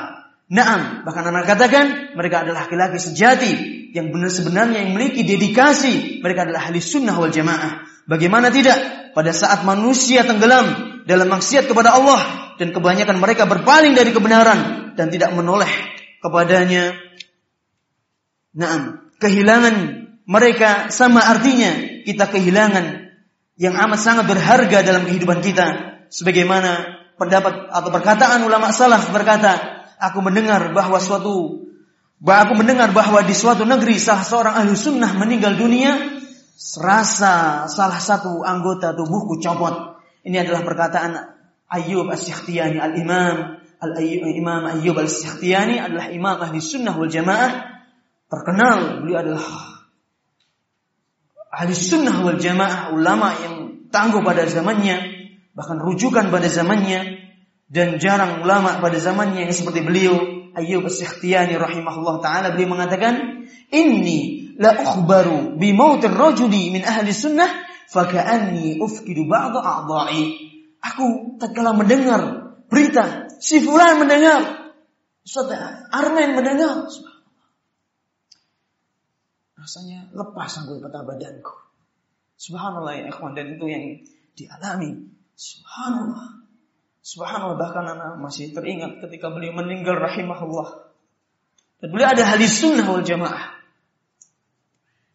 [0.50, 6.20] Naam, bahkan anak katakan mereka adalah laki-laki sejati yang benar sebenarnya yang memiliki dedikasi.
[6.20, 7.88] Mereka adalah ahli sunnah wal jamaah.
[8.04, 8.76] Bagaimana tidak?
[9.16, 15.08] Pada saat manusia tenggelam dalam maksiat kepada Allah dan kebanyakan mereka berpaling dari kebenaran dan
[15.08, 15.72] tidak menoleh
[16.20, 16.92] kepadanya.
[18.52, 19.76] Naam, kehilangan
[20.28, 23.16] mereka sama artinya kita kehilangan
[23.56, 25.96] yang amat sangat berharga dalam kehidupan kita.
[26.12, 31.65] Sebagaimana pendapat atau perkataan ulama salaf berkata, aku mendengar bahwa suatu
[32.20, 36.22] bahwa aku mendengar bahwa di suatu negeri salah seorang ahli sunnah meninggal dunia
[36.56, 40.00] serasa salah satu anggota tubuhku copot.
[40.26, 41.12] Ini adalah perkataan
[41.70, 47.52] Ayyub As-Sikhtiyani Al-Imam Al-Imam Ayyub As-Sikhtiyani adalah imam ahli sunnah wal jamaah
[48.32, 49.46] terkenal beliau adalah
[51.52, 53.56] ahli sunnah wal jamaah ulama yang
[53.92, 57.22] tangguh pada zamannya bahkan rujukan pada zamannya
[57.68, 64.56] dan jarang ulama pada zamannya yang seperti beliau Ayyub As-Sikhtiyani rahimahullah taala beliau mengatakan inni
[64.56, 67.48] la ukhbaru bi mautir rajuli min ahli sunnah
[67.92, 70.24] faka'anni ufkidu ba'd a'dha'i.
[70.80, 74.66] Aku tatkala mendengar berita si fulan mendengar
[75.26, 75.50] Ustaz
[75.90, 76.86] Armen mendengar.
[79.58, 81.66] Rasanya lepas anggota badanku.
[82.38, 83.84] Subhanallah ya ikhwan dan itu yang
[84.38, 85.10] dialami.
[85.34, 86.45] Subhanallah
[87.06, 90.90] Subhanallah bahkan anak masih teringat ketika beliau meninggal rahimahullah.
[91.78, 93.62] Dan beliau ada hadis sunnah wal jamaah.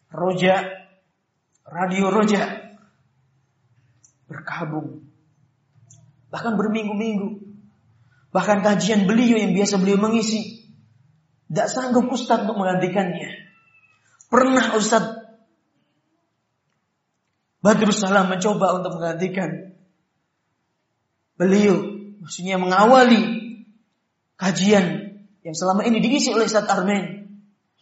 [0.07, 0.87] Roja,
[1.67, 2.71] radio roja
[4.31, 5.03] berkabung.
[6.31, 7.43] Bahkan berminggu-minggu.
[8.31, 10.71] Bahkan kajian beliau yang biasa beliau mengisi.
[11.51, 13.51] Tidak sanggup Ustadz untuk menggantikannya.
[14.31, 15.19] Pernah Ustadz
[17.59, 19.75] Badrus Salam mencoba untuk menggantikan
[21.41, 21.81] beliau
[22.21, 23.57] maksudnya mengawali
[24.37, 26.69] kajian yang selama ini diisi oleh Ustaz.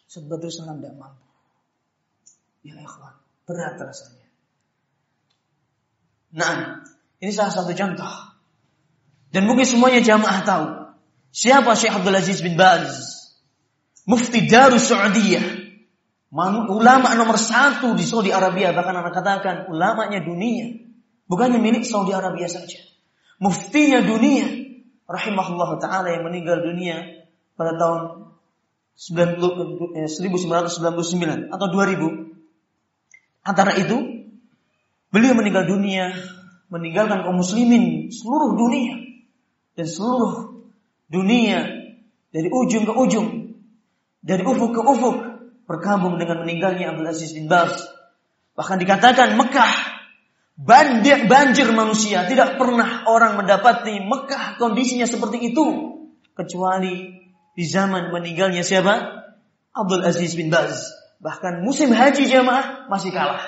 [0.08, 1.28] Ustaz Badrul Salam tidak mampu.
[2.64, 4.28] Ya ikhwan, berat rasanya.
[6.32, 6.82] Nah,
[7.20, 8.16] ini salah satu contoh.
[9.30, 10.66] Dan mungkin semuanya jamaah tahu.
[11.30, 13.22] Siapa Syekh Abdul Aziz bin Baz?
[14.10, 15.70] Mufti Darus Saudiyah.
[16.34, 18.74] Ulama nomor satu di Saudi Arabia.
[18.74, 20.74] Bahkan anak katakan ulamanya dunia.
[21.30, 22.82] Bukannya milik Saudi Arabia saja.
[23.40, 24.48] Muftinya dunia.
[25.10, 27.26] Rahimahullah ta'ala yang meninggal dunia
[27.58, 28.30] pada tahun
[29.00, 32.30] 1999 eh, atau 2000.
[33.42, 33.98] Antara itu,
[35.10, 36.14] beliau meninggal dunia,
[36.70, 39.02] meninggalkan kaum muslimin seluruh dunia
[39.74, 40.62] dan seluruh
[41.10, 41.66] dunia
[42.30, 43.58] dari ujung ke ujung,
[44.22, 45.18] dari ufuk ke ufuk,
[45.66, 47.82] berkabung dengan meninggalnya Abdul Aziz bin Baz.
[48.54, 49.89] Bahkan dikatakan Mekah
[50.60, 55.66] banjir, banjir manusia, tidak pernah orang mendapati Mekah kondisinya seperti itu
[56.36, 57.16] kecuali
[57.56, 59.24] di zaman meninggalnya siapa?
[59.72, 60.92] Abdul Aziz bin Baz.
[61.24, 63.44] Bahkan musim haji jamaah masih kalah.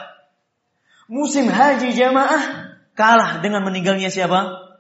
[1.12, 4.72] Musim haji jamaah kalah dengan meninggalnya siapa?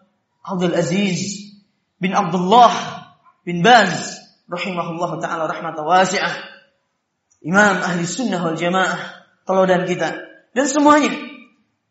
[0.43, 1.51] Abdul Aziz
[1.99, 2.71] bin Abdullah
[3.43, 6.35] bin Baz rahimahullah taala rahmatan wasi'ah.
[7.43, 10.09] Imam ahli sunnah wal jamaah teladan kita
[10.51, 11.30] dan semuanya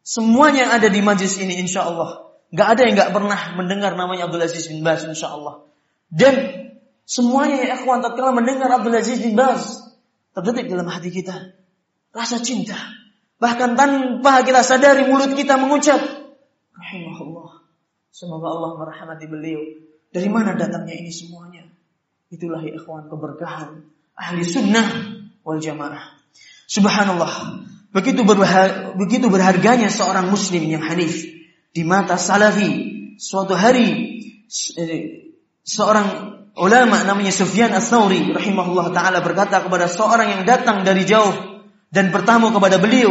[0.03, 4.27] semuanya yang ada di majlis ini insya Allah Gak ada yang gak pernah mendengar namanya
[4.27, 5.71] Abdul Aziz bin Baz insya Allah
[6.11, 6.67] dan
[7.07, 9.79] semuanya ya ikhwan tatkala mendengar Abdul Aziz bin Baz
[10.35, 11.55] terdetik dalam hati kita
[12.11, 12.77] rasa cinta.
[13.41, 16.03] Bahkan tanpa kita sadari mulut kita mengucap
[16.77, 17.65] rahimahullah.
[18.11, 19.63] Semoga Allah merahmati beliau.
[20.11, 21.63] Dari mana datangnya ini semuanya?
[22.29, 23.87] Itulah ya ikhwan keberkahan
[24.19, 24.87] ahli sunnah
[25.47, 26.19] wal jamaah.
[26.67, 27.65] Subhanallah.
[27.91, 31.27] Begitu berharga, begitu berharganya seorang muslim yang hanif
[31.75, 32.71] di mata salafi.
[33.19, 33.87] Suatu hari
[34.79, 35.35] eh,
[35.67, 36.07] seorang
[36.55, 41.35] ulama namanya Sufyan Ats-Tsauri rahimahullah taala berkata kepada seorang yang datang dari jauh
[41.91, 43.11] dan bertamu kepada beliau.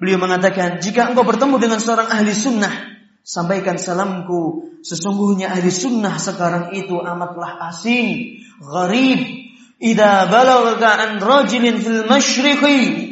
[0.00, 2.72] Beliau mengatakan, "Jika engkau bertemu dengan seorang ahli sunnah,
[3.20, 4.72] sampaikan salamku.
[4.80, 9.20] Sesungguhnya ahli sunnah sekarang itu amatlah asing, gharib.
[9.84, 13.03] Idza balagha an rajulin fil masyriqi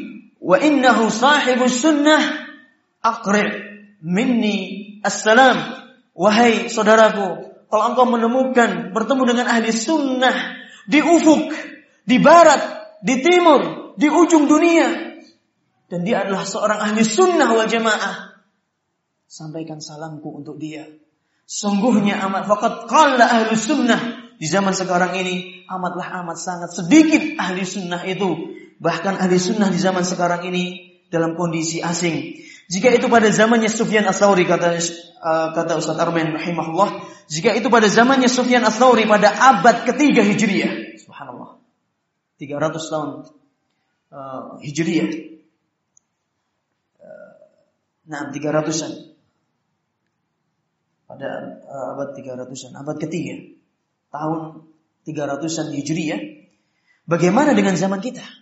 [0.42, 2.50] wa innahu sahibus sunnah,
[2.98, 3.48] aqri'
[4.02, 5.78] minni assalam."
[6.12, 11.48] Wahai saudaraku, kalau engkau menemukan bertemu dengan ahli sunnah di ufuk,
[12.04, 12.60] di barat,
[13.00, 15.16] di timur, di ujung dunia,
[15.88, 18.44] dan dia adalah seorang ahli sunnah wal jamaah,
[19.24, 20.84] sampaikan salamku untuk dia.
[21.48, 27.64] Sungguhnya amat fakat qala ahli sunnah di zaman sekarang ini amatlah amat sangat sedikit ahli
[27.64, 28.56] sunnah itu.
[28.82, 32.34] Bahkan ahli sunnah di zaman sekarang ini dalam kondisi asing.
[32.66, 37.86] Jika itu pada zamannya Sufyan Ats-Tsauri kata uh, kata Ustaz Armen rahimahullah, jika itu pada
[37.86, 41.62] zamannya Sufyan Ats-Tsauri pada abad ketiga Hijriah, subhanallah.
[42.42, 43.10] 300 tahun
[44.10, 45.10] uh, Hijriah.
[46.98, 47.34] Uh,
[48.10, 49.14] nah, 300-an.
[51.06, 51.30] Pada
[51.70, 53.46] uh, abad 300-an, abad ketiga.
[54.10, 54.66] Tahun
[55.06, 56.20] 300-an Hijriah.
[57.06, 58.41] Bagaimana dengan zaman kita?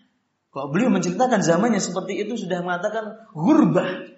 [0.51, 4.11] Kalau beliau menceritakan zamannya seperti itu sudah mengatakan hurbah.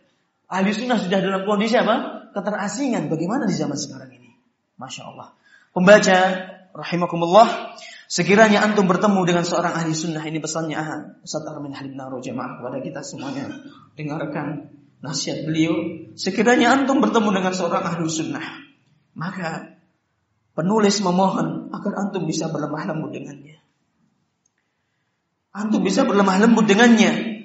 [0.49, 2.29] Ahli sunnah sudah dalam kondisi apa?
[2.33, 3.13] Keterasingan.
[3.13, 4.33] Bagaimana di zaman sekarang ini?
[4.81, 5.37] Masya Allah.
[5.73, 6.19] Pembaca,
[6.73, 7.77] rahimakumullah.
[8.09, 10.21] Sekiranya antum bertemu dengan seorang ahli sunnah.
[10.21, 13.49] Ini pesannya aha, Ustaz Armin Halim Naro jemaah kepada kita semuanya.
[13.97, 14.69] Dengarkan
[15.01, 15.73] nasihat beliau.
[16.13, 18.45] Sekiranya antum bertemu dengan seorang ahli sunnah.
[19.17, 19.81] Maka
[20.53, 23.62] penulis memohon agar antum bisa berlemah lembut dengannya.
[25.53, 27.45] Antum bisa berlemah lembut dengannya.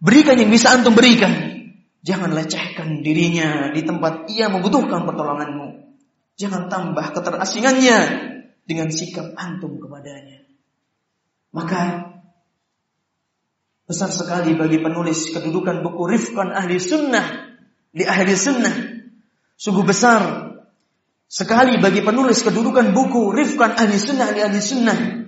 [0.00, 1.32] Berikan yang bisa antum berikan.
[2.00, 5.98] Jangan lecehkan dirinya di tempat ia membutuhkan pertolonganmu.
[6.36, 7.98] Jangan tambah keterasingannya
[8.64, 10.44] dengan sikap antum kepadanya.
[11.52, 12.12] Maka
[13.88, 17.56] besar sekali bagi penulis kedudukan buku Rifkan Ahli Sunnah
[17.92, 18.74] di Ahli Sunnah.
[19.56, 20.52] Sungguh besar
[21.26, 25.25] sekali bagi penulis kedudukan buku Rifkan Ahli Sunnah di Ahli Sunnah.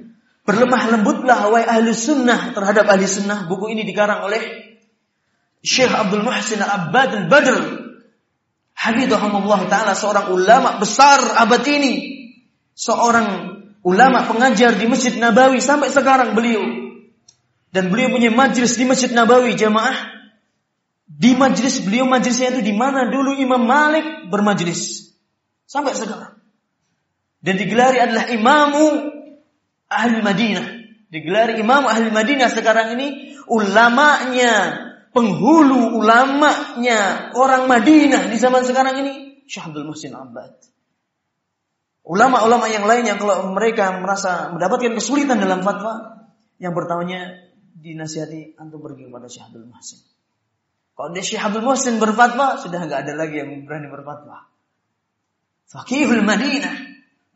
[0.48, 3.44] Berlemah lembutlah wahai Ahli Sunnah terhadap Ahli Sunnah.
[3.44, 4.40] Buku ini dikarang oleh
[5.60, 7.58] Syekh Abdul Muhsin Al-Abbad Al-Badr.
[8.72, 11.94] Hafizahumullah Ta'ala seorang ulama besar abad ini.
[12.72, 16.64] Seorang ulama pengajar di Masjid Nabawi sampai sekarang beliau.
[17.68, 20.16] Dan beliau punya majlis di Masjid Nabawi jamaah.
[21.04, 23.12] Di majlis beliau majlisnya itu di mana?
[23.12, 25.12] Dulu Imam Malik bermajlis.
[25.68, 26.40] Sampai sekarang.
[27.44, 29.17] Dan digelari adalah imamu
[29.89, 30.66] ahli Madinah
[31.09, 34.52] Digelari imam ahli Madinah sekarang ini Ulamanya
[35.16, 40.52] penghulu ulamanya orang Madinah di zaman sekarang ini Syekh Abdul Muhsin Abbad.
[42.05, 46.24] Ulama-ulama yang lainnya kalau mereka merasa mendapatkan kesulitan dalam fatwa,
[46.60, 47.36] yang pertamanya
[47.77, 50.01] dinasihati antum pergi kepada Syekh Abdul Muhsin.
[50.93, 54.44] Kalau dia Syekh Abdul Muhsin berfatwa, sudah nggak ada lagi yang berani berfatwa.
[55.69, 56.77] Fakihul Madinah,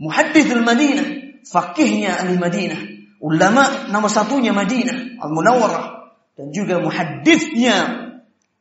[0.00, 1.08] Muhaddithul Madinah,
[1.46, 2.80] fakihnya ahli Madinah,
[3.22, 5.84] ulama nomor satunya Madinah, Al-Munawwarah.
[6.32, 7.76] Dan juga muhaddithnya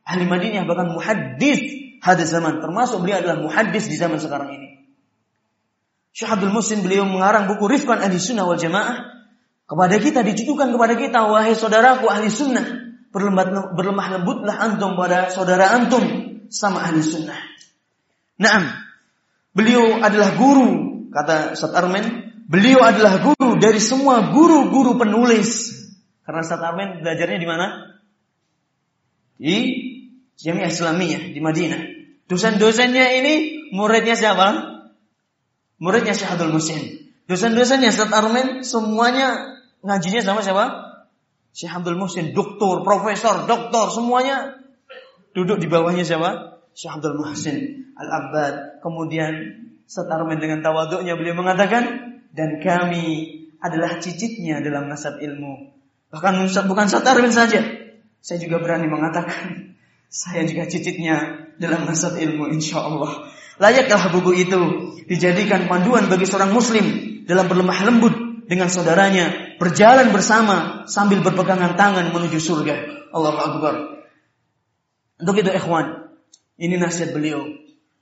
[0.04, 2.60] ahli Madinah bahkan muhaddith hadis zaman.
[2.60, 4.68] Termasuk beliau adalah muhaddis di zaman sekarang ini.
[6.12, 9.12] Syahadul Muslim beliau mengarang buku Rifkan Ahli Sunnah wal Jamaah.
[9.64, 12.92] Kepada kita ditujukan kepada kita wahai saudaraku ahli sunnah.
[13.08, 16.04] Berlemah lembutlah antum pada saudara antum
[16.52, 17.40] sama ahli sunnah.
[18.36, 18.68] Naam.
[19.56, 20.68] Beliau adalah guru
[21.08, 22.21] kata Ustaz Armen,
[22.52, 25.72] beliau adalah guru dari semua guru-guru penulis.
[26.28, 27.66] Karena Ustaz Armen belajarnya di mana?
[29.40, 29.56] Di
[30.36, 31.80] Jamiah Islamiyah di Madinah.
[32.28, 33.34] Dosen-dosennya ini
[33.72, 34.48] muridnya siapa?
[35.80, 37.08] Muridnya Syahadul Musin.
[37.24, 38.12] Dosen-dosennya Ustaz
[38.68, 40.92] semuanya ngajinya sama siapa?
[41.52, 44.56] Syekh Abdul Muhsin, doktor, profesor, doktor, semuanya
[45.36, 46.60] duduk di bawahnya siapa?
[46.72, 48.80] Syekh Abdul Muhsin Al-Abbad.
[48.80, 49.32] Kemudian
[49.84, 55.70] setarmen dengan tawaduknya beliau mengatakan dan kami adalah cicitnya dalam nasab ilmu.
[56.12, 57.62] Bahkan bukan setarmen saja.
[58.18, 59.76] Saya juga berani mengatakan
[60.10, 63.30] saya juga cicitnya dalam nasab ilmu insya Allah.
[63.60, 64.60] Layaklah buku itu
[65.06, 66.84] dijadikan panduan bagi seorang muslim
[67.28, 68.14] dalam berlemah lembut
[68.48, 72.74] dengan saudaranya, berjalan bersama sambil berpegangan tangan menuju surga.
[73.12, 73.74] Allah Akbar.
[75.20, 76.10] Untuk itu ikhwan,
[76.58, 77.46] ini nasihat beliau.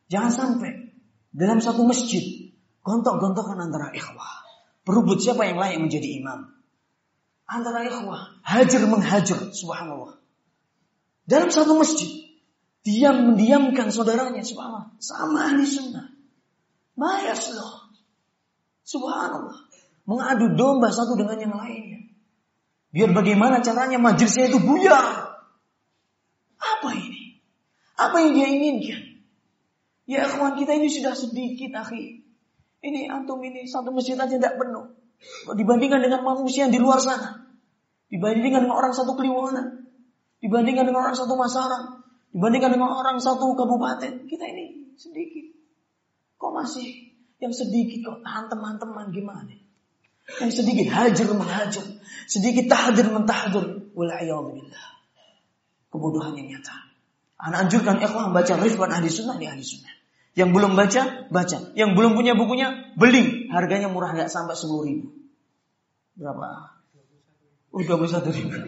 [0.09, 0.95] Jangan sampai
[1.35, 2.51] dalam satu masjid,
[2.85, 4.45] gontok-gontokan antara ikhwah.
[4.85, 6.51] Berebut siapa yang layak menjadi imam.
[7.51, 10.19] Antara ikhwah, hajar menghajar, subhanallah.
[11.27, 12.09] Dalam satu masjid,
[12.87, 14.95] diam mendiamkan saudaranya, subhanallah.
[15.03, 16.11] Sama ahli sunnah.
[16.99, 17.91] Mayasloh.
[18.83, 19.71] Subhanallah.
[20.09, 22.11] Mengadu domba satu dengan yang lainnya.
[22.91, 25.39] Biar bagaimana caranya majelisnya itu buyar.
[26.59, 27.39] Apa ini?
[27.95, 29.23] Apa yang dia inginkan?
[30.11, 32.27] Ya kawan kita ini sudah sedikit akhi.
[32.81, 34.97] Ini antum ini satu masjid aja tidak penuh.
[35.53, 37.45] Dibandingkan dengan manusia yang di luar sana.
[38.09, 39.85] Dibandingkan dengan orang satu kliwon.
[40.41, 42.01] Dibandingkan dengan orang satu masaran.
[42.33, 44.25] Dibandingkan dengan orang satu kabupaten.
[44.25, 45.53] Kita ini sedikit.
[46.41, 49.53] Kok masih yang sedikit kok tahan teman-teman gimana?
[50.41, 51.85] Yang sedikit hajar menghajar.
[52.25, 53.93] Sedikit tahdir mentahdir.
[53.93, 54.87] Wala'iyahulillah.
[55.93, 56.77] Kebodohan yang nyata.
[57.41, 60.00] Anak anjurkan ikhwan baca rifwan ahli sunnah di ahli sunnah.
[60.39, 61.59] Yang belum baca, baca.
[61.75, 63.51] Yang belum punya bukunya, beli.
[63.51, 65.09] Harganya murah nggak sampai 10 ribu.
[66.15, 66.79] Berapa?
[67.71, 68.59] Oh, 21 ribu.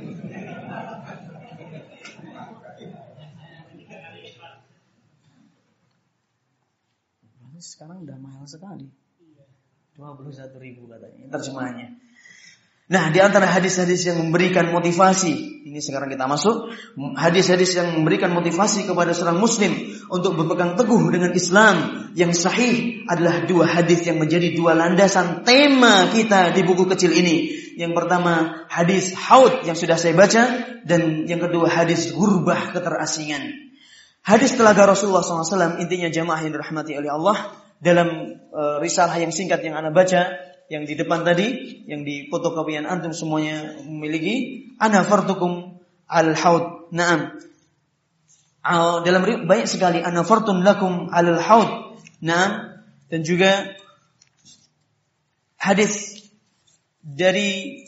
[7.62, 8.90] Sekarang udah mahal sekali.
[9.94, 11.30] 21 ribu katanya.
[11.30, 11.88] Terjemahannya.
[12.90, 16.74] Nah, di antara hadis-hadis yang memberikan motivasi, ini sekarang kita masuk,
[17.14, 19.70] hadis-hadis yang memberikan motivasi kepada seorang muslim
[20.10, 26.10] untuk berpegang teguh dengan Islam yang sahih adalah dua hadis yang menjadi dua landasan tema
[26.10, 27.54] kita di buku kecil ini.
[27.78, 30.42] Yang pertama, hadis haud yang sudah saya baca
[30.82, 33.72] dan yang kedua hadis gurbah keterasingan.
[34.26, 39.64] Hadis telaga Rasulullah SAW intinya jamaah yang dirahmati oleh Allah dalam uh, risalah yang singkat
[39.66, 44.64] yang anda baca yang di depan tadi, yang di fotokopian antum semuanya memiliki.
[44.80, 45.76] Ana fartukum
[46.08, 46.88] al haud.
[46.96, 47.36] Naam.
[49.04, 52.00] Dalam banyak sekali ana fartun lakum al haud.
[52.24, 52.80] Naam.
[53.12, 53.76] Dan juga
[55.60, 56.24] hadis
[57.04, 57.84] dari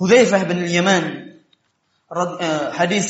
[0.00, 1.04] Hudzaifah bin Al-Yaman
[2.40, 3.06] eh, hadis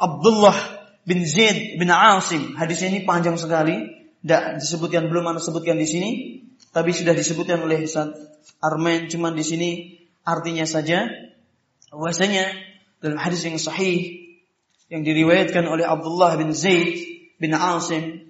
[0.00, 0.56] Abdullah
[1.04, 6.10] bin Zaid bin Asim hadis ini panjang sekali tidak disebutkan belum mana sebutkan di sini,
[6.72, 8.16] tapi sudah disebutkan oleh Ustaz
[8.64, 9.70] Armen cuman di sini
[10.24, 11.04] artinya saja
[11.92, 12.48] bahwasanya
[13.04, 14.32] dalam hadis yang sahih
[14.88, 16.96] yang diriwayatkan oleh Abdullah bin Zaid
[17.36, 18.24] bin Asim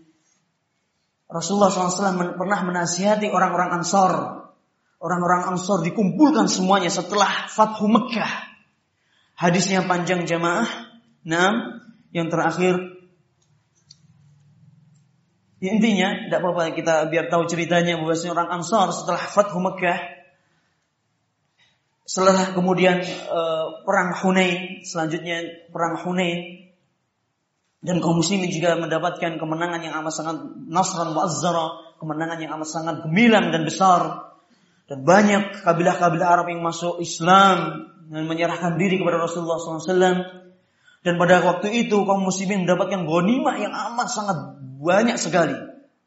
[1.34, 4.12] Rasulullah SAW pernah menasihati orang-orang Ansor.
[5.02, 8.54] Orang-orang Ansor dikumpulkan semuanya setelah Fathu Mekah.
[9.34, 10.70] Hadisnya panjang jamaah.
[11.26, 11.82] Nah,
[12.14, 12.93] yang terakhir
[15.64, 19.96] Intinya, tidak apa-apa kita biar tahu ceritanya bahwasanya orang Ansar setelah Fathu Mekah,
[22.04, 23.00] setelah kemudian
[23.32, 26.68] uh, perang Hunain, selanjutnya perang Hunain,
[27.80, 30.36] dan kaum muslimin juga mendapatkan kemenangan yang amat sangat
[30.68, 34.32] nasran wa azzara, kemenangan yang amat sangat gemilang dan besar.
[34.84, 40.44] Dan banyak kabilah-kabilah Arab yang masuk Islam dan menyerahkan diri kepada Rasulullah SAW.
[41.04, 45.56] Dan pada waktu itu kaum muslimin mendapatkan ghanimah yang amat sangat banyak sekali.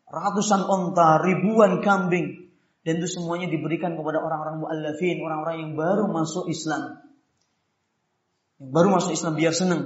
[0.07, 2.47] Ratusan onta, ribuan kambing.
[2.85, 7.03] Dan itu semuanya diberikan kepada orang-orang mu'allafin, orang-orang yang baru masuk Islam.
[8.63, 9.81] Yang baru masuk Islam biar senang.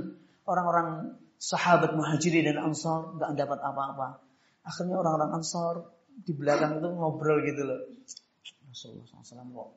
[0.45, 4.21] Orang-orang sahabat muhajirin dan ansar nggak dapat apa-apa.
[4.61, 5.89] Akhirnya orang-orang ansar
[6.21, 7.81] di belakang itu ngobrol gitu loh.
[8.69, 9.69] Rasulullah SAW kok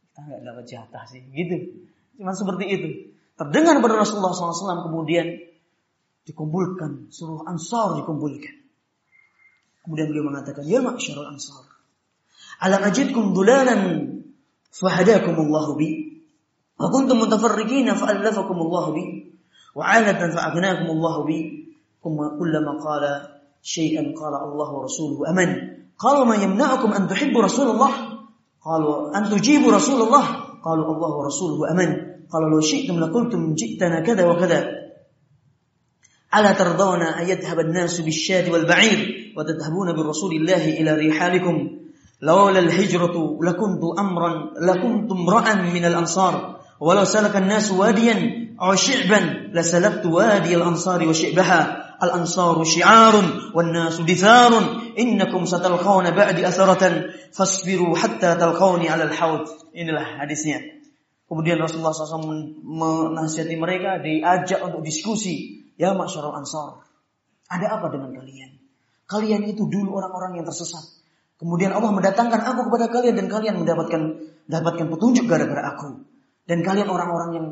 [0.00, 1.56] kita nggak dapat jatah sih, gitu.
[2.16, 2.88] Cuma seperti itu.
[3.38, 5.47] Terdengar pada Rasulullah SAW kemudian
[6.28, 8.54] dikumpulkan seluruh ansar dikumpulkan
[9.88, 11.64] kemudian beliau mengatakan ya ma'syarul ansar
[12.60, 13.80] alam ajidkum dulalan
[14.68, 16.20] fahadakum Allah bi
[16.76, 19.32] wa kuntum mutafarriqina fa alafakum Allah bi
[19.72, 21.38] wa 'alatan fa aghnakum Allah bi
[22.04, 23.12] kuma kullama qala
[23.64, 28.22] syai'an qala Allah wa rasuluhu aman أمن ma yamna'ukum an tuhibbu rasulullah
[28.62, 31.90] qalu an tujibu rasulullah qalu Allah wa rasuluhu aman
[32.28, 34.58] ورسوله أمن syi'tum la شئتم jitana جئتنا wa وكذا
[36.34, 41.70] ألا ترضون أن يذهب الناس بالشاة والبعير وتذهبون برسول الله إلى رحالكم
[42.22, 44.30] لولا الهجرة لكنت أمرا
[44.60, 46.60] لكنت امرأ من الأنصار.
[46.80, 51.84] ولو سلك الناس واديا أو شعبا لسلكت وادي الأنصار وشعبها.
[52.02, 53.14] الأنصار شعار
[53.54, 54.52] والناس دثار.
[54.98, 57.04] إنكم ستلقون بعد أثرة.
[57.32, 59.48] فاصبروا حتى تلقوني على الحوض.
[59.74, 60.60] Inilah hadisnya.
[61.28, 65.57] Kemudian Rasulullah SAW menasihati mereka, diajak untuk diskusi.
[65.78, 66.82] Ya masyarakat ansar,
[67.46, 68.58] ada apa dengan kalian?
[69.08, 70.84] Kalian itu dulu orang-orang yang tersesat.
[71.38, 76.02] Kemudian Allah mendatangkan aku kepada kalian dan kalian mendapatkan mendapatkan petunjuk gara-gara aku.
[76.44, 77.46] Dan kalian orang-orang yang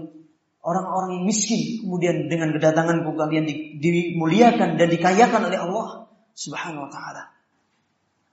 [0.60, 1.86] orang-orang yang miskin.
[1.86, 3.46] Kemudian dengan kedatanganku kalian
[3.78, 7.30] dimuliakan dan dikayakan oleh Allah Subhanahu wa taala.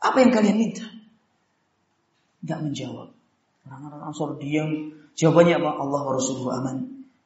[0.04, 0.84] Apa yang kalian minta?
[2.44, 3.14] Tidak menjawab.
[3.64, 5.70] Orang-orang Ansor diam Jawabannya apa?
[5.78, 6.78] Allah wa Rasuluhu aman.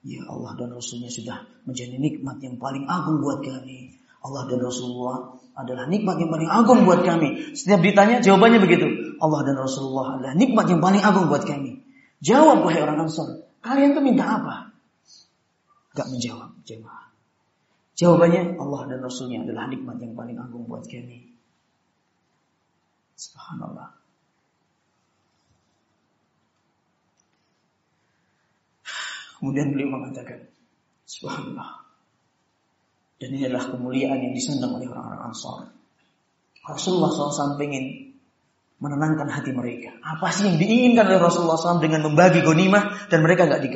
[0.07, 3.91] Ya Allah dan Rasulnya sudah menjadi nikmat yang paling agung buat kami.
[4.23, 7.51] Allah dan Rasulullah adalah nikmat yang paling agung buat kami.
[7.51, 8.88] Setiap ditanya jawabannya begitu.
[9.19, 11.84] Allah dan Rasulullah adalah nikmat yang paling agung buat kami.
[12.23, 13.51] Jawab wahai orang Ansar.
[13.59, 14.71] Kalian tuh minta apa?
[15.91, 17.11] Gak menjawab jemaah.
[17.97, 21.35] Jawabannya Allah dan Rasulnya adalah nikmat yang paling agung buat kami.
[23.17, 24.06] Subhanallah.
[29.38, 30.49] Kemudian beliau mengatakan,
[31.07, 31.88] Subhanallah.
[33.18, 35.73] Dan ini adalah kemuliaan yang disandang oleh orang-orang Ansar.
[36.68, 38.14] Rasulullah SAW ingin
[38.77, 39.95] menenangkan hati mereka.
[40.05, 43.69] Apa sih yang diinginkan oleh Rasulullah SAW dengan membagi gonimah dan mereka nggak di,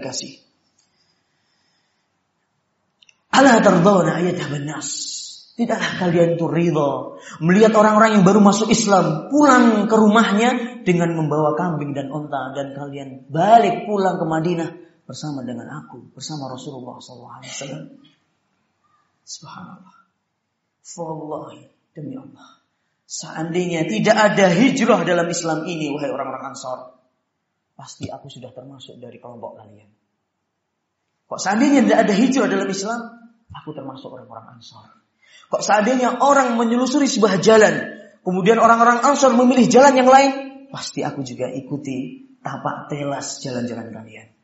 [0.00, 0.32] dikasih?
[3.38, 4.88] Allah tardawna ayat benas.
[5.54, 11.58] Tidaklah kalian itu ridho melihat orang-orang yang baru masuk Islam pulang ke rumahnya dengan membawa
[11.58, 14.70] kambing dan onta dan kalian balik pulang ke Madinah
[15.08, 17.96] bersama dengan aku, bersama Rasulullah SAW.
[19.24, 19.96] Subhanallah.
[20.84, 21.64] Wallahi
[21.96, 22.60] demi Allah.
[23.08, 27.00] Seandainya tidak ada hijrah dalam Islam ini, wahai orang-orang Ansar,
[27.72, 29.88] pasti aku sudah termasuk dari kelompok kalian.
[31.24, 33.00] Kok seandainya tidak ada hijrah dalam Islam,
[33.48, 34.92] aku termasuk orang-orang Ansar.
[35.48, 40.32] Kok seandainya orang menyelusuri sebuah jalan, kemudian orang-orang Ansar memilih jalan yang lain,
[40.68, 44.37] pasti aku juga ikuti tapak telas jalan-jalan kalian.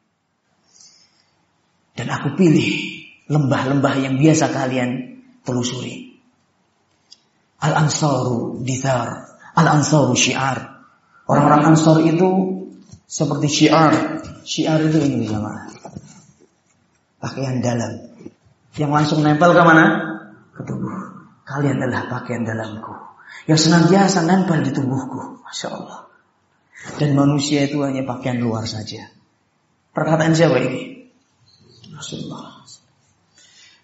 [1.94, 2.70] Dan aku pilih
[3.30, 6.18] lembah-lembah yang biasa kalian telusuri.
[7.62, 9.38] Al-Ansaru dithar.
[9.54, 10.74] Al-Ansaru syiar.
[11.24, 12.28] Orang-orang Ansar itu
[13.08, 14.20] seperti syiar.
[14.44, 15.72] Syiar itu ini sama.
[17.16, 18.12] Pakaian dalam.
[18.76, 19.84] Yang langsung nempel ke mana?
[20.52, 20.92] Ke tubuh.
[21.48, 22.92] Kalian adalah pakaian dalamku.
[23.48, 25.40] Yang senantiasa nempel di tubuhku.
[25.40, 26.12] Masya Allah.
[27.00, 29.08] Dan manusia itu hanya pakaian luar saja.
[29.96, 30.93] Perkataan siapa ini?
[31.94, 32.60] Rasulullah.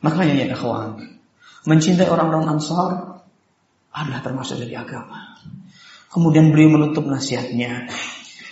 [0.01, 0.97] Makanya ya ikhwan,
[1.69, 3.21] mencintai orang-orang Ansar
[3.93, 5.37] adalah termasuk dari agama.
[6.11, 7.87] Kemudian beliau menutup nasihatnya.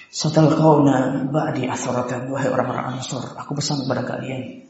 [0.09, 0.82] Setelah kau
[1.30, 4.64] ba'di asratan wahai orang-orang Ansar, aku pesan kepada kalian.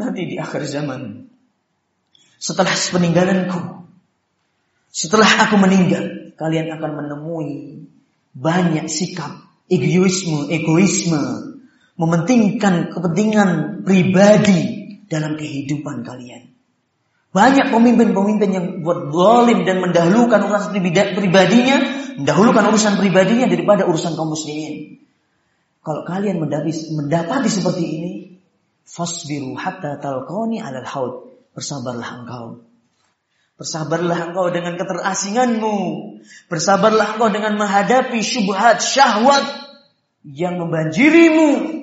[0.00, 1.28] Nanti di akhir zaman
[2.40, 3.80] setelah peninggalanku
[4.90, 7.86] setelah aku meninggal, kalian akan menemui
[8.34, 9.38] banyak sikap
[9.70, 11.49] egoisme, egoisme
[12.00, 14.60] mementingkan kepentingan pribadi
[15.12, 16.48] dalam kehidupan kalian.
[17.30, 20.74] Banyak pemimpin-pemimpin yang buat zalim dan mendahulukan urusan
[21.14, 21.76] pribadinya,
[22.18, 24.98] mendahulukan urusan pribadinya daripada urusan kaum muslimin.
[25.84, 28.12] Kalau kalian mendapati, seperti ini,
[28.82, 31.14] fasbiru hatta talqani alal haud.
[31.54, 32.66] Bersabarlah engkau.
[33.60, 35.76] Bersabarlah engkau dengan keterasinganmu.
[36.50, 39.44] Bersabarlah engkau dengan menghadapi syubhat syahwat
[40.26, 41.79] yang membanjirimu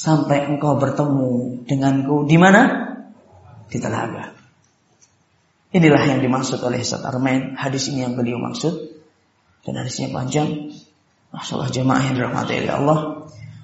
[0.00, 2.88] sampai engkau bertemu denganku di mana?
[3.68, 4.32] Di telaga.
[5.76, 7.52] Inilah yang dimaksud oleh Ustaz Armain.
[7.54, 8.96] Hadis ini yang beliau maksud.
[9.60, 10.72] Dan hadisnya panjang.
[11.30, 12.98] Masalah jemaah yang dirahmati oleh Allah.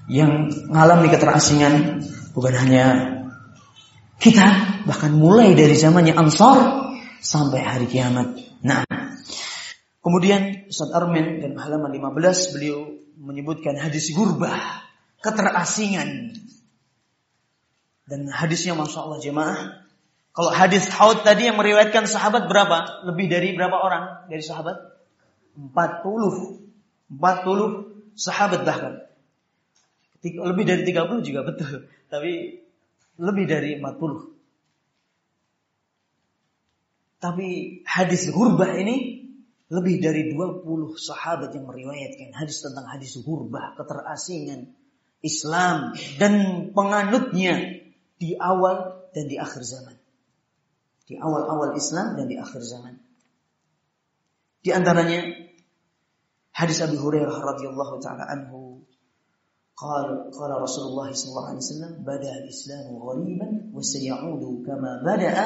[0.07, 2.05] Yang mengalami keterasingan
[2.37, 2.85] bukan hanya
[4.23, 4.47] kita
[4.87, 6.59] bahkan mulai dari zamannya Ansar
[7.19, 8.39] sampai hari kiamat.
[8.63, 8.87] Nah,
[9.99, 12.87] kemudian Ustaz Armin dan halaman 15 beliau
[13.19, 14.86] menyebutkan hadis gurbah,
[15.21, 16.37] keterasingan.
[18.07, 19.59] Dan hadisnya Masya Allah jemaah.
[20.37, 23.09] Kalau hadis Haud tadi yang meriwayatkan sahabat berapa?
[23.09, 24.77] Lebih dari berapa orang dari sahabat?
[25.57, 25.73] 40.
[27.17, 29.01] 40 sahabat bahkan.
[30.23, 31.89] Lebih dari 30 juga betul.
[32.13, 32.63] Tapi
[33.17, 34.37] lebih dari 40.
[37.17, 39.25] Tapi hadis hurbah ini
[39.67, 40.63] lebih dari 20
[40.95, 44.71] sahabat yang meriwayatkan hadis tentang hadis hurbah, keterasingan
[45.22, 46.34] Islam dan
[46.74, 47.84] penganutnya
[48.18, 49.96] di awal dan di akhir zaman.
[51.06, 52.98] Di awal-awal Islam dan di akhir zaman.
[54.62, 55.26] Di antaranya
[56.54, 58.82] hadis Abu Hurairah radhiyallahu taala anhu
[59.82, 65.38] قال قال رسول الله صلى الله عليه وسلم بدا الاسلام غريبا وسيعود كما بدا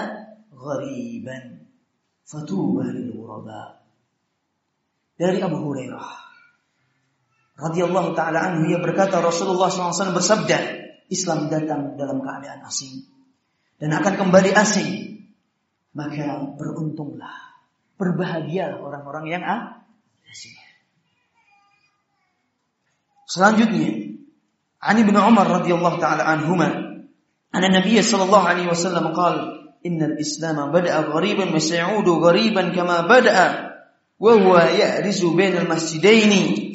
[0.52, 1.40] غريبا
[2.28, 3.70] فتوبى للغرباء
[5.16, 6.29] dari Abu Hurairah
[7.61, 10.59] radhiyallahu taala anhu ia berkata Rasulullah SAW bersabda
[11.13, 13.05] Islam datang dalam keadaan asing
[13.81, 15.21] dan akan kembali asing.
[15.91, 17.59] Maka beruntunglah
[17.99, 19.43] berbahagialah orang-orang yang
[20.31, 20.55] asing.
[23.27, 24.11] Selanjutnya
[24.81, 26.71] Ani bin Umar radhiyallahu taala anhuma
[27.51, 33.49] anna Nabi sallallahu alaihi wasallam qala innal Islam bada'a ghariban wa sa'udu ghariban kama bada'a
[34.21, 36.70] wa huwa ya'rizu bainal masjidaini.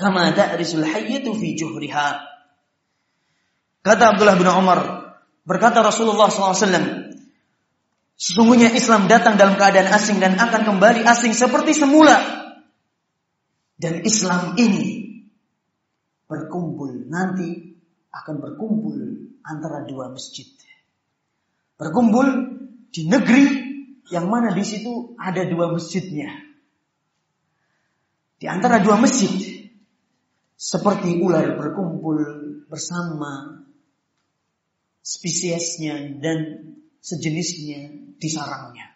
[0.00, 2.24] Kama ta'risul hayyatu fi juhriha.
[3.84, 4.80] Kata Abdullah bin Umar,
[5.44, 7.12] berkata Rasulullah SAW,
[8.20, 12.20] Sesungguhnya Islam datang dalam keadaan asing dan akan kembali asing seperti semula.
[13.80, 15.24] Dan Islam ini
[16.28, 17.80] berkumpul nanti
[18.12, 18.96] akan berkumpul
[19.40, 20.44] antara dua masjid.
[21.80, 22.28] Berkumpul
[22.92, 23.44] di negeri
[24.12, 26.28] yang mana di situ ada dua masjidnya.
[28.36, 29.32] Di antara dua masjid
[30.60, 32.20] seperti ular berkumpul
[32.68, 33.64] bersama
[35.00, 36.68] spesiesnya dan
[37.00, 38.92] sejenisnya di sarangnya.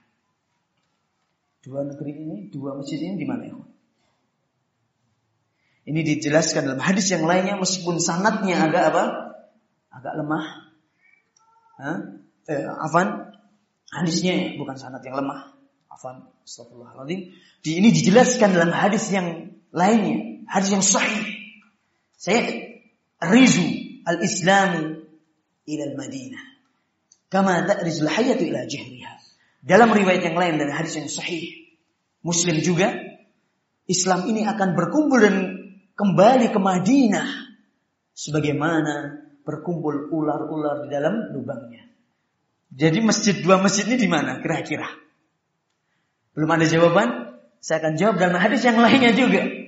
[1.65, 3.57] Dua negeri ini, dua masjid ini di mana?
[5.89, 9.05] Ini dijelaskan dalam hadis yang lainnya meskipun sanatnya agak apa?
[9.89, 10.45] Agak lemah.
[11.81, 11.99] Hah?
[12.45, 13.33] Eh, afan,
[13.89, 15.57] hadisnya bukan sanat yang lemah.
[15.89, 17.33] Afan, astagfirullahaladzim.
[17.65, 21.34] Di ini dijelaskan dalam hadis yang lainnya, hadis yang sahih.
[23.21, 23.67] Rizu
[24.05, 25.05] al-Islamu
[25.69, 26.45] ila al-Madinah.
[27.29, 29.15] Kama ta'rizul hayatu ila jihriha.
[29.65, 31.65] Dalam riwayat yang lain dan hadis yang sahih.
[32.25, 32.95] Muslim juga
[33.85, 35.37] Islam ini akan berkumpul dan
[35.93, 37.29] kembali ke Madinah
[38.17, 41.85] sebagaimana berkumpul ular-ular di dalam lubangnya.
[42.75, 44.89] Jadi masjid dua masjid ini di mana kira-kira?
[46.33, 47.39] Belum ada jawaban?
[47.61, 49.64] Saya akan jawab dalam hadis yang lainnya juga.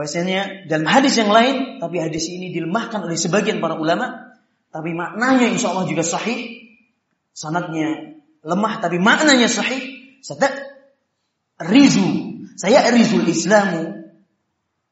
[0.00, 4.32] Bahasanya dalam hadis yang lain, tapi hadis ini dilemahkan oleh sebagian para ulama,
[4.72, 6.72] tapi maknanya insya Allah juga sahih.
[7.36, 10.16] Sanatnya lemah, tapi maknanya sahih.
[10.24, 10.56] Saya
[11.68, 12.08] rizu,
[12.56, 14.08] saya rizu Islamu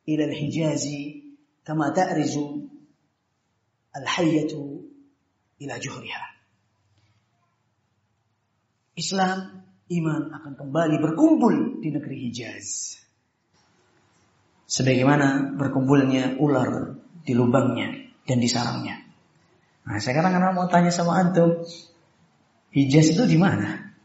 [0.05, 1.33] ila al-hijazi
[1.65, 2.69] kama ta'rizu
[3.97, 4.93] al-hayyatu
[5.65, 6.27] ila juhriha.
[8.93, 13.01] Islam, iman akan kembali berkumpul di negeri Hijaz.
[14.69, 19.01] Sebagaimana berkumpulnya ular di lubangnya dan di sarangnya.
[19.89, 21.65] Nah, sekarang anak mau tanya sama antum,
[22.69, 23.97] Hijaz itu di mana?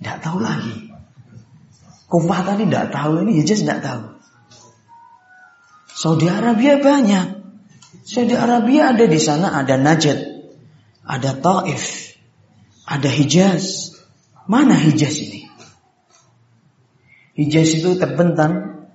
[0.00, 0.88] Tidak tahu lagi.
[2.08, 4.02] Kufah tadi tidak tahu, ini Hijaz tidak tahu.
[5.92, 7.26] Saudi Arabia banyak.
[8.04, 10.20] Saudi Arabia ada di sana, ada Najd,
[11.04, 12.16] ada Taif,
[12.84, 13.96] ada Hijaz.
[14.46, 15.45] Mana Hijaz ini?
[17.36, 18.88] Hijaz itu terbentang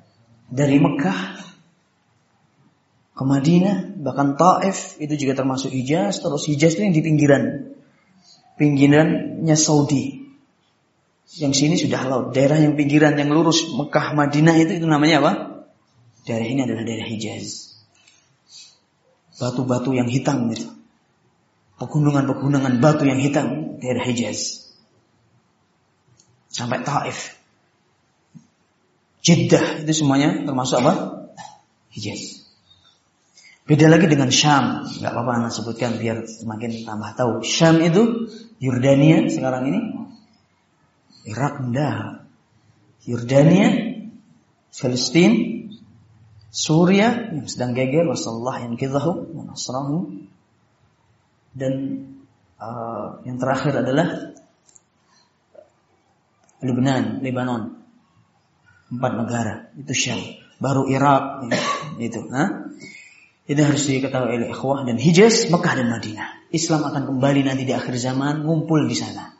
[0.49, 1.37] dari Mekah
[3.13, 6.25] ke Madinah, bahkan Taif itu juga termasuk Hijaz.
[6.25, 7.43] Terus Hijaz itu yang di pinggiran,
[8.57, 10.25] pinggirannya Saudi.
[11.37, 12.25] Yang sini sudah laut.
[12.35, 15.31] Daerah yang pinggiran yang lurus Mekah Madinah itu itu namanya apa?
[16.25, 17.77] Daerah ini adalah daerah Hijaz.
[19.37, 20.69] Batu-batu yang hitam gitu.
[21.77, 24.69] Pegunungan-pegunungan batu yang hitam daerah Hijaz.
[26.51, 27.40] Sampai Taif.
[29.21, 30.93] Jeddah itu semuanya termasuk apa?
[31.93, 32.41] Hijaz.
[33.69, 34.89] Beda lagi dengan Syam.
[34.99, 37.31] Gak apa-apa anak sebutkan biar semakin tambah tahu.
[37.45, 38.27] Syam itu
[38.57, 39.79] Yordania sekarang ini
[41.29, 42.25] Irak enggak.
[43.05, 43.69] Yordania,
[44.73, 45.61] Palestina,
[46.51, 49.31] Suria yang sedang geger wasallah yang kidahu
[51.55, 51.73] dan
[52.59, 54.35] uh, yang terakhir adalah
[56.61, 57.80] Lebanon, Lebanon.
[58.91, 60.19] Empat negara, itu Syam.
[60.59, 61.47] Baru Irak,
[61.97, 62.27] itu.
[62.27, 62.69] Nah,
[63.47, 66.27] itu harus diketahui oleh ikhwah dan Hijaz, Mekah dan Madinah.
[66.51, 69.31] Islam akan kembali nanti di akhir zaman, ngumpul di sana.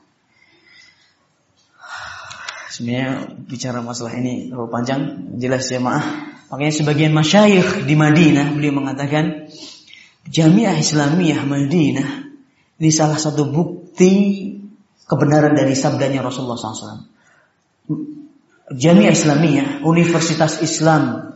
[2.71, 5.01] Sebenarnya bicara masalah ini terlalu panjang,
[5.35, 6.07] jelas ya maaf.
[6.51, 9.51] Makanya sebagian masyayikh di Madinah beliau mengatakan
[10.27, 12.09] Jamiah Islamiyah Madinah
[12.79, 14.11] ini salah satu bukti
[15.07, 17.07] kebenaran dari sabdanya Rasulullah SAW.
[18.71, 21.35] Jamiah Islamiyah, Universitas Islam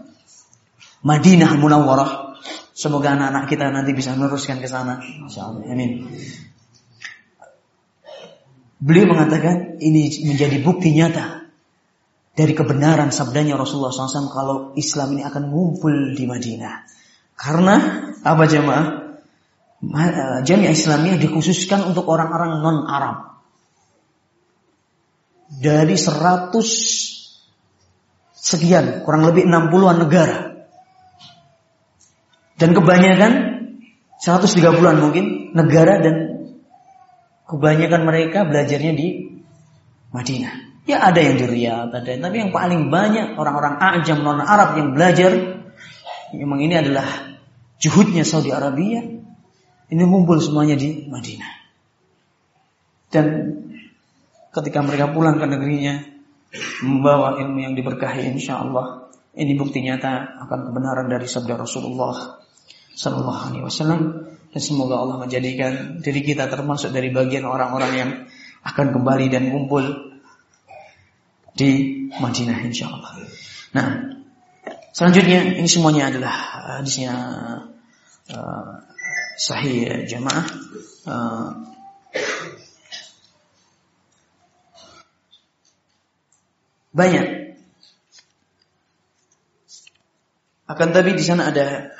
[1.05, 2.39] Madinah Munawwarah.
[2.75, 4.99] Semoga anak-anak kita nanti bisa meneruskan ke sana.
[4.99, 5.63] Insyaallah.
[5.69, 6.11] Amin.
[8.81, 11.47] Beliau mengatakan ini menjadi bukti nyata
[12.35, 16.83] dari kebenaran sabdanya Rasulullah SAW kalau Islam ini akan ngumpul di Madinah.
[17.39, 17.75] Karena
[18.19, 18.85] apa jemaah?
[20.43, 23.39] Jamiah Islamiyah dikhususkan untuk orang-orang non Arab
[25.47, 27.14] dari 100
[28.45, 30.37] sekian, kurang lebih 60-an negara.
[32.55, 33.31] Dan kebanyakan
[34.21, 36.15] 130-an mungkin negara dan
[37.49, 39.07] kebanyakan mereka belajarnya di
[40.13, 40.85] Madinah.
[40.85, 44.93] Ya ada yang di Riyadh, ada tapi yang paling banyak orang-orang ajam non Arab yang
[44.93, 45.33] belajar
[46.29, 47.35] memang ini adalah
[47.81, 49.01] juhudnya Saudi Arabia.
[49.85, 51.53] Ini ngumpul semuanya di Madinah.
[53.09, 53.25] Dan
[54.53, 56.14] ketika mereka pulang ke negerinya
[56.83, 62.39] membawa ilmu yang diberkahi insya Allah ini bukti nyata akan kebenaran dari sabda Rasulullah
[62.95, 64.01] Sallallahu Alaihi Wasallam
[64.55, 68.11] dan semoga Allah menjadikan diri kita termasuk dari bagian orang-orang yang
[68.63, 69.83] akan kembali dan kumpul
[71.51, 73.11] di Madinah insya Allah.
[73.75, 73.87] Nah,
[74.95, 76.35] selanjutnya ini semuanya adalah
[76.79, 77.13] hadisnya
[78.31, 78.79] uh,
[79.35, 80.45] sahih jamaah.
[81.03, 81.47] Uh,
[86.95, 87.27] Banyak.
[90.65, 91.91] Akan tapi di sana ada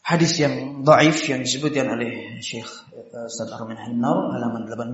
[0.00, 4.90] hadis yang dhaif yang disebutkan oleh Syekh eh, Ustaz Armin Hannar halaman 18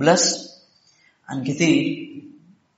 [1.31, 1.73] an Kathir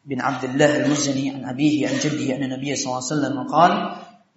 [0.07, 3.77] bin Abdullah al-Muzani an abihi an jaddihi anna Nabiy sallallahu alaihi wasallam qala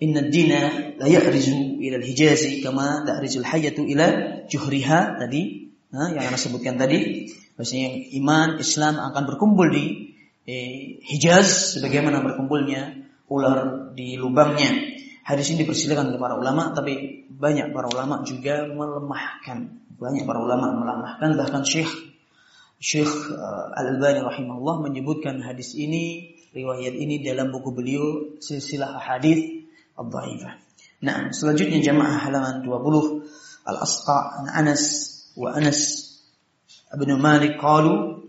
[0.02, 0.60] inna ad-dina
[0.98, 4.06] la ya'rizu ila al-Hijaz kama ta'rizu al-hayyatu ila
[4.50, 10.11] juhriha tadi nah, yang Anda sebutkan tadi bahwasanya iman Islam akan berkumpul di
[10.48, 14.92] eh, Hijaz sebagaimana berkumpulnya ular di lubangnya.
[15.22, 19.86] Hadis ini dipersilakan oleh para ulama, tapi banyak para ulama juga melemahkan.
[19.94, 22.12] Banyak para ulama melemahkan, bahkan Syekh
[22.82, 30.58] Syekh uh, Al-Albani rahimahullah menyebutkan hadis ini, riwayat ini dalam buku beliau Silsilah Hadis Ad-Dhaifah.
[31.06, 34.82] Nah, selanjutnya jamaah halaman 20 Al-Asqa Anas
[35.38, 36.10] wa Anas
[36.90, 38.21] Ibn Malik qalu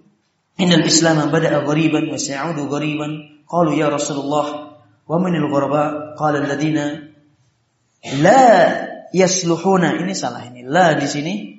[0.58, 3.46] Innal Islam bada'a ghariban wa sa'udu ghariban.
[3.50, 4.78] Qalu ya Rasulullah
[5.08, 6.14] wa min al-ghuraba?
[6.20, 7.10] Qala alladziina
[8.22, 8.44] la
[9.14, 9.98] yasluhuna.
[9.98, 10.62] Ini salah ini.
[10.66, 11.54] La di sini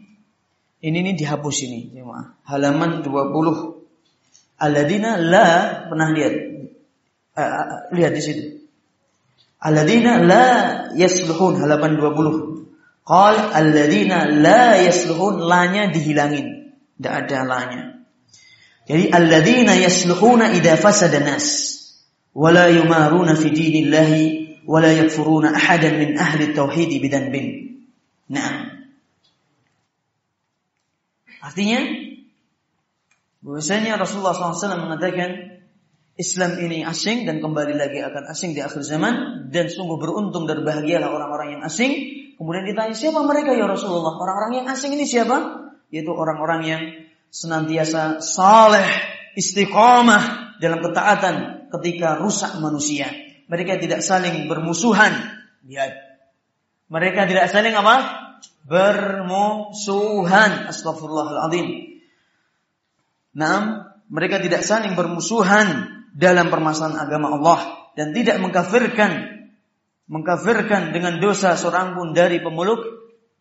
[0.84, 2.44] ini ini dihapus ini, jemaah.
[2.44, 4.60] Halaman 20.
[4.60, 5.48] Alladzina la
[5.88, 6.34] pernah lihat.
[7.34, 8.44] Uh, lihat di situ.
[9.64, 10.44] Alladzina la
[10.92, 13.00] yasluhun halaman 20.
[13.00, 16.76] Qal alladzina la yasluhun La nya dihilangin.
[17.00, 17.93] Tidak ada la nya
[18.84, 21.46] jadi alladzina yasluhuna idza fasada nas
[22.36, 24.22] wala yumaruna fi dinillahi
[24.68, 27.80] wala yakfuruna ahadan min ahli tauhid bidanbin.
[28.28, 28.76] Nah.
[31.44, 31.84] Artinya
[33.44, 35.60] bahwasanya Rasulullah SAW mengatakan
[36.16, 40.64] Islam ini asing dan kembali lagi akan asing di akhir zaman dan sungguh beruntung dan
[40.64, 41.92] bahagialah orang-orang yang asing.
[42.40, 44.16] Kemudian ditanya siapa mereka ya Rasulullah?
[44.16, 45.68] Orang-orang yang asing ini siapa?
[45.92, 46.82] Yaitu orang-orang yang
[47.34, 48.86] senantiasa saleh,
[49.34, 53.10] istiqomah dalam ketaatan ketika rusak manusia.
[53.50, 55.10] Mereka tidak saling bermusuhan.
[55.66, 55.98] Lihat.
[56.86, 57.96] Mereka tidak saling apa?
[58.70, 60.70] Bermusuhan.
[60.70, 61.98] Astagfirullahaladzim.
[63.34, 69.42] Nah, mereka tidak saling bermusuhan dalam permasalahan agama Allah dan tidak mengkafirkan
[70.06, 72.78] mengkafirkan dengan dosa seorang pun dari pemeluk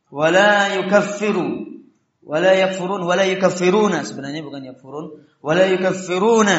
[0.09, 1.72] wala yukaffiru
[2.23, 4.07] wala yakfurun wala yukaffiruna.
[4.07, 5.05] Sebenarnya bukan yakfurun.
[5.43, 6.55] Wala yukaffiruna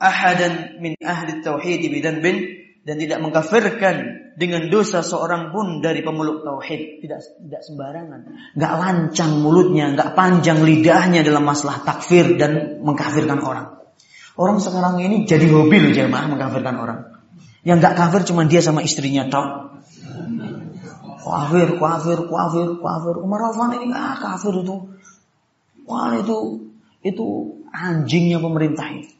[0.00, 2.36] ahadan min ahli tauhid bidanbin
[2.82, 3.96] dan tidak mengkafirkan
[4.34, 7.04] dengan dosa seorang pun dari pemeluk tauhid.
[7.04, 8.20] Tidak tidak sembarangan.
[8.58, 13.78] Nggak lancang mulutnya nggak panjang lidahnya dalam masalah takfir dan mengkafirkan orang.
[14.40, 16.98] Orang sekarang ini jadi hobi loh jemaah mengkafirkan orang.
[17.60, 19.69] Yang nggak kafir cuma dia sama istrinya tok
[21.20, 23.14] Kafir, kafir, kafir, kafir.
[23.20, 24.76] Umar Affan ini ah kafir itu.
[25.84, 26.68] Wah itu
[27.04, 27.26] itu
[27.68, 29.12] anjingnya pemerintah itu.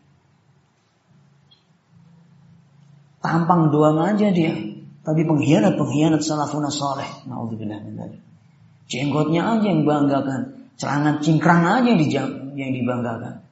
[3.21, 4.57] Tampang doang aja dia.
[5.01, 7.09] Tapi pengkhianat-pengkhianat salafun saleh.
[7.29, 8.17] Nauzubillah min
[8.89, 10.73] Jenggotnya aja yang banggakan.
[10.81, 13.45] Celana cingkrang aja yang, dijam, yang dibanggakan.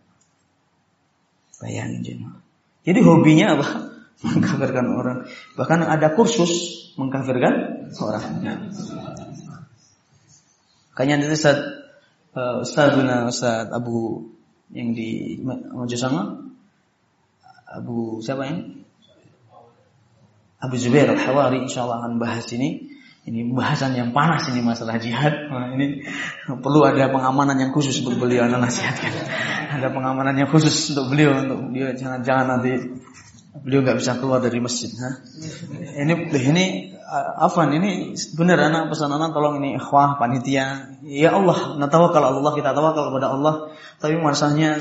[1.60, 2.40] Bayangin jemaah.
[2.88, 3.68] Jadi hobinya apa?
[4.24, 5.18] Mengkafirkan orang.
[5.54, 7.54] Bahkan ada kursus mengkafirkan
[8.02, 8.24] orang.
[10.98, 11.58] Kayaknya itu Ustaz
[12.34, 14.26] uh, Ustazuna Ustaz Abu
[14.74, 16.42] yang di Majusama
[17.70, 18.82] Abu siapa yang
[20.58, 22.90] Abu Zubair Al-Hawari insyaallah akan bahas ini.
[23.28, 25.52] Ini bahasan yang panas ini masalah jihad.
[25.52, 26.00] Nah, ini
[26.48, 29.12] perlu ada pengamanan yang khusus untuk beliau anak nasihatkan.
[29.68, 32.72] Ada pengamanan yang khusus untuk beliau untuk dia jangan-jangan nanti
[33.64, 34.90] beliau nggak bisa keluar dari masjid.
[34.98, 35.10] Ha?
[36.05, 36.64] Ini ini
[37.40, 40.93] Afan ini benar anak pesan anak tolong ini ikhwah panitia.
[41.05, 43.55] Ya Allah, tahu kalau Allah kita tahu kalau kepada Allah.
[43.97, 44.76] Tapi masanya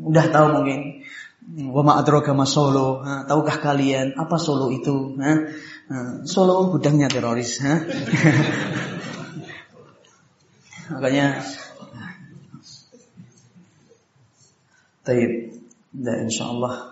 [0.00, 1.04] udah tahu mungkin
[1.52, 3.02] Wama adraka ma Solo.
[3.02, 5.18] Nah, tahukah kalian apa Solo itu?
[5.18, 5.50] Nah,
[6.22, 7.58] Solo gudangnya teroris.
[7.60, 7.82] Nah.
[10.96, 11.42] Makanya
[15.02, 15.58] Taib.
[15.92, 16.91] Dan insya Allah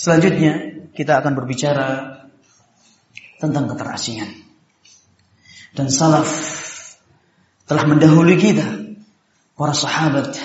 [0.00, 1.88] Selanjutnya kita akan berbicara
[3.36, 4.32] tentang keterasingan.
[5.76, 6.24] Dan salaf
[7.68, 8.80] telah mendahului kita.
[9.60, 10.40] Para sahabat,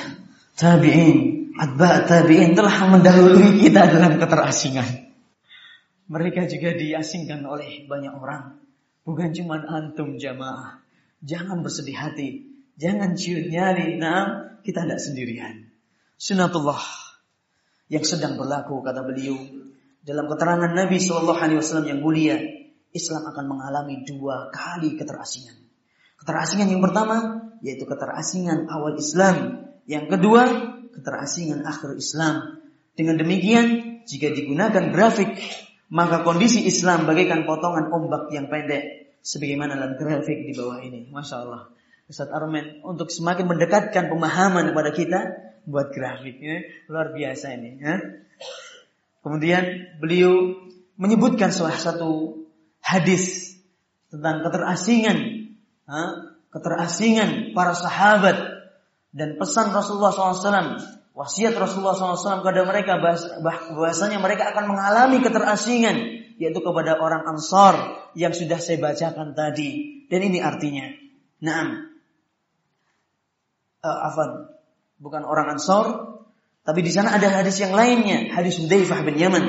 [0.60, 5.07] tabi'in, Atba tabi'in telah mendahului kita dalam keterasingan.
[6.11, 8.60] Mereka juga diasingkan oleh banyak orang.
[9.07, 10.84] Bukan cuma antum jamaah.
[11.23, 12.44] Jangan bersedih hati.
[12.76, 13.95] Jangan ciut nyali.
[13.95, 15.72] Nah, kita tidak sendirian.
[16.19, 17.05] Sunatullah
[17.91, 19.38] yang sedang berlaku kata beliau
[20.06, 22.38] dalam keterangan Nabi Shallallahu Alaihi Wasallam yang mulia,
[22.94, 25.57] Islam akan mengalami dua kali keterasingan.
[26.22, 29.66] Keterasingan yang pertama yaitu keterasingan awal Islam.
[29.90, 30.41] Yang kedua
[30.94, 32.62] keterasingan akhir Islam.
[32.95, 35.36] Dengan demikian, jika digunakan grafik,
[35.91, 39.18] maka kondisi Islam bagaikan potongan ombak yang pendek.
[39.26, 41.10] Sebagaimana dalam grafik di bawah ini.
[41.10, 41.74] Masya Allah.
[42.06, 45.20] Ustaz Armen, untuk semakin mendekatkan pemahaman kepada kita,
[45.65, 47.81] buat grafiknya luar biasa ini.
[47.81, 47.95] Ya.
[49.25, 50.53] Kemudian beliau
[50.95, 52.45] menyebutkan salah satu
[52.79, 53.57] hadis
[54.13, 55.49] tentang keterasingan,
[56.53, 58.37] keterasingan para sahabat
[59.09, 60.77] dan pesan Rasulullah SAW,
[61.17, 63.01] wasiat Rasulullah SAW kepada mereka
[63.41, 65.97] bahwasanya mereka akan mengalami keterasingan
[66.35, 70.03] yaitu kepada orang Ansar yang sudah saya bacakan tadi.
[70.05, 70.85] Dan ini artinya,
[71.41, 71.95] naam,
[73.81, 74.55] uh, afan,
[74.99, 76.17] bukan orang Ansar,
[76.65, 79.45] tapi di sana ada hadis yang lainnya, hadis Hudzaifah bin Yaman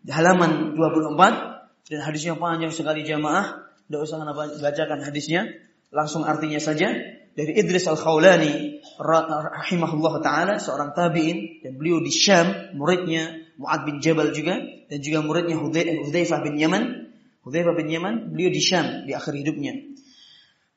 [0.00, 4.22] di halaman 24 dan hadisnya panjang sekali jamaah, tidak usah
[4.62, 5.50] bacakan hadisnya,
[5.90, 6.94] langsung artinya saja.
[7.30, 11.62] Dari Idris Al-Khawlani rahimahullah taala seorang tabi'in.
[11.62, 14.58] Dan beliau di Syam muridnya Muad bin Jabal juga.
[14.62, 17.10] Dan juga muridnya Hudzaifah bin Yaman.
[17.46, 19.78] Hudzaifah bin Yaman beliau di Syam di akhir hidupnya.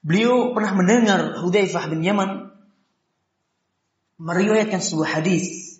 [0.02, 2.43] Beliau pernah mendengar Hudzaifah bin Yaman
[4.20, 5.80] meriwayatkan sebuah hadis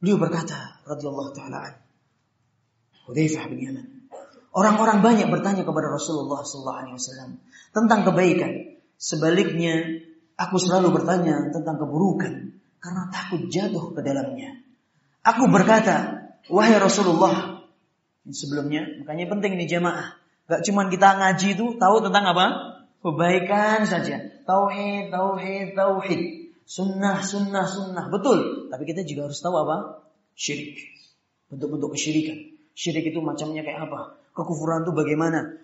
[0.00, 1.78] beliau berkata radhiyallahu taala
[3.10, 4.00] Hudzaifah bin Yaman
[4.50, 7.38] Orang-orang banyak bertanya kepada Rasulullah SAW
[7.70, 8.82] tentang kebaikan.
[8.98, 10.02] Sebaliknya,
[10.34, 14.58] aku selalu bertanya tentang keburukan karena takut jatuh ke dalamnya.
[15.22, 17.62] Aku berkata, wahai Rasulullah,
[18.26, 20.18] sebelumnya, makanya penting ini jamaah.
[20.50, 22.46] Gak cuma kita ngaji itu tahu tentang apa?
[23.00, 24.20] Kebaikan saja.
[24.44, 26.20] Tauhid, tauhid, tauhid.
[26.68, 28.12] Sunnah, sunnah, sunnah.
[28.12, 28.68] Betul.
[28.68, 30.04] Tapi kita juga harus tahu apa?
[30.36, 30.76] Syirik.
[31.48, 32.38] Bentuk-bentuk kesyirikan.
[32.76, 34.20] Syirik itu macamnya kayak apa?
[34.36, 35.58] Kekufuran itu bagaimana?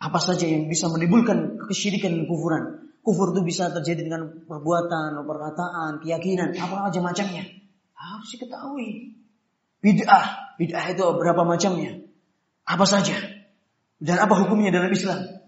[0.00, 2.90] Apa saja yang bisa menimbulkan kesyirikan dan kufuran?
[3.00, 7.48] Kufur itu bisa terjadi dengan perbuatan, perkataan, keyakinan, apa aja macamnya.
[7.96, 9.16] Harus diketahui.
[9.80, 12.04] Bid'ah, bid'ah itu berapa macamnya?
[12.68, 13.16] Apa saja?
[13.96, 15.39] Dan apa hukumnya dalam Islam?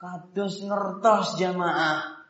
[0.00, 2.20] Kados ngertos jamaah.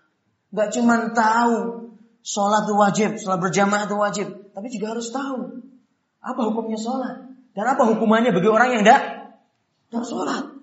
[0.55, 1.91] Gak cuma tahu
[2.23, 5.67] sholat itu wajib, sholat berjamaah itu wajib, tapi juga harus tahu
[6.27, 9.03] apa hukumnya sholat dan apa hukumannya bagi orang yang tidak
[9.91, 10.57] dan sholat.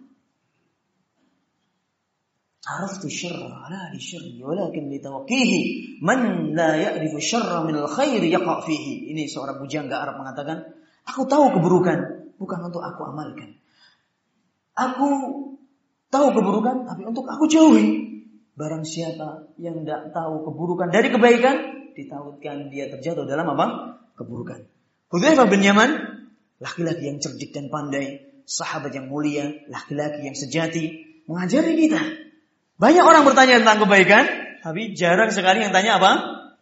[2.64, 5.54] عرفت الشر لا للشر ولكن لتوقيه
[6.00, 6.20] من
[6.56, 10.72] لا يعرف الشر من الخير يقع فيه ini seorang bujangga Arab mengatakan
[11.04, 13.60] aku tahu keburukan bukan untuk aku amalkan
[14.80, 15.08] aku
[16.09, 17.87] tahu keburukan tapi untuk aku jauhi
[18.59, 21.57] barang siapa yang tidak tahu keburukan dari kebaikan
[21.95, 23.67] ditautkan dia terjatuh dalam apa
[24.19, 24.67] keburukan
[25.09, 26.19] Hudzaifah bin Yaman
[26.59, 32.03] laki-laki yang cerdik dan pandai, sahabat yang mulia, laki-laki yang sejati, mengajari kita.
[32.79, 34.25] Banyak orang bertanya tentang kebaikan,
[34.63, 36.13] tapi jarang sekali yang tanya apa?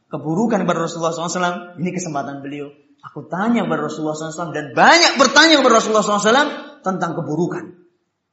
[0.07, 1.77] Keburukan kepada Rasulullah SAW.
[1.83, 2.71] Ini kesempatan beliau.
[3.13, 7.65] Aku tanya kepada Rasulullah SAW dan banyak bertanya kepada Rasulullah SAW tentang keburukan.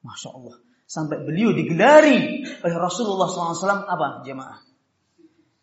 [0.05, 0.55] Masya Allah.
[0.93, 4.61] Sampai beliau digelari oleh Rasulullah SAW apa jemaah?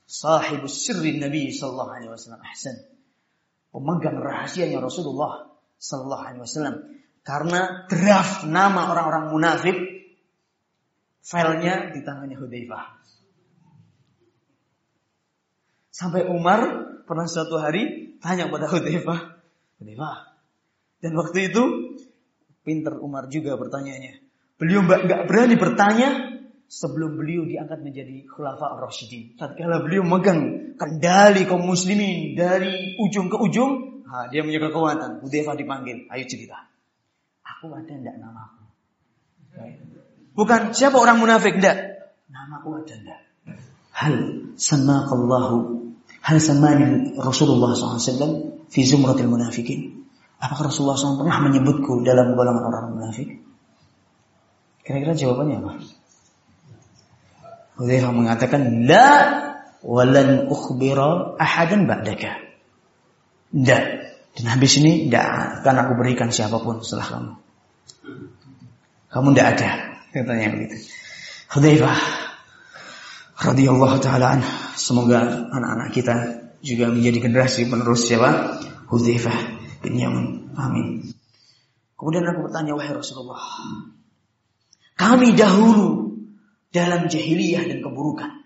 [0.03, 2.43] Sahibus sirri Nabi Sallallahu Alaihi Wasallam.
[2.43, 2.77] Ahsan.
[3.71, 6.77] Pemegang rahasianya Rasulullah Sallallahu Alaihi Wasallam.
[7.23, 9.79] Karena draft nama orang-orang munafik
[11.23, 12.85] filenya di tangannya Hudzaifah.
[15.95, 16.61] Sampai Umar
[17.07, 19.21] pernah suatu hari tanya pada Hudzaifah,
[19.79, 20.17] Hudzaifah.
[20.99, 21.63] Dan waktu itu
[22.67, 24.30] pinter Umar juga bertanyanya.
[24.61, 26.09] Beliau nggak berani bertanya
[26.69, 29.41] sebelum beliau diangkat menjadi khulafa ar-rasyidin.
[29.41, 35.25] Tatkala beliau megang kendali kaum muslimin dari ujung ke ujung, nah, dia punya kekuatan.
[35.25, 36.69] Hudzaifah dipanggil, ayo cerita.
[37.41, 38.63] Aku ada ndak namaku?
[40.37, 41.77] Bukan siapa orang munafik ndak.
[42.29, 43.21] Namaku ada ndak?
[43.97, 44.15] Hal
[44.61, 45.57] samakallahu
[46.21, 50.07] hal samani Rasulullah SAW fi zumratil munafikin.
[50.37, 53.50] Apakah Rasulullah SAW pernah menyebutku dalam golongan orang munafik?
[54.91, 55.73] Kira-kira jawabannya apa?
[57.79, 59.07] Hudzaifah mengatakan la
[59.87, 62.43] walan ukhbira ahadan ba'daka.
[63.55, 63.83] Tidak.
[64.35, 67.33] Dan habis ini tidak akan aku berikan siapa pun setelah kamu.
[69.15, 69.71] Kamu tidak ada.
[70.11, 70.77] Katanya begitu.
[71.55, 71.99] Hudzaifah
[73.47, 74.43] radhiyallahu taala.
[74.75, 76.15] Semoga anak-anak kita
[76.67, 78.59] juga menjadi generasi penerus siapa?
[78.91, 79.39] Hudzaifah
[79.87, 80.51] bin Yaman.
[80.59, 81.15] Amin.
[81.95, 83.39] Kemudian aku bertanya wahai Rasulullah.
[85.01, 86.13] Kami dahulu
[86.69, 88.45] dalam jahiliyah dan keburukan.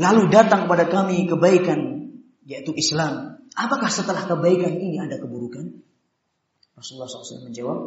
[0.00, 2.08] Lalu datang pada kami kebaikan
[2.48, 3.44] yaitu Islam.
[3.52, 5.84] Apakah setelah kebaikan ini ada keburukan?
[6.72, 7.78] Rasulullah SAW menjawab,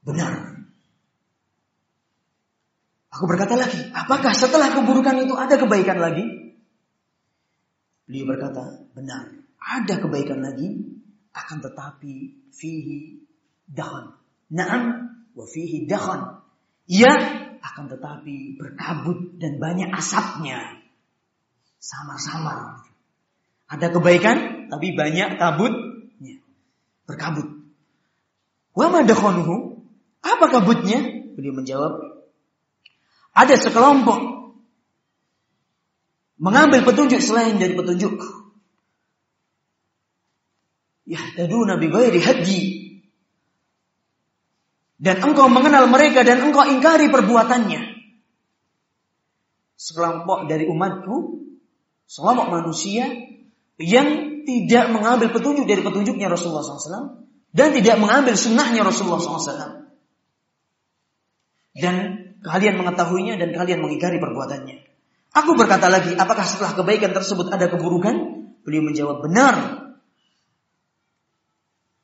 [0.00, 0.64] benar.
[3.12, 6.24] Aku berkata lagi, apakah setelah keburukan itu ada kebaikan lagi?
[8.08, 9.28] Beliau berkata, benar.
[9.60, 10.88] Ada kebaikan lagi,
[11.36, 13.20] akan tetapi fihi
[13.68, 14.16] dahan.
[14.48, 14.82] Naam
[15.38, 16.42] wa fihi dahan.
[16.90, 17.14] Ya,
[17.62, 20.82] akan tetapi berkabut dan banyak asapnya.
[21.78, 22.82] Sama-sama.
[23.70, 26.42] Ada kebaikan, tapi banyak kabutnya.
[27.06, 27.46] Berkabut.
[28.74, 29.78] Wa madakhanuhu?
[30.26, 31.30] Apa kabutnya?
[31.38, 32.02] Beliau menjawab,
[33.30, 34.50] ada sekelompok
[36.42, 38.18] mengambil petunjuk selain dari petunjuk.
[41.06, 42.60] Yahtaduna bi ghairi hadyi
[44.98, 48.02] dan engkau mengenal mereka dan engkau ingkari perbuatannya.
[49.78, 51.46] Sekelompok dari umatku,
[52.10, 53.06] sekelompok manusia
[53.78, 57.22] yang tidak mengambil petunjuk dari petunjuknya Rasulullah SAW
[57.54, 59.86] dan tidak mengambil sunnahnya Rasulullah SAW.
[61.78, 61.94] Dan
[62.42, 64.82] kalian mengetahuinya dan kalian mengingkari perbuatannya.
[65.30, 68.50] Aku berkata lagi, apakah setelah kebaikan tersebut ada keburukan?
[68.66, 69.54] Beliau menjawab, benar.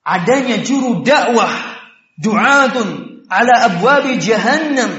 [0.07, 1.74] Adanya juru dakwah
[2.19, 4.93] du'atun ala abwabi jahannam.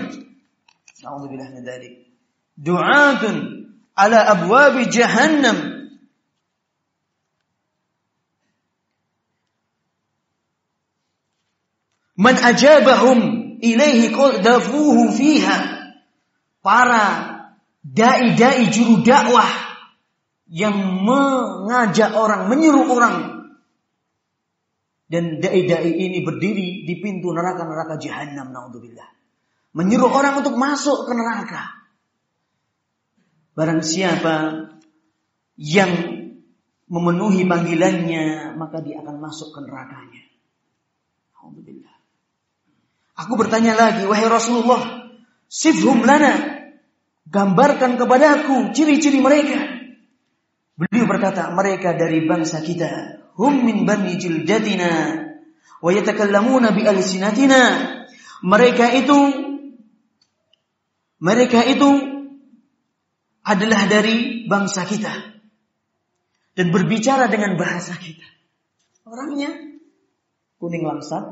[1.04, 1.94] Na'udzubillah min dzalik.
[2.60, 3.36] Du'atun
[3.96, 5.76] ala abwabi jahannam.
[12.16, 15.58] Man ajabahum ilaihi dafuhu fiha.
[16.64, 17.04] Para
[17.84, 19.46] dai-dai juru dakwah
[20.50, 23.35] yang mengajak orang, menyuruh orang
[25.06, 29.06] dan dai-dai ini berdiri di pintu neraka-neraka jahanam naudzubillah.
[29.77, 31.64] Menyuruh orang untuk masuk ke neraka.
[33.53, 34.65] Barang siapa
[35.56, 35.91] yang
[36.90, 40.23] memenuhi panggilannya, maka dia akan masuk ke nerakanya.
[41.38, 41.95] Alhamdulillah.
[43.15, 45.11] Aku bertanya lagi, wahai Rasulullah,
[45.48, 46.56] sifhum lana.
[47.26, 49.60] Gambarkan kepadaku ciri-ciri mereka.
[50.77, 54.91] Beliau berkata, mereka dari bangsa kita hum min bani jildatina
[55.84, 57.62] wa yatakallamuna bi alsinatina.
[58.45, 59.18] Mereka itu
[61.20, 61.90] mereka itu
[63.45, 65.14] adalah dari bangsa kita
[66.56, 68.26] dan berbicara dengan bahasa kita.
[69.06, 69.53] Orangnya
[70.57, 71.24] kuning langsat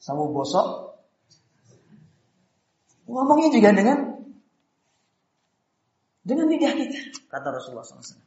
[0.00, 0.98] sawo bosok.
[3.06, 4.16] Ngomongnya juga dengan
[6.26, 6.98] dengan lidah kita
[7.30, 8.18] kata Rasulullah SAW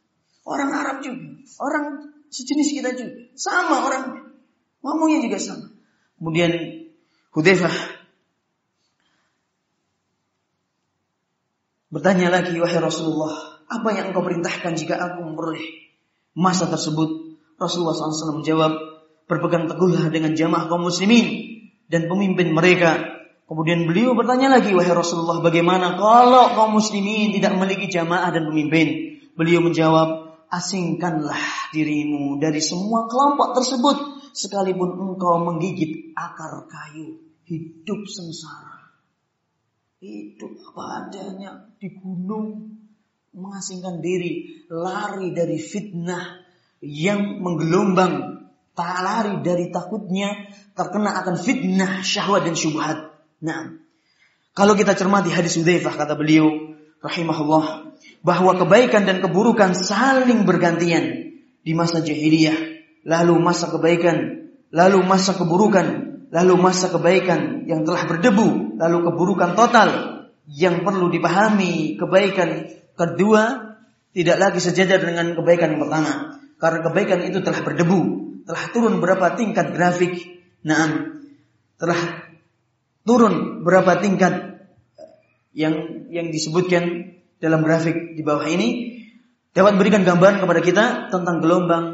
[0.47, 1.19] orang Arab juga
[1.59, 1.85] orang
[2.30, 3.14] sejenis kita juga.
[3.35, 4.30] Sama orangnya.
[4.85, 5.68] Ngomongnya juga sama.
[6.19, 6.51] Kemudian
[7.30, 7.76] Hudzaifah
[11.93, 15.93] bertanya lagi, wahai Rasulullah, apa yang engkau perintahkan jika aku memperoleh
[16.34, 17.38] masa tersebut?
[17.60, 18.72] Rasulullah SAW menjawab,
[19.27, 21.60] berpegang teguhlah dengan jamaah kaum muslimin
[21.91, 23.19] dan pemimpin mereka.
[23.45, 29.19] Kemudian beliau bertanya lagi, wahai Rasulullah, bagaimana kalau kaum muslimin tidak memiliki jamaah dan pemimpin?
[29.38, 30.18] Beliau menjawab,
[30.49, 33.97] asingkanlah dirimu dari semua kelompok tersebut,
[34.34, 38.89] sekalipun engkau menggigit akar kayu, hidup sengsara.
[39.99, 42.77] Hidup apa adanya di gunung,
[43.35, 46.41] mengasingkan diri, lari dari fitnah
[46.81, 53.11] yang menggelombang, tak lari dari takutnya terkena akan fitnah, syahwat dan syubhat.
[53.43, 53.76] Nah,
[54.55, 56.47] kalau kita cermati hadis Hudzaifah kata beliau
[57.03, 57.89] rahimahullah
[58.19, 62.57] bahwa kebaikan dan keburukan saling bergantian di masa jahiliyah,
[63.07, 65.87] lalu masa kebaikan, lalu masa keburukan,
[66.29, 69.89] lalu masa kebaikan yang telah berdebu, lalu keburukan total
[70.49, 73.75] yang perlu dipahami kebaikan kedua
[74.11, 76.41] tidak lagi sejajar dengan kebaikan yang pertama.
[76.59, 77.99] Karena kebaikan itu telah berdebu,
[78.43, 80.19] telah turun berapa tingkat grafik?
[80.67, 81.15] Nah,
[81.79, 82.27] telah
[83.07, 84.59] turun berapa tingkat
[85.55, 87.09] yang yang disebutkan
[87.40, 88.99] dalam grafik di bawah ini
[89.56, 91.86] dapat berikan gambaran kepada kita tentang gelombang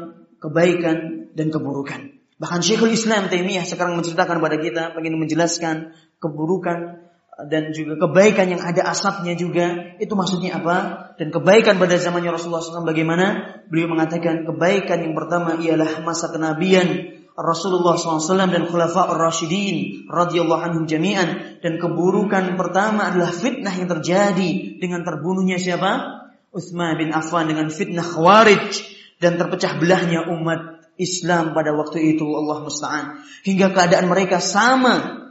[0.42, 2.14] kebaikan dan keburukan.
[2.36, 7.08] Bahkan Syekhul Islam Taimiyah sekarang menceritakan kepada kita, ingin menjelaskan keburukan
[7.48, 9.96] dan juga kebaikan yang ada asapnya juga.
[9.96, 10.76] Itu maksudnya apa?
[11.16, 13.56] Dan kebaikan pada zamannya Rasulullah SAW bagaimana?
[13.72, 20.84] Beliau mengatakan kebaikan yang pertama ialah masa kenabian Rasulullah SAW dan Khulafa Ar-Rashidin radhiyallahu anhum
[20.88, 21.60] jami'an.
[21.60, 26.24] Dan keburukan pertama adalah fitnah yang terjadi dengan terbunuhnya siapa?
[26.56, 28.96] Utsman bin Affan dengan fitnah Khawarij.
[29.20, 33.04] Dan terpecah belahnya umat Islam pada waktu itu Allah musta'an.
[33.44, 35.28] Hingga keadaan mereka sama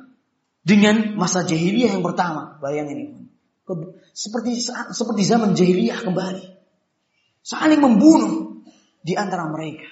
[0.61, 2.61] dengan masa jahiliyah yang pertama.
[2.61, 3.17] Bayangin ini.
[4.13, 4.61] Seperti
[4.93, 6.53] seperti zaman jahiliyah kembali.
[7.41, 8.61] Saling membunuh
[9.01, 9.89] di antara mereka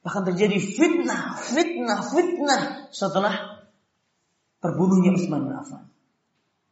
[0.00, 3.60] Bahkan terjadi fitnah, fitnah, fitnah setelah
[4.64, 5.92] terbunuhnya Utsman bin Affan.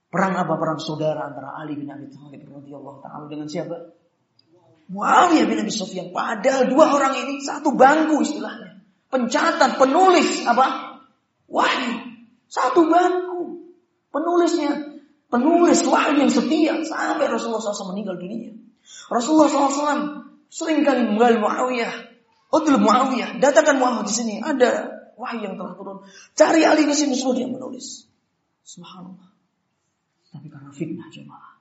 [0.08, 0.56] Perang apa?
[0.56, 3.92] Perang saudara antara Ali bin Abi Thalib radhiyallahu taala dengan siapa?
[4.88, 6.08] Muawiyah bin Abi Sufyan.
[6.08, 8.80] Padahal dua orang ini satu bangku istilahnya.
[9.12, 10.96] Pencatat, penulis apa?
[11.52, 12.24] Wahyu.
[12.48, 13.68] Satu bangku.
[14.08, 14.96] Penulisnya
[15.28, 18.56] penulis wahyu yang setia sampai Rasulullah SAW meninggal dunia.
[19.12, 22.07] Rasulullah SAW sering kali Muawiyah
[22.48, 24.34] Utul Muawiyah, datangkan Muhammad di sini.
[24.40, 24.88] Ada
[25.20, 26.06] wahyu yang telah turun.
[26.32, 28.08] Cari Ali di sini suruh dia menulis.
[28.64, 29.28] Subhanallah.
[30.32, 31.60] Tapi karena fitnah jemaah.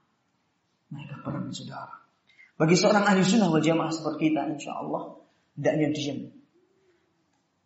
[0.87, 2.07] Mereka perang saudara.
[2.57, 5.19] Bagi seorang ahli sunnah wal jamaah seperti kita, insya Allah,
[5.53, 6.19] tidaknya diam.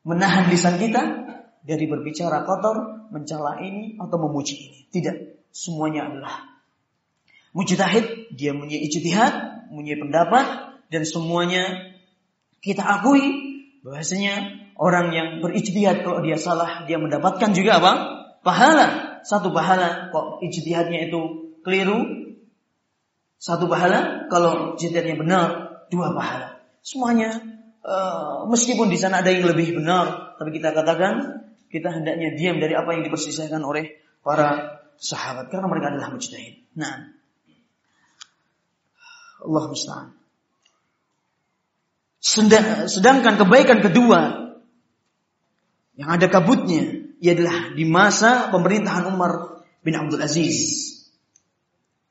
[0.01, 1.01] Menahan lisan kita
[1.61, 4.79] dari berbicara kotor, mencela ini atau memuji ini.
[4.89, 5.15] Tidak.
[5.53, 6.47] Semuanya adalah
[7.51, 10.45] mujtahid, dia punya ijtihad, punya pendapat,
[10.89, 11.90] dan semuanya
[12.61, 13.21] kita akui
[13.81, 17.93] bahwasanya orang yang berijtihad kalau dia salah dia mendapatkan juga apa?
[18.41, 19.21] Pahala.
[19.21, 22.33] Satu pahala kok ijtihadnya itu keliru.
[23.41, 25.47] Satu pahala kalau ijtihadnya benar,
[25.89, 26.61] dua pahala.
[26.81, 27.37] Semuanya
[27.85, 32.77] uh, meskipun di sana ada yang lebih benar, tapi kita katakan kita hendaknya diam dari
[32.77, 36.61] apa yang dipersisakan oleh para sahabat karena mereka adalah mujtahid.
[36.77, 37.09] Nah,
[39.41, 40.20] Allah musta'an.
[42.21, 44.53] Sedangkan kebaikan kedua
[45.97, 50.57] yang ada kabutnya ialah di masa pemerintahan Umar bin Abdul Aziz.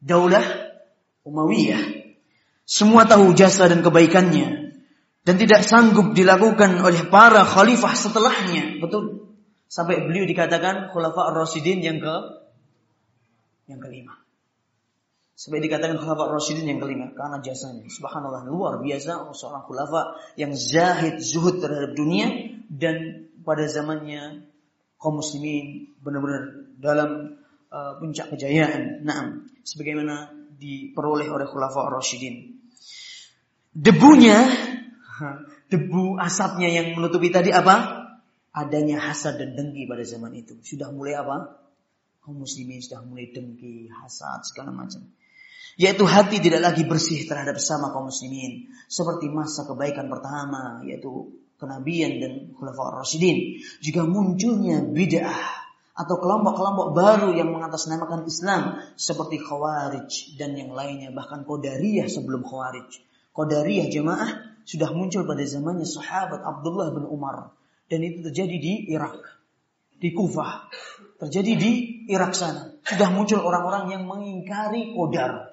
[0.03, 0.43] Daulah
[1.23, 2.11] Umayyah.
[2.67, 4.79] Semua tahu jasa dan kebaikannya
[5.27, 8.83] dan tidak sanggup dilakukan oleh para khalifah setelahnya.
[8.83, 9.31] Betul.
[9.71, 12.15] Sampai beliau dikatakan khulafa ar-rasyidin yang ke
[13.71, 14.19] yang kelima.
[15.41, 17.89] Sampai dikatakan khulafa Rasyidin yang kelima karena jasanya.
[17.89, 22.29] Subhanallah luar biasa seorang khulafa yang zahid zuhud terhadap dunia
[22.69, 24.45] dan pada zamannya
[25.01, 27.41] kaum muslimin benar-benar dalam
[27.73, 29.01] uh, puncak kejayaan.
[29.01, 30.29] Naam, sebagaimana
[30.61, 32.61] diperoleh oleh khulafa Rasyidin.
[33.73, 34.45] Debunya
[35.73, 37.97] debu asapnya yang menutupi tadi apa?
[38.53, 40.61] Adanya hasad dan dengki pada zaman itu.
[40.61, 41.65] Sudah mulai apa?
[42.21, 45.01] Kaum muslimin sudah mulai dengki, hasad segala macam.
[45.79, 48.73] Yaitu hati tidak lagi bersih terhadap sama kaum muslimin.
[48.91, 51.31] Seperti masa kebaikan pertama, yaitu
[51.61, 53.61] kenabian dan khulafa rasyidin.
[53.85, 55.61] Juga munculnya bid'ah
[56.01, 63.05] atau kelompok-kelompok baru yang mengatasnamakan Islam seperti Khawarij dan yang lainnya bahkan Qadariyah sebelum Khawarij.
[63.37, 64.31] Qadariyah jemaah
[64.65, 67.53] sudah muncul pada zamannya sahabat Abdullah bin Umar
[67.93, 69.19] dan itu terjadi di Irak,
[70.01, 70.73] di Kufah,
[71.21, 71.73] terjadi di
[72.09, 72.71] Irak sana.
[72.87, 75.50] Sudah muncul orang-orang yang mengingkari Qadar.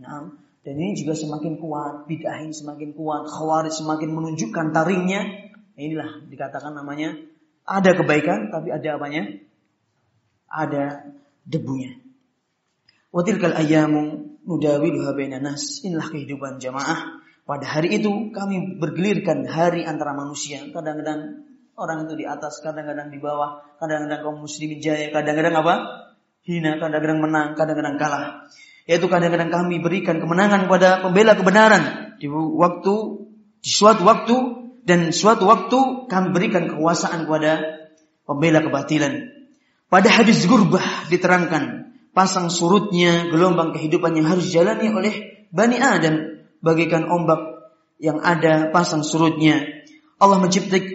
[0.00, 0.32] Nah,
[0.62, 5.42] dan ini juga semakin kuat, bid'ah ini semakin kuat, khawarij semakin menunjukkan taringnya
[5.76, 7.16] Inilah dikatakan namanya
[7.64, 9.40] ada kebaikan tapi ada apanya?
[10.52, 11.16] Ada
[11.48, 11.96] debunya.
[13.08, 15.80] Watilkal ayamu nudawiluha bainan nas.
[15.80, 17.24] Inilah kehidupan jamaah.
[17.42, 20.60] Pada hari itu kami bergelirkan hari antara manusia.
[20.68, 25.74] Kadang-kadang orang itu di atas, kadang-kadang di bawah, kadang-kadang kaum muslimin jaya, kadang-kadang apa?
[26.44, 28.46] Hina, kadang-kadang menang, kadang-kadang kalah.
[28.86, 32.94] Yaitu kadang-kadang kami berikan kemenangan kepada pembela kebenaran di waktu
[33.62, 34.36] di suatu waktu
[34.82, 37.86] dan suatu waktu kami berikan kekuasaan kepada
[38.26, 39.30] pembela kebatilan.
[39.86, 45.14] Pada hadis gurbah diterangkan pasang surutnya gelombang kehidupan yang harus dijalani oleh
[45.52, 47.38] Bani Adam bagaikan ombak
[48.02, 49.62] yang ada pasang surutnya.
[50.18, 50.38] Allah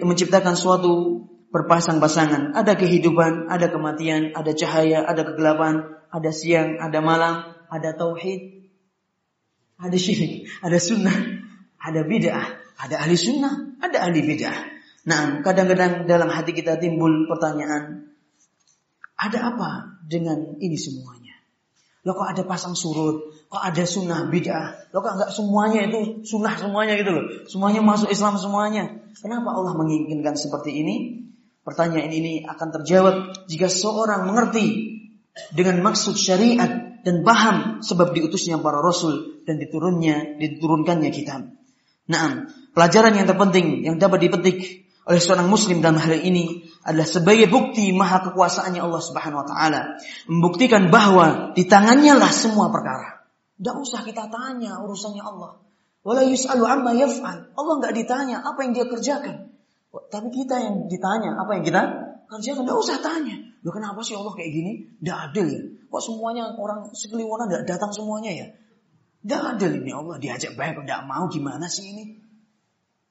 [0.04, 2.52] menciptakan suatu berpasang-pasangan.
[2.52, 8.68] Ada kehidupan, ada kematian, ada cahaya, ada kegelapan, ada siang, ada malam, ada tauhid,
[9.78, 11.16] ada syirik, ada sunnah,
[11.78, 12.48] ada bid'ah,
[12.80, 14.58] ada ahli sunnah, ada ahli bid'ah.
[15.08, 18.12] Nah, kadang-kadang dalam hati kita timbul pertanyaan,
[19.14, 19.70] ada apa
[20.04, 21.36] dengan ini semuanya?
[22.06, 23.36] Lo kok ada pasang surut?
[23.48, 24.92] Kok ada sunnah bid'ah?
[24.94, 27.24] Lo kok enggak semuanya itu sunnah semuanya gitu loh.
[27.46, 28.84] Semuanya masuk Islam semuanya.
[29.18, 30.96] Kenapa Allah menginginkan seperti ini?
[31.66, 33.14] Pertanyaan ini akan terjawab
[33.44, 34.96] jika seorang mengerti
[35.52, 41.50] dengan maksud syariat dan paham sebab diutusnya para rasul dan diturunnya diturunkannya kitab.
[42.08, 47.48] Nah, pelajaran yang terpenting yang dapat dipetik oleh seorang muslim dalam hal ini adalah sebagai
[47.48, 49.80] bukti maha kekuasaannya Allah Subhanahu wa taala.
[50.28, 53.24] Membuktikan bahwa di tangannya lah semua perkara.
[53.56, 55.60] Tidak usah kita tanya urusannya Allah.
[56.04, 57.52] Wala yus'alu amma yaf'al.
[57.52, 59.52] Allah nggak ditanya apa yang dia kerjakan.
[59.88, 61.82] Tapi kita yang ditanya apa yang kita
[62.28, 62.62] kerjakan.
[62.68, 63.36] Tidak usah tanya.
[63.64, 64.72] Loh kenapa sih Allah kayak gini?
[65.00, 65.62] Tidak adil ya.
[65.88, 68.46] Kok semuanya orang sekeliwuran tidak datang semuanya ya?
[69.24, 72.04] Tidak adil ini Allah diajak baik tidak mau gimana sih ini?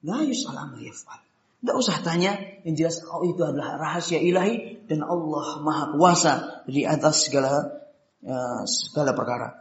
[0.06, 1.20] La yus'al amma yaf'al.
[1.58, 6.86] Tidak usah tanya, yang jelas oh itu adalah rahasia ilahi dan Allah maha kuasa di
[6.86, 7.82] atas segala
[8.22, 9.58] uh, segala perkara.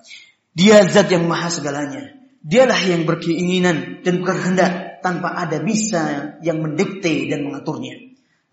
[0.54, 2.14] Dia zat yang maha segalanya.
[2.46, 8.07] Dialah yang berkeinginan dan berkehendak tanpa ada bisa yang mendikte dan mengaturnya.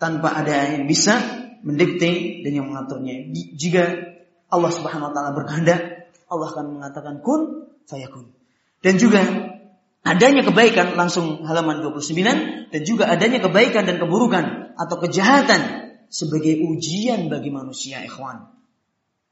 [0.04, 1.16] Tanpa ada yang bisa
[1.64, 3.24] mendikte dan yang mengaturnya.
[3.56, 3.84] Jika
[4.52, 8.28] Allah Subhanahu wa taala berkehendak, Allah akan mengatakan kun fayakun.
[8.84, 9.24] Dan juga
[10.04, 17.32] adanya kebaikan langsung halaman 29 dan juga adanya kebaikan dan keburukan atau kejahatan sebagai ujian
[17.32, 18.52] bagi manusia ikhwan.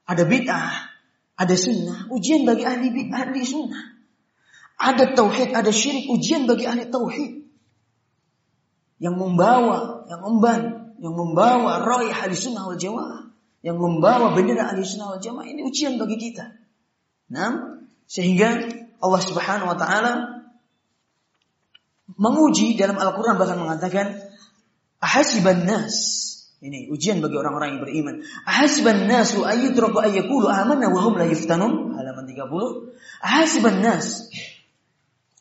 [0.09, 0.73] Ada bid'ah,
[1.37, 3.93] ada sunnah, ujian bagi ahli bid'ah, ahli sunnah.
[4.81, 7.42] Ada tauhid, ada syirik, ujian bagi ahli tauhid.
[9.03, 10.61] Yang membawa, yang memban,
[11.03, 13.35] yang membawa roy ahli sunnah wal jamaah.
[13.67, 15.43] Yang membawa bendera ahli sunnah wal jamaah.
[15.43, 16.55] Ini ujian bagi kita.
[17.35, 18.71] Nah, sehingga
[19.03, 20.13] Allah subhanahu wa ta'ala
[22.15, 24.07] menguji dalam Al-Quran bahkan mengatakan
[25.03, 26.23] ahasiban nas
[26.63, 28.15] ini ujian bagi orang-orang yang beriman.
[28.47, 32.39] Ahasiban nasu ayyutraku ayyakulu amanna wa hum la yuftanun halaman 30.
[33.19, 34.31] Ahasiban nas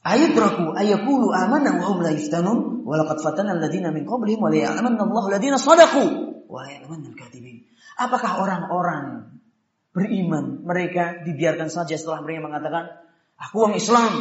[0.01, 4.57] ayyutraku ayyakulu amanna wa hum la yuftanun wa laqad fatana alladziina min qablihim wa la
[4.69, 7.69] ya'lamanna Allahu alladziina wa la ya'lamanna al-kadzibin.
[8.01, 9.37] Apakah orang-orang
[9.93, 12.83] beriman mereka dibiarkan saja setelah mereka mengatakan
[13.37, 14.11] aku orang Islam,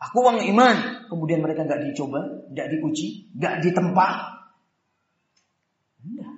[0.00, 0.76] aku orang iman,
[1.12, 4.08] kemudian mereka nggak dicoba, nggak diuji, nggak ditempa.
[6.06, 6.34] Enggak.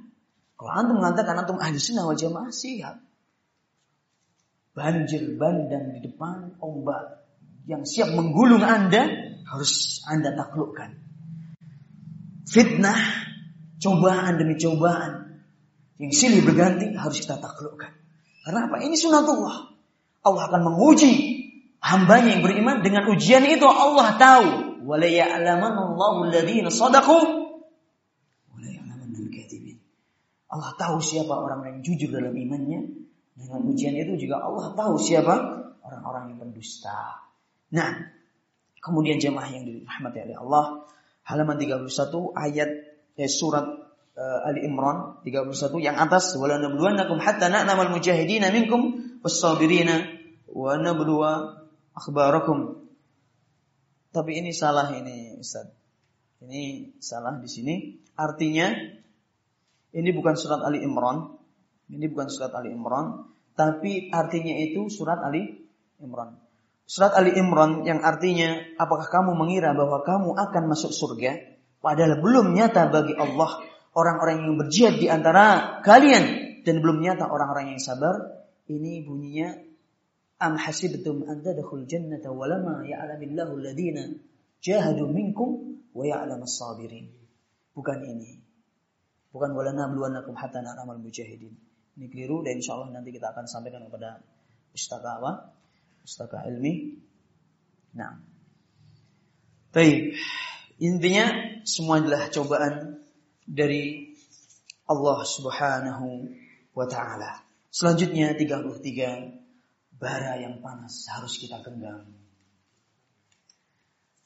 [0.57, 2.51] Kalau antum mengatakan antum ahli sunnah wal jamaah.
[4.71, 7.20] Banjir bandang di depan ombak
[7.69, 9.09] yang siap menggulung anda
[9.51, 10.97] harus anda taklukkan.
[12.47, 13.01] Fitnah,
[13.79, 15.43] cobaan demi cobaan
[16.01, 17.93] yang silih berganti harus kita taklukkan.
[18.47, 18.81] Karena apa?
[18.81, 19.57] Ini sunatullah.
[20.21, 21.13] Allah akan menguji
[21.81, 24.49] hambanya yang beriman dengan ujian itu Allah tahu
[30.51, 32.81] Allah tahu siapa orang yang jujur dalam imannya
[33.39, 35.35] dengan ujian itu juga Allah tahu siapa
[35.81, 37.30] orang-orang yang berdusta
[37.71, 38.11] nah
[38.83, 40.65] kemudian jemaah yang dirahmati oleh Allah
[41.27, 41.87] halaman 31
[42.35, 42.71] ayat
[43.15, 43.67] eh, surat
[44.17, 50.21] uh, Ali Imran 31 yang atas wala nabluwannakum hatta na'lamal mujahidina minkum was-sabirina
[50.51, 51.63] wa nabluwa
[51.95, 52.83] akhbarakum.
[54.11, 55.71] Tapi ini salah ini Ustaz.
[56.41, 57.75] Ini salah di sini.
[58.19, 58.75] Artinya
[59.95, 61.37] ini bukan surat Ali Imran.
[61.91, 63.27] Ini bukan surat Ali Imran,
[63.59, 65.67] tapi artinya itu surat Ali
[65.99, 66.39] Imran.
[66.91, 71.39] Surat Ali Imran yang artinya apakah kamu mengira bahwa kamu akan masuk surga
[71.79, 73.63] padahal belum nyata bagi Allah
[73.95, 78.43] orang-orang yang berjihad di antara kalian dan belum nyata orang-orang yang sabar.
[78.67, 79.55] Ini bunyinya
[80.41, 84.11] Am hasibtum an tadkhul jannata wa lama ya'lamillahu alladhina
[84.59, 87.07] jahadu minkum wa ya'lamas sabirin.
[87.71, 88.43] Bukan ini.
[89.31, 91.55] Bukan wala nabluwannakum hatta na'lamal mujahidin.
[91.99, 94.27] Ini keliru dan insya Allah nanti kita akan sampaikan kepada
[94.75, 95.60] pustaka apa?
[96.03, 96.97] Pustaka ilmi.
[97.95, 98.19] Nah.
[99.71, 100.19] Baik.
[100.81, 103.05] Intinya semua adalah cobaan
[103.45, 104.17] dari
[104.89, 106.09] Allah Subhanahu
[106.75, 107.45] wa taala.
[107.71, 112.11] Selanjutnya 33 bara yang panas harus kita genggam.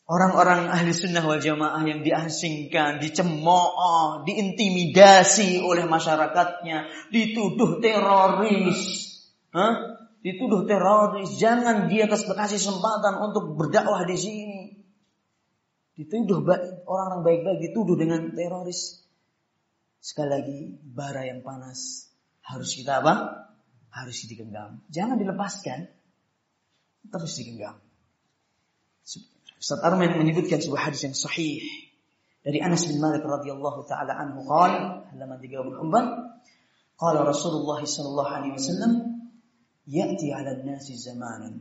[0.05, 8.81] Orang-orang ahli sunnah wal jamaah yang diasingkan, dicemooh, diintimidasi oleh masyarakatnya, dituduh teroris.
[9.57, 9.94] Hah?
[10.25, 11.37] Dituduh teroris.
[11.37, 14.63] Jangan dia kasih kesempatan untuk berdakwah di sini.
[15.95, 16.41] Dituduh
[16.89, 19.05] orang-orang baik-baik dituduh dengan teroris.
[20.01, 22.09] Sekali lagi, bara yang panas
[22.41, 23.47] harus kita apa?
[23.93, 24.81] Harus digenggam.
[24.89, 25.93] Jangan dilepaskan.
[27.05, 27.77] Terus digenggam.
[29.61, 31.61] Ustaz Arman menyebutkan sebuah hadis yang sahih
[32.45, 38.93] dari Anas bin Malik radhiyallahu taala anhu qala halaman 34 qala Rasulullah sallallahu alaihi wasallam
[39.89, 41.61] 'ala an-nasi zamanan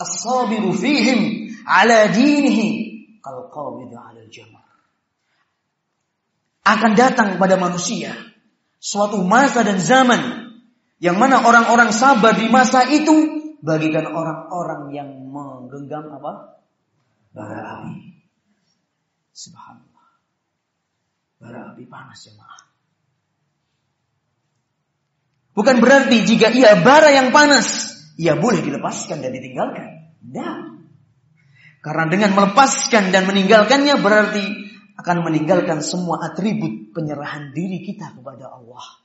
[0.00, 2.66] as-sabiru fihim 'ala dinihi
[3.20, 4.68] qal qabid 'ala al-jamar
[6.68, 8.12] akan datang pada manusia
[8.78, 10.52] suatu masa dan zaman
[10.98, 16.62] yang mana orang-orang sabar di masa itu bagikan orang-orang yang menggenggam apa?
[17.34, 18.18] bara api.
[19.30, 20.06] Subhanallah.
[21.38, 22.67] Bara api panas jemaah.
[25.58, 30.14] Bukan berarti jika ia bara yang panas, ia boleh dilepaskan dan ditinggalkan.
[30.22, 30.58] Tidak.
[31.82, 34.44] Karena dengan melepaskan dan meninggalkannya berarti
[35.02, 39.02] akan meninggalkan semua atribut penyerahan diri kita kepada Allah.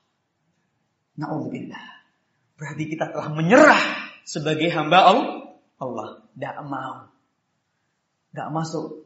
[1.17, 1.85] Na'udzubillah.
[2.53, 3.83] Berarti kita telah menyerah
[4.21, 5.09] sebagai hamba
[5.81, 6.21] Allah.
[6.37, 7.09] Tidak mau
[8.33, 9.05] Gak masuk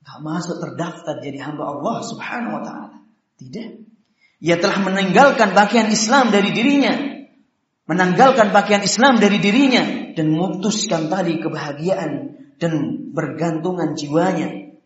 [0.00, 2.98] gak masuk terdaftar jadi hamba Allah Subhanahu wa taala.
[3.38, 3.79] Tidak.
[4.40, 6.96] Ia telah meninggalkan bagian Islam dari dirinya,
[7.84, 12.72] menanggalkan bagian Islam dari dirinya dan memutuskan tali kebahagiaan dan
[13.12, 14.80] bergantungan jiwanya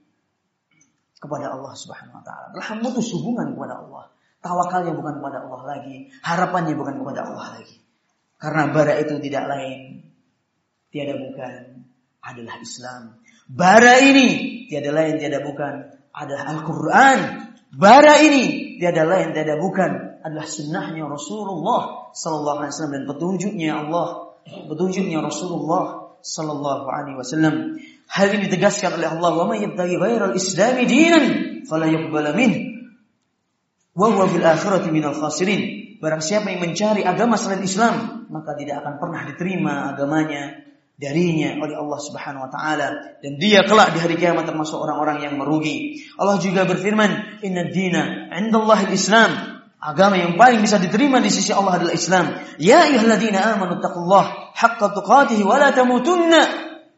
[1.23, 2.47] kepada Allah Subhanahu wa taala.
[2.59, 4.05] Telah memutus hubungan kepada Allah.
[4.43, 7.81] Tawakalnya bukan kepada Allah lagi, harapannya bukan kepada Allah lagi.
[8.37, 9.81] Karena bara itu tidak lain,
[10.93, 11.89] tiada bukan
[12.21, 17.19] adalah Islam Bara ini tiada lain tiada bukan adalah Al-Quran.
[17.77, 24.09] Bara ini tiada lain tiada bukan adalah sunnahnya Rasulullah Sallallahu Alaihi Wasallam dan petunjuknya Allah,
[24.49, 27.77] petunjuknya Rasulullah Sallallahu Alaihi Wasallam.
[28.09, 31.25] Hal ini ditegaskan oleh Allah, "Wa may yabtaghi ghairal islami dinan
[31.69, 32.53] fala yuqbal min
[33.93, 38.85] wa huwa fil akhirati minal khasirin." Barang siapa yang mencari agama selain Islam, maka tidak
[38.85, 40.64] akan pernah diterima agamanya
[40.95, 45.35] darinya oleh Allah Subhanahu wa taala dan dia kelak di hari kiamat termasuk orang-orang yang
[45.35, 46.07] merugi.
[46.15, 49.55] Allah juga berfirman, "Inna dina 'indallahi islam
[49.85, 52.41] Agama yang paling bisa diterima di sisi Allah adalah Islam.
[52.57, 56.41] Ya ayyuhalladzina amanu taqullaha haqqa tuqatih wa la tamutunna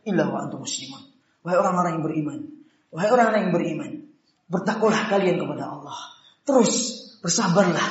[0.07, 1.03] illa wa antum muslimun.
[1.43, 2.39] Wahai orang-orang yang beriman,
[2.95, 3.91] wahai orang-orang yang beriman,
[4.47, 5.99] bertakwalah kalian kepada Allah.
[6.47, 6.73] Terus
[7.27, 7.89] bersabarlah,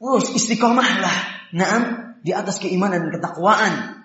[0.00, 1.16] terus istiqomahlah.
[1.52, 3.97] Naam di atas keimanan dan ketakwaan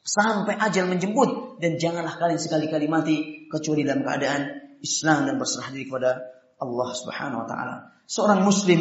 [0.00, 3.16] sampai ajal menjemput dan janganlah kalian sekali-kali mati
[3.52, 4.42] kecuali dalam keadaan
[4.80, 6.24] Islam dan berserah diri kepada
[6.60, 7.76] Allah Subhanahu wa taala.
[8.08, 8.80] Seorang muslim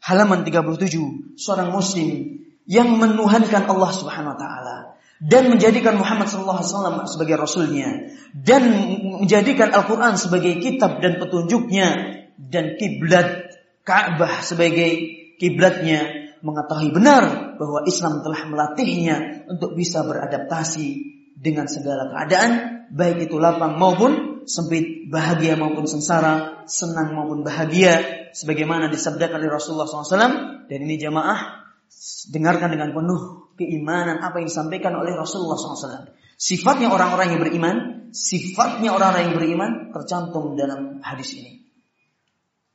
[0.00, 4.76] halaman 37, seorang muslim yang menuhankan Allah Subhanahu wa taala
[5.22, 7.88] dan menjadikan Muhammad sallallahu alaihi wasallam sebagai rasulnya
[8.34, 8.62] dan
[9.20, 11.88] menjadikan Al-Qur'an sebagai kitab dan petunjuknya
[12.36, 13.52] dan kiblat
[13.84, 14.90] Ka'bah sebagai
[15.38, 20.88] kiblatnya mengetahui benar bahwa Islam telah melatihnya untuk bisa beradaptasi
[21.34, 22.50] dengan segala keadaan,
[22.92, 29.88] baik itu lapang maupun sempit, bahagia maupun sengsara, senang maupun bahagia, sebagaimana disabdakan oleh Rasulullah
[29.88, 30.68] SAW.
[30.68, 31.64] Dan ini jamaah
[32.30, 36.12] dengarkan dengan penuh keimanan apa yang disampaikan oleh Rasulullah SAW.
[36.34, 37.76] Sifatnya orang-orang yang beriman,
[38.12, 41.64] sifatnya orang-orang yang beriman tercantum dalam hadis ini.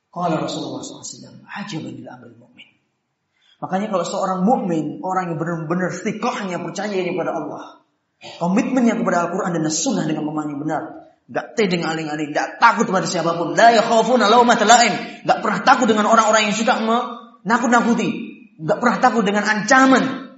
[0.09, 2.68] Kalau Rasulullah SAW, ajaban lil mu'min.
[3.60, 7.84] Makanya kalau seorang mukmin, orang yang benar-benar tikohnya percaya ini kepada Allah,
[8.40, 10.84] komitmennya kepada Al-Quran dan Sunnah dengan memahami benar,
[11.30, 13.53] Gak tedeng aling-aling, gak takut pada siapa pun.
[13.53, 15.22] La yakhafuna laumata laim.
[15.30, 18.10] Gak pernah takut dengan orang-orang yang suka menakut-nakuti.
[18.57, 20.34] Gak pernah takut dengan ancaman.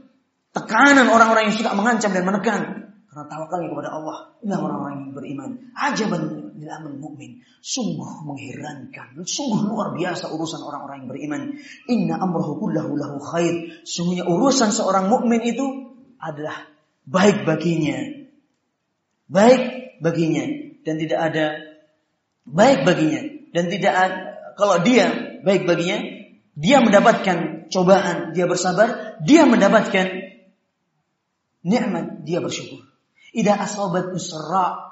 [0.51, 2.61] Tekanan orang-orang yang suka mengancam dan menekan.
[3.07, 4.17] Karena tawakalnya kepada Allah.
[4.43, 5.49] Inilah orang-orang yang beriman.
[5.79, 6.21] Ajaban
[6.67, 7.39] amal mukmin.
[7.63, 9.23] Sungguh mengherankan.
[9.23, 11.41] Sungguh luar biasa urusan orang-orang yang beriman.
[11.87, 13.85] Inna amrahu kullahu lahu khair.
[13.87, 16.67] Sungguhnya urusan seorang mukmin itu adalah
[17.07, 18.27] baik baginya.
[19.31, 20.45] Baik baginya.
[20.83, 21.45] Dan tidak ada
[22.43, 23.21] baik baginya.
[23.51, 24.19] Dan tidak ada
[24.59, 26.03] Kalau dia baik baginya,
[26.53, 30.35] dia mendapatkan cobaan, dia bersabar, dia mendapatkan
[31.63, 32.83] nikmat, dia bersyukur.
[33.31, 34.90] Ida asabat usra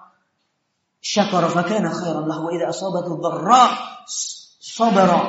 [1.00, 3.64] syakara fakana khairan lahu wa idza asabatu dharra
[4.60, 5.20] sabara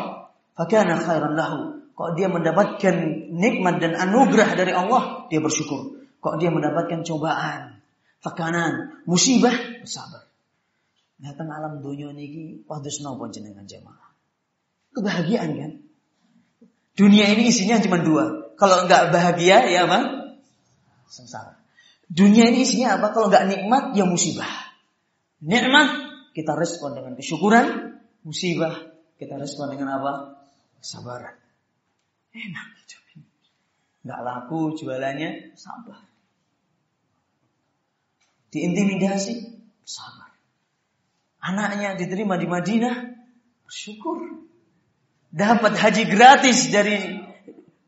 [0.54, 1.58] fakana khairan lahu.
[2.00, 2.96] Kok dia mendapatkan
[3.28, 6.00] nikmat dan anugerah dari Allah, dia bersyukur.
[6.24, 7.84] Kok dia mendapatkan cobaan,
[8.24, 9.52] tekanan, musibah,
[9.84, 10.24] bersabar.
[11.20, 14.16] Datang alam dunia ini, wadus nopo jenengan jamaah.
[14.96, 15.72] Kebahagiaan kan?
[16.96, 18.56] Dunia ini isinya cuma dua.
[18.56, 20.32] Kalau enggak bahagia, ya apa?
[21.12, 21.60] Sengsara.
[22.08, 23.12] Dunia ini isinya apa?
[23.12, 24.69] Kalau enggak nikmat, ya musibah.
[25.40, 25.88] Nikmat,
[26.36, 27.96] kita respon dengan kesyukuran.
[28.20, 28.76] Musibah,
[29.16, 30.12] kita respon dengan apa?
[30.84, 31.36] Sabaran.
[32.36, 33.24] Enak hidup ini.
[34.04, 36.04] Enggak laku jualannya, sabar.
[38.52, 39.34] Diintimidasi,
[39.84, 40.30] sabar.
[41.40, 42.96] Anaknya diterima di Madinah,
[43.64, 44.44] bersyukur.
[45.30, 47.16] Dapat haji gratis dari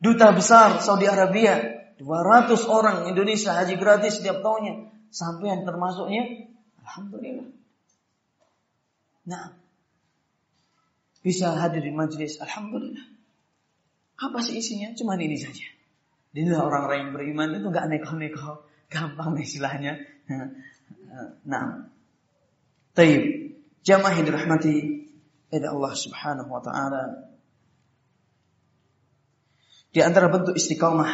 [0.01, 1.85] duta besar Saudi Arabia.
[2.01, 4.91] 200 orang Indonesia haji gratis setiap tahunnya.
[5.13, 6.52] Sampai yang termasuknya,
[6.93, 7.49] Alhamdulillah.
[9.25, 9.57] Nah,
[11.25, 13.09] bisa hadir di majelis, Alhamdulillah.
[14.21, 14.93] Apa sih isinya?
[14.93, 15.65] Cuma ini saja.
[16.37, 18.69] Inilah orang-orang beriman itu gak neko-neko.
[18.93, 19.97] Gampang istilahnya.
[21.45, 21.93] Nah,
[22.97, 23.53] Taib.
[23.85, 24.75] Jamaah yang dirahmati
[25.53, 27.29] Allah Subhanahu wa taala.
[29.93, 31.13] Di antara bentuk istiqamah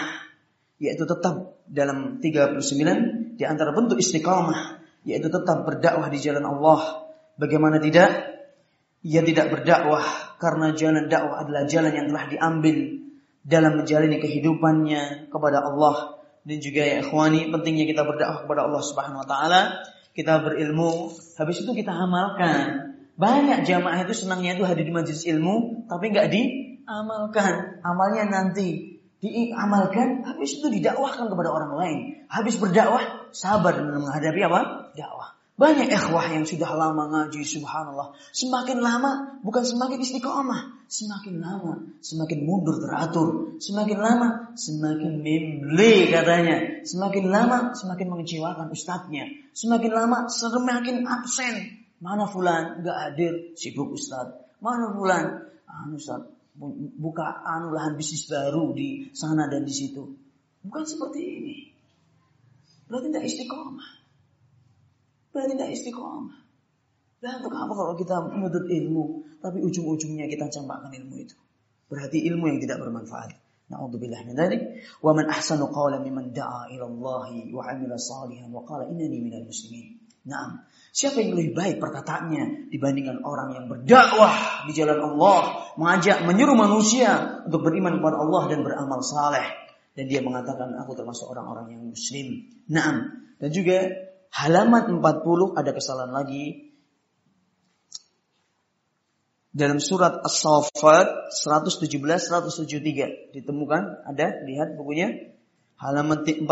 [0.78, 7.10] yaitu tetap dalam 39 di antara bentuk istiqamah yaitu tetap berdakwah di jalan Allah.
[7.38, 8.38] Bagaimana tidak?
[9.06, 10.02] Ia tidak berdakwah
[10.42, 12.76] karena jalan dakwah adalah jalan yang telah diambil
[13.46, 19.22] dalam menjalani kehidupannya kepada Allah dan juga ya ikhwani pentingnya kita berdakwah kepada Allah Subhanahu
[19.22, 19.60] wa taala
[20.18, 22.90] kita berilmu, habis itu kita amalkan.
[23.14, 27.78] Banyak jamaah itu senangnya itu hadir di majelis ilmu, tapi nggak diamalkan.
[27.86, 31.98] Amalnya nanti diamalkan, habis itu didakwahkan kepada orang lain.
[32.30, 34.60] Habis berdakwah, sabar dalam menghadapi apa?
[34.94, 35.38] Dakwah.
[35.58, 38.14] Banyak ikhwah yang sudah lama ngaji, subhanallah.
[38.30, 40.86] Semakin lama, bukan semakin istiqomah.
[40.86, 43.58] Semakin lama, semakin mundur teratur.
[43.58, 46.86] Semakin lama, semakin memble katanya.
[46.86, 49.26] Semakin lama, semakin mengecewakan ustadznya.
[49.50, 51.82] Semakin lama, semakin absen.
[51.98, 52.86] Mana fulan?
[52.86, 54.38] Gak hadir, sibuk ustadz.
[54.62, 55.42] Mana fulan?
[55.66, 56.37] Anu ustadz,
[56.98, 60.02] buka anu lahan bisnis baru di sana dan di situ.
[60.66, 61.56] Bukan seperti ini.
[62.90, 63.90] Berarti tidak istiqomah.
[65.30, 66.38] Berarti tidak istiqomah.
[67.18, 69.04] Dan untuk apa kalau kita menuntut ilmu,
[69.38, 71.36] tapi ujung-ujungnya kita campakkan ilmu itu?
[71.90, 73.38] Berarti ilmu yang tidak bermanfaat.
[73.68, 74.62] Na'udzubillah min dzalik.
[75.04, 79.44] Wa man ahsanu qawlan mimman da'a ila Allah wa 'amila salihan wa qala innani minal
[79.44, 80.00] muslimin.
[80.28, 80.64] Naam.
[80.92, 87.40] Siapa yang lebih baik perkataannya dibandingkan orang yang berdakwah di jalan Allah, mengajak, menyuruh manusia
[87.46, 89.46] untuk beriman kepada Allah dan beramal saleh
[89.98, 92.46] dan dia mengatakan aku termasuk orang-orang yang muslim.
[92.70, 93.26] Naam.
[93.42, 93.90] Dan juga
[94.30, 96.70] halaman 40 ada kesalahan lagi.
[99.50, 105.34] Dalam surat As-Saffat 117 173 ditemukan ada lihat bukunya
[105.82, 106.46] halaman 40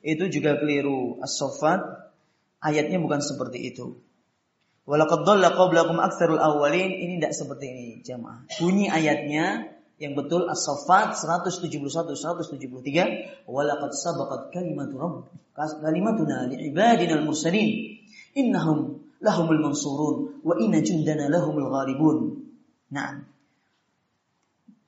[0.00, 2.08] itu juga keliru As-Saffat
[2.64, 4.00] ayatnya bukan seperti itu.
[4.86, 8.46] Walaqad dhalla qablakum aktsarul awwalin ini tidak seperti ini jamaah.
[8.62, 11.82] Bunyi ayatnya yang betul As-Saffat 171
[12.14, 15.16] 173 walaqad sabaqat kalimatu rabb
[15.56, 17.98] kalimatuna li'ibadina al-mursalin
[18.36, 22.46] innahum lahumul mansurun wa inna jundana lahumul ghalibun.
[22.92, 23.26] Nah.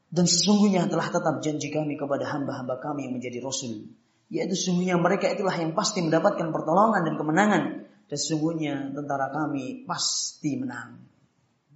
[0.08, 3.92] Dan sesungguhnya telah tetap janji kami kepada hamba-hamba kami yang menjadi rasul.
[4.32, 7.62] Yaitu sesungguhnya mereka itulah yang pasti mendapatkan pertolongan dan kemenangan.
[8.08, 10.96] Sesungguhnya tentara kami pasti menang.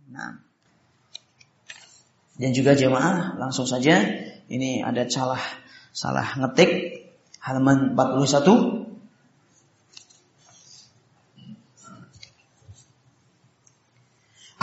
[0.08, 0.40] Nah.
[2.40, 4.00] Dan juga jemaah langsung saja
[4.48, 5.40] ini ada salah
[5.92, 7.04] salah ngetik
[7.44, 8.82] halaman 41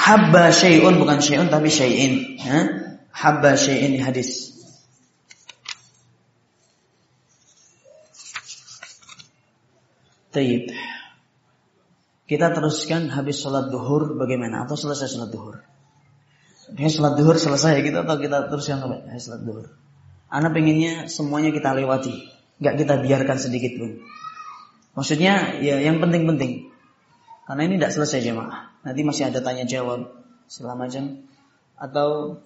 [0.10, 2.42] Habba syai'un bukan syai'un tapi syai'in.
[2.42, 2.60] Ya?
[3.14, 4.58] Habba syai'in di hadis.
[10.34, 10.74] Taib.
[12.30, 14.70] Kita teruskan habis sholat duhur bagaimana?
[14.70, 15.66] Atau selesai sholat duhur?
[16.78, 19.66] Ini sholat duhur selesai kita atau kita teruskan sampai sholat duhur?
[20.30, 22.14] Anak pengennya semuanya kita lewati.
[22.62, 24.06] Gak kita biarkan sedikit pun.
[24.94, 26.70] Maksudnya ya yang penting-penting.
[27.50, 28.78] Karena ini tidak selesai jemaah.
[28.86, 30.14] Nanti masih ada tanya jawab
[30.46, 31.26] selama jam
[31.82, 32.38] atau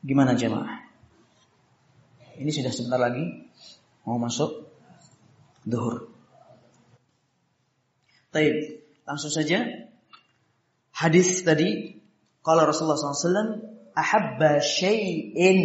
[0.00, 0.80] gimana jemaah?
[2.40, 3.52] Ini sudah sebentar lagi
[4.08, 4.64] mau masuk
[5.68, 6.08] duhur.
[8.32, 9.64] Taib, langsung saja.
[10.90, 12.00] Hadis tadi
[12.40, 13.60] Kalau Rasulullah SAW
[13.92, 15.60] ahabba syai'in.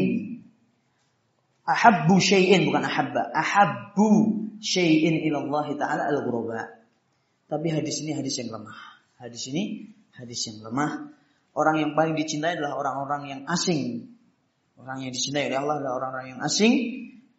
[1.65, 3.31] Ahabbu syai'in bukan ahabba.
[3.31, 4.09] Ahabbu
[4.59, 6.83] syai'in ilallah taala al-ghuraba.
[7.47, 8.75] Tapi hadis ini hadis yang lemah.
[9.17, 11.15] Hadis ini hadis yang lemah.
[11.55, 14.11] Orang yang paling dicintai adalah orang-orang yang asing.
[14.75, 16.73] Orang yang dicintai oleh Allah adalah orang-orang yang asing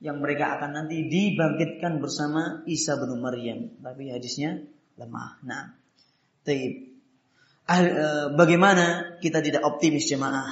[0.01, 3.77] yang mereka akan nanti dibangkitkan bersama Isa bin Maryam.
[3.85, 4.65] Tapi hadisnya
[4.97, 5.45] lemah.
[5.45, 5.86] Nah
[6.47, 6.95] Taib.
[8.39, 10.47] Bagaimana kita tidak optimis jemaah?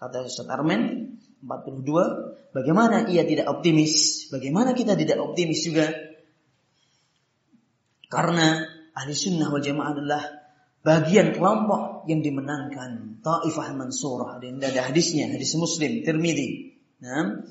[0.00, 1.12] Kata Ustaz Armen
[1.44, 4.26] 42, bagaimana ia tidak optimis?
[4.32, 5.92] Bagaimana kita tidak optimis juga?
[8.08, 8.64] Karena
[8.96, 10.22] ahli sunnah wal jamaah adalah
[10.80, 13.20] bagian kelompok yang dimenangkan.
[13.20, 14.40] Ta'ifah mansurah.
[14.40, 16.80] Dan ada hadisnya, hadis muslim, tirmidhi.
[17.00, 17.44] Nah,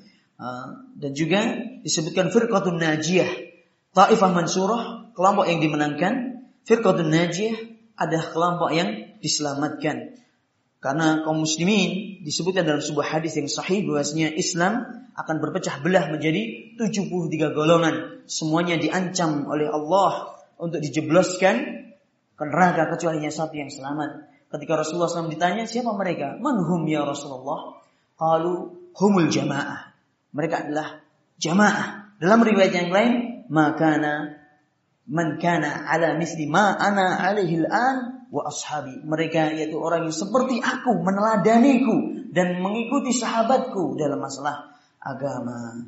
[0.98, 3.30] dan juga disebutkan firqatun najiyah.
[3.94, 6.46] Ta'ifah mansurah, kelompok yang dimenangkan.
[6.64, 7.58] Firqatun najiyah,
[7.98, 10.18] ada kelompok yang diselamatkan.
[10.84, 14.84] Karena kaum muslimin disebutkan dalam sebuah hadis yang sahih bahwasanya Islam
[15.16, 18.28] akan berpecah belah menjadi 73 golongan.
[18.28, 21.56] Semuanya diancam oleh Allah untuk dijebloskan
[22.36, 24.28] ke neraka kecuali hanya satu yang selamat.
[24.52, 26.36] Ketika Rasulullah SAW ditanya, siapa mereka?
[26.38, 27.80] Manhum ya Rasulullah?
[28.20, 28.54] Qalu
[28.94, 29.96] humul jamaah.
[30.36, 31.00] Mereka adalah
[31.40, 32.18] jamaah.
[32.20, 33.14] Dalam riwayat yang lain,
[33.48, 34.43] makana
[35.08, 39.04] man kana ala misli ma ana alaihi al-an wa ashabi.
[39.04, 44.72] Mereka yaitu orang yang seperti aku, meneladaniku dan mengikuti sahabatku dalam masalah
[45.04, 45.84] agama.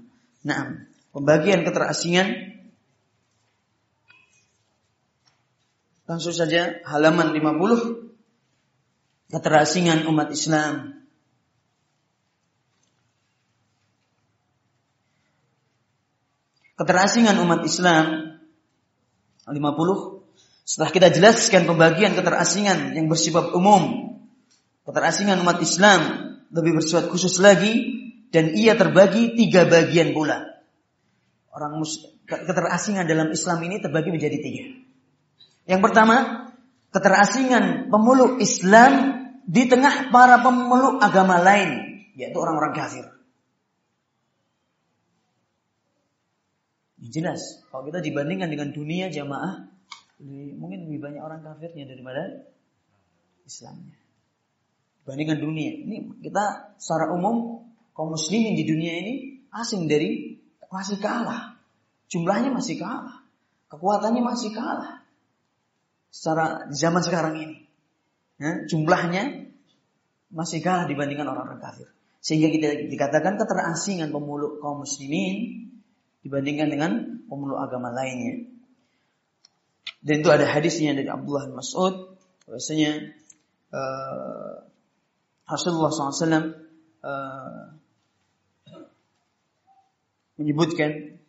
[0.46, 0.86] Nah,
[1.16, 2.54] pembagian keterasingan
[6.06, 11.02] Langsung saja halaman 50 Keterasingan umat Islam
[16.78, 18.25] Keterasingan umat Islam
[19.54, 20.26] 50
[20.66, 24.18] setelah kita jelaskan pembagian keterasingan yang bersifat umum,
[24.82, 26.02] keterasingan umat Islam
[26.50, 28.02] lebih bersifat khusus lagi,
[28.34, 30.42] dan ia terbagi tiga bagian pula.
[31.54, 31.80] Orang
[32.28, 34.66] keterasingan dalam Islam ini terbagi menjadi tiga.
[35.70, 36.50] Yang pertama,
[36.90, 38.94] keterasingan pemeluk Islam
[39.46, 43.15] di tengah para pemeluk agama lain, yaitu orang-orang kafir.
[47.12, 49.68] Jelas, kalau kita dibandingkan dengan dunia jamaah,
[50.56, 52.48] mungkin lebih banyak orang kafirnya daripada
[53.46, 53.98] Islamnya.
[55.06, 55.86] Bandingkan dunia.
[55.86, 57.62] Ini kita secara umum
[57.94, 59.14] kaum muslimin di dunia ini
[59.54, 60.34] asing dari
[60.74, 61.62] masih kalah.
[62.10, 63.22] Jumlahnya masih kalah.
[63.70, 65.06] Kekuatannya masih kalah.
[66.10, 67.58] Secara zaman sekarang ini.
[68.42, 69.52] Ya, jumlahnya
[70.34, 71.88] masih kalah dibandingkan orang-orang kafir.
[72.20, 75.65] Sehingga kita dikatakan keterasingan pemeluk kaum muslimin
[76.26, 76.92] dibandingkan dengan
[77.30, 78.50] pemeluk agama lainnya.
[80.02, 82.18] Dan itu ada hadisnya dari Abdullah bin Mas'ud
[82.50, 83.14] bahwasanya
[83.70, 84.66] uh,
[85.46, 86.26] Rasulullah SAW
[87.06, 87.64] uh,
[90.42, 91.22] menyebutkan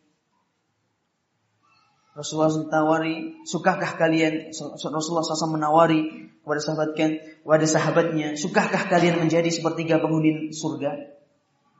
[2.17, 7.09] Rasulullah SAW tawari, sukakah kalian Rasulullah SAW menawari kepada sahabatkan,
[7.45, 11.16] kepada sahabatnya, sukakah kalian menjadi sepertiga penghuni surga?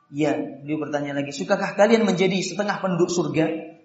[0.08, 3.76] Ya, beliau bertanya lagi, sukakah kalian menjadi setengah penduduk surga?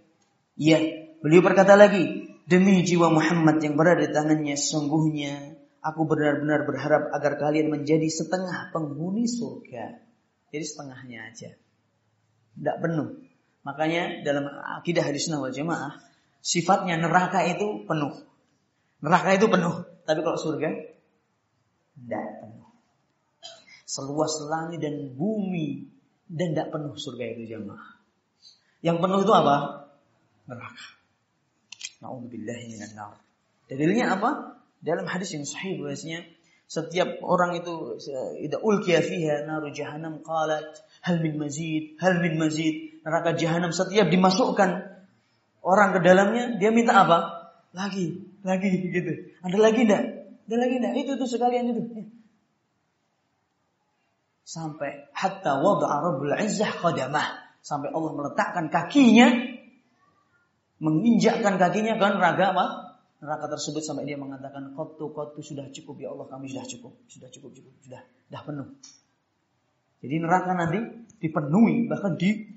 [0.55, 0.79] Ya,
[1.19, 7.39] beliau berkata lagi, Demi jiwa Muhammad yang berada di tangannya, sungguhnya aku benar-benar berharap agar
[7.39, 10.03] kalian menjadi setengah penghuni surga.
[10.51, 11.55] Jadi setengahnya aja.
[12.59, 13.15] Tidak penuh.
[13.63, 14.43] Makanya dalam
[14.75, 16.03] akidah hadis wal jamaah,
[16.43, 18.11] sifatnya neraka itu penuh.
[18.99, 19.87] Neraka itu penuh.
[20.03, 20.67] Tapi kalau surga,
[21.95, 22.67] tidak penuh.
[23.87, 25.92] Seluas langit dan bumi,
[26.33, 27.85] dan tidak penuh surga itu jamaah.
[28.81, 29.55] Yang penuh itu apa?
[30.49, 30.85] Neraka.
[32.01, 32.89] Nauzubillahi minan.
[33.69, 34.59] Dalilnya apa?
[34.81, 36.25] Dalam hadis yang sahih bahwasanya
[36.67, 38.01] setiap orang itu
[38.41, 40.65] idza ulqiya fiha naru jahannam qalat
[41.05, 44.81] hal min mazid hal min mazid neraka jahanam setiap dimasukkan
[45.61, 49.13] orang ke dalamnya dia minta apa lagi lagi gitu
[49.45, 50.03] ada lagi enggak
[50.49, 51.81] ada lagi enggak itu tuh sekalian itu
[54.43, 59.31] sampai hatta wada'a rabbul izzah qadamah sampai Allah meletakkan kakinya
[60.83, 62.65] menginjakkan kakinya kan neraka apa?
[63.23, 67.31] Neraka tersebut sampai dia mengatakan kotu kotu sudah cukup ya Allah kami sudah cukup sudah
[67.31, 68.67] cukup cukup sudah sudah penuh.
[70.03, 70.79] Jadi neraka nanti
[71.23, 72.51] dipenuhi bahkan di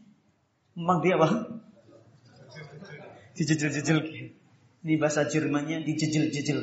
[0.75, 1.63] memang dia apa?
[3.39, 3.99] Dijejel-jejel
[4.83, 6.59] Ini bahasa Jermannya dijejel-jejel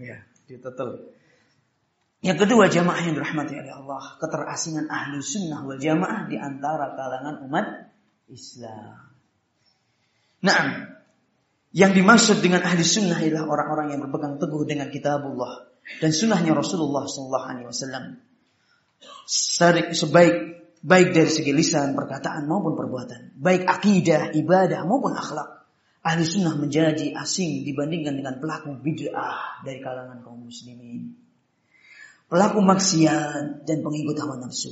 [0.00, 1.19] Ya, ditetel.
[2.20, 7.48] Yang kedua jamaah yang dirahmati oleh Allah, keterasingan ahli sunnah wal jamaah di antara kalangan
[7.48, 7.66] umat
[8.28, 9.08] Islam.
[10.44, 10.60] Nah,
[11.72, 17.08] yang dimaksud dengan ahli sunnah adalah orang-orang yang berpegang teguh dengan kitabullah dan sunnahnya Rasulullah
[17.08, 18.04] Sallallahu Alaihi Wasallam.
[19.96, 20.36] Sebaik
[20.84, 25.64] baik dari segi lisan, perkataan maupun perbuatan, baik akidah, ibadah maupun akhlak.
[26.00, 31.29] Ahli sunnah menjadi asing dibandingkan dengan pelaku bid'ah dari kalangan kaum muslimin.
[32.30, 34.70] Pelaku maksiat dan pengikut hawa nafsu.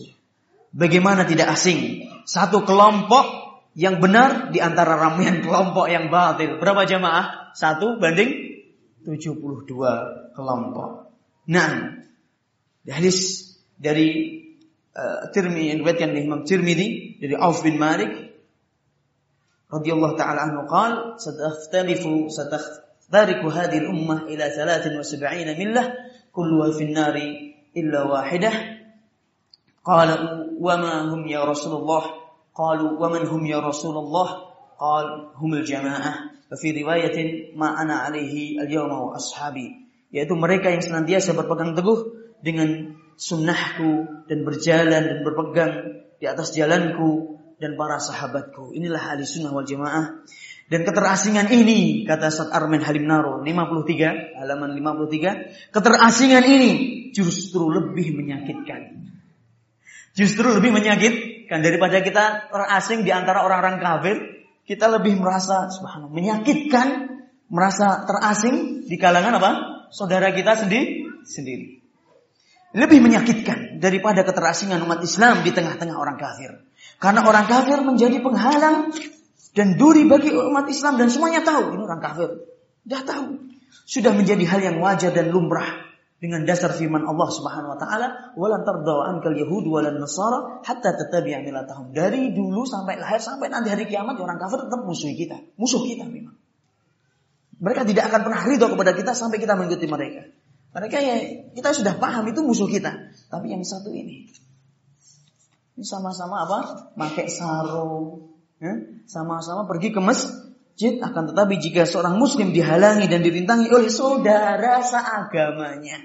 [0.71, 2.07] Bagaimana tidak asing?
[2.23, 3.27] Satu kelompok
[3.75, 6.63] yang benar di antara ramian kelompok yang batil.
[6.63, 7.51] Berapa jamaah?
[7.59, 8.63] Satu banding
[9.03, 9.67] 72
[10.39, 11.11] kelompok.
[11.51, 11.99] Nah,
[12.87, 14.39] hadis dari
[14.93, 18.11] uh, yang diriwayatkan oleh Imam Tirmidzi dari Auf bin Malik
[19.69, 25.87] radhiyallahu taala anhu qal satakhtalifu satakhtariku hadhihi al-ummah ila 73 millah
[26.33, 27.29] kulluha fi an-nari
[27.75, 28.55] illa wahidah.
[29.83, 30.15] Qala
[30.57, 32.05] wa ma hum ya Rasulullah?
[32.53, 34.53] Qalu wa man hum ya Rasulullah?
[34.79, 36.35] Qal humul jamaah.
[36.49, 39.89] Fi riwayatin ma ana alaihi al-yawma wa ashabi.
[40.13, 42.09] Yaitu mereka yang senantiasa berpegang teguh
[42.41, 45.73] dengan sunnahku dan berjalan dan berpegang
[46.19, 48.73] di atas jalanku dan para sahabatku.
[48.75, 50.23] Inilah ahli sunnah wal jamaah.
[50.69, 56.73] Dan keterasingan ini, kata Ustaz Armin Halim Naro, 53, halaman 53, keterasingan ini
[57.17, 59.09] justru lebih menyakitkan.
[60.13, 64.17] Justru lebih menyakitkan daripada kita terasing di antara orang-orang kafir,
[64.69, 67.17] kita lebih merasa subhanallah menyakitkan,
[67.49, 69.53] merasa terasing di kalangan apa?
[69.89, 71.81] saudara kita sendiri sendiri.
[72.77, 76.61] Lebih menyakitkan daripada keterasingan umat Islam di tengah-tengah orang kafir.
[77.01, 78.93] Karena orang kafir menjadi penghalang
[79.59, 82.47] dan duri bagi umat Islam dan semuanya tahu ini orang kafir.
[82.87, 83.27] Sudah tahu.
[83.91, 85.91] Sudah menjadi hal yang wajar dan lumrah
[86.23, 88.07] dengan dasar firman Allah Subhanahu wa taala,
[88.39, 93.75] "Walan tardau ankal yahud walan nasara hatta tattabi'a millatahum." Dari dulu sampai lahir sampai nanti
[93.75, 95.43] hari kiamat orang kafir tetap musuh kita.
[95.59, 96.39] Musuh kita memang.
[97.59, 100.23] Mereka tidak akan pernah ridho kepada kita sampai kita mengikuti mereka.
[100.71, 101.17] Mereka ya
[101.59, 103.11] kita sudah paham itu musuh kita.
[103.27, 104.31] Tapi yang satu ini,
[105.75, 106.59] ini sama-sama apa?
[106.95, 108.28] Pakai sarung?
[109.07, 110.99] Sama-sama pergi ke masjid.
[111.03, 115.99] Akan tetapi jika seorang muslim dihalangi dan dirintangi oleh saudara seagamanya,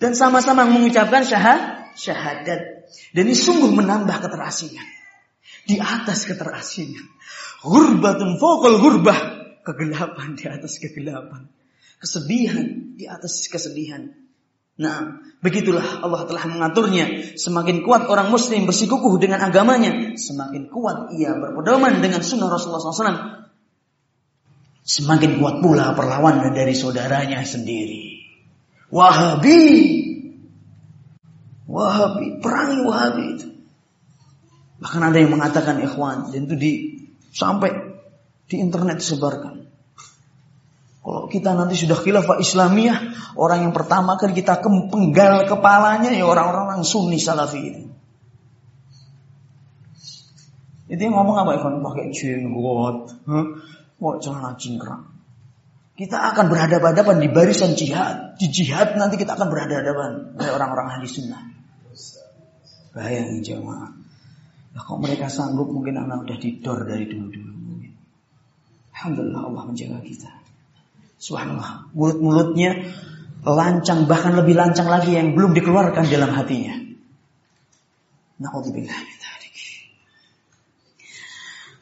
[0.00, 4.88] dan sama-sama mengucapkan syahad, syahadat, dan ini sungguh menambah keterasingan.
[5.68, 7.04] Di atas keterasingan.
[7.60, 9.20] Gurbatun fokal gurbah
[9.60, 11.46] kegelapan di atas kegelapan.
[12.00, 14.08] Kesedihan di atas kesedihan.
[14.80, 17.36] Nah, begitulah Allah telah mengaturnya.
[17.36, 23.44] Semakin kuat orang muslim bersikukuh dengan agamanya, semakin kuat ia berpedoman dengan sunnah Rasulullah SAW.
[24.80, 28.24] Semakin kuat pula perlawanan dari saudaranya sendiri.
[28.88, 29.60] Wahabi.
[31.68, 32.40] Wahabi.
[32.40, 33.46] Perangi Wahabi itu.
[34.80, 36.32] Bahkan ada yang mengatakan ikhwan.
[36.32, 36.72] Dan itu di
[37.36, 37.70] sampai
[38.48, 39.59] di internet disebarkan.
[41.00, 46.84] Kalau kita nanti sudah khilafah Islamiyah, orang yang pertama kan kita penggal kepalanya ya orang-orang
[46.84, 47.84] sunni salafi ini.
[50.90, 51.80] Itu yang ngomong apa Ikhwan?
[51.80, 53.16] Pakai jenggot,
[54.02, 55.06] mau celana cingkrang.
[55.94, 58.36] Kita akan berhadapan-hadapan di barisan jihad.
[58.40, 61.44] Di jihad nanti kita akan berhadapan dengan orang-orang ahli sunnah.
[62.96, 63.92] Bayangin jemaah.
[64.70, 67.52] Nah, kok mereka sanggup mungkin anak udah didor dari dulu-dulu.
[68.96, 70.39] Alhamdulillah Allah menjaga kita.
[71.20, 71.92] Subhanallah.
[71.92, 72.88] Mulut-mulutnya
[73.44, 76.80] lancang bahkan lebih lancang lagi yang belum dikeluarkan dalam hatinya.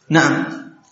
[0.08, 0.28] Nah,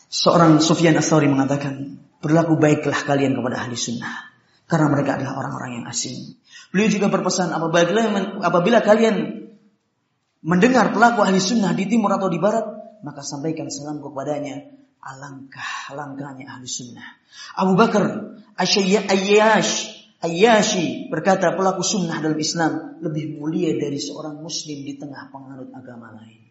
[0.07, 4.31] seorang Sufyan Ats-Tsauri mengatakan, "Berlaku baiklah kalian kepada ahli sunnah,
[4.71, 6.39] karena mereka adalah orang-orang yang asing."
[6.71, 8.07] Beliau juga berpesan, apabila
[8.47, 9.49] apabila kalian
[10.47, 12.63] mendengar pelaku ahli sunnah di timur atau di barat,
[13.03, 17.07] maka sampaikan salam kepadanya Alangkah langkahnya ahli sunnah.
[17.55, 24.99] Abu Bakar Ayyash Ayyashi berkata pelaku sunnah dalam Islam lebih mulia dari seorang muslim di
[24.99, 26.51] tengah penganut agama lain.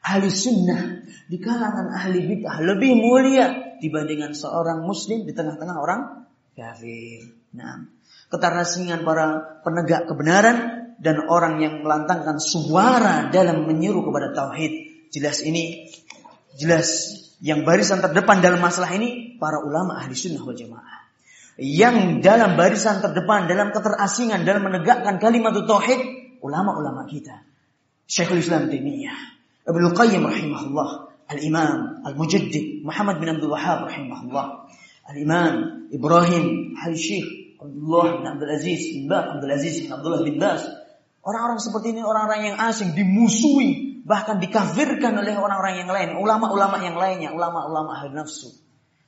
[0.00, 6.24] Ahli sunnah di kalangan ahli bid'ah lebih mulia dibandingkan seorang muslim di tengah-tengah orang
[6.56, 7.36] kafir.
[7.52, 7.84] Nah,
[8.32, 10.56] keterasingan para penegak kebenaran
[10.96, 14.72] dan orang yang melantangkan suara dalam menyeru kepada tauhid.
[15.12, 15.90] Jelas ini
[16.56, 21.08] jelas yang barisan terdepan dalam masalah ini para ulama ahli sunnah wal jamaah.
[21.60, 26.00] Yang dalam barisan terdepan dalam keterasingan dalam menegakkan kalimat tauhid
[26.40, 27.44] ulama-ulama kita.
[28.08, 29.18] Syekhul Islam Taimiyah,
[29.68, 30.90] Ibnu Qayyim rahimahullah,
[31.30, 34.66] Al-Imam Al-Mujaddid Muhammad bin Abdul Wahhab rahimahullah,
[35.12, 40.64] Al-Imam Ibrahim Al-Syekh Abdullah bin Abdul Aziz bin Abdul Aziz bin Abdullah bin Baz.
[41.20, 46.96] Orang-orang seperti ini orang-orang yang asing dimusuhi bahkan dikafirkan oleh orang-orang yang lain, ulama-ulama yang
[46.96, 48.50] lainnya, ulama-ulama ahli nafsu.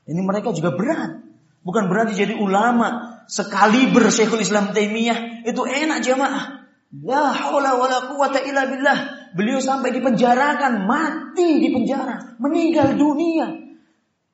[0.06, 1.22] Ini mereka juga berat.
[1.62, 6.66] Bukan berarti jadi ulama sekaliber Syekhul Islam Taimiyah itu enak jamaah.
[7.06, 8.98] La haula wala quwata illa billah.
[9.32, 13.48] Beliau sampai dipenjarakan, mati di penjara, meninggal dunia.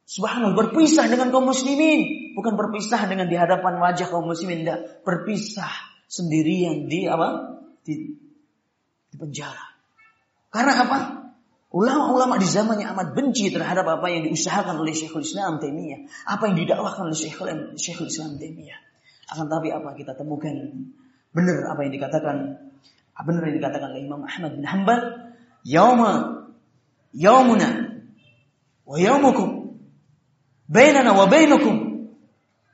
[0.09, 5.70] Subhanallah berpisah dengan kaum muslimin, bukan berpisah dengan di hadapan wajah kaum muslimin, tidak berpisah
[6.11, 7.61] sendirian di apa?
[7.85, 7.95] Di,
[9.12, 9.78] di penjara.
[10.49, 10.99] Karena apa?
[11.68, 16.57] Ulama-ulama di zamannya amat benci terhadap apa yang diusahakan oleh Syekhul Islam Taimiyah, apa yang
[16.57, 18.81] didakwahkan oleh Syekhul, Syekhul Islam Taimiyah.
[19.28, 20.89] Akan tapi apa kita temukan
[21.36, 22.57] benar apa yang dikatakan
[23.20, 25.01] benar yang dikatakan oleh Imam Ahmad bin Hanbal,
[25.60, 26.12] yauma
[27.12, 28.01] yaumuna
[28.89, 29.77] wa yaumukum
[30.73, 31.77] bainana wa bainakum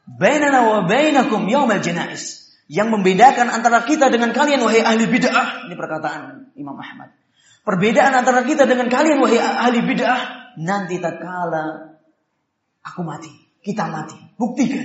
[0.06, 2.46] bainana wa bainakum yaumal janais.
[2.70, 5.68] Yang membedakan antara kita dengan kalian wahai ahli bid'ah.
[5.68, 7.23] Ini perkataan Imam Ahmad
[7.64, 11.96] Perbedaan antara kita dengan kalian wahai ahli bid'ah nanti tak kala
[12.84, 13.32] aku mati,
[13.64, 14.20] kita mati.
[14.36, 14.84] Buktikan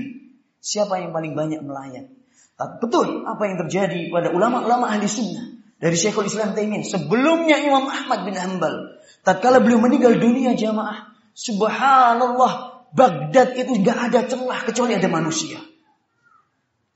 [0.64, 2.08] siapa yang paling banyak melayat.
[2.56, 7.88] Tak betul apa yang terjadi pada ulama-ulama ahli sunnah dari Syekhul Islam Taimiyah sebelumnya Imam
[7.88, 9.00] Ahmad bin Hanbal.
[9.28, 15.62] Tatkala beliau meninggal dunia jamaah, subhanallah, Baghdad itu nggak ada celah kecuali ada manusia.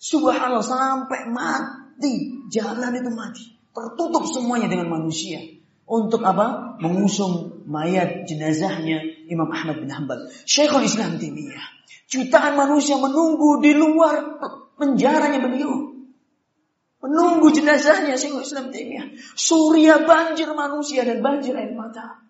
[0.02, 3.46] Subhanallah sampai mati, jalan itu mati.
[3.74, 5.38] Tertutup semuanya dengan manusia.
[5.84, 6.80] Untuk apa?
[6.80, 10.32] Mengusung mayat jenazahnya Imam Ahmad bin Hanbal.
[10.48, 11.64] Syekhul Islam Timiyah.
[12.08, 14.40] Jutaan manusia menunggu di luar
[14.80, 15.92] penjaranya beliau.
[17.04, 19.12] Menunggu jenazahnya Syekhul Islam Timiyah.
[19.36, 22.24] Surya banjir manusia dan banjir air mata.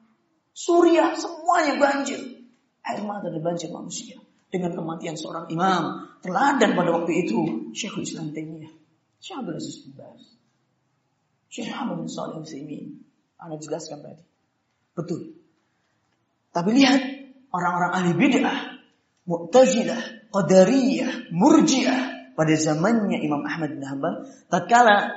[0.54, 2.20] Surya semuanya banjir.
[2.82, 4.18] Air mata dan banjir manusia.
[4.50, 6.10] Dengan kematian seorang imam.
[6.26, 7.70] Teladan pada waktu itu.
[7.78, 8.74] Syekhul Islam Timiyah.
[9.22, 10.22] Syekh Abdul Aziz bin Baz.
[11.54, 12.10] Syekh Muhammad
[12.50, 13.13] bin.
[13.44, 14.24] Anda jelaskan tadi.
[14.96, 15.36] Betul.
[16.54, 17.02] Tapi lihat
[17.52, 18.58] orang-orang ahli bid'ah,
[19.28, 22.02] Mu'tazilah, Qadariyah, Murji'ah
[22.34, 25.12] pada zamannya Imam Ahmad bin Hanbal tatkala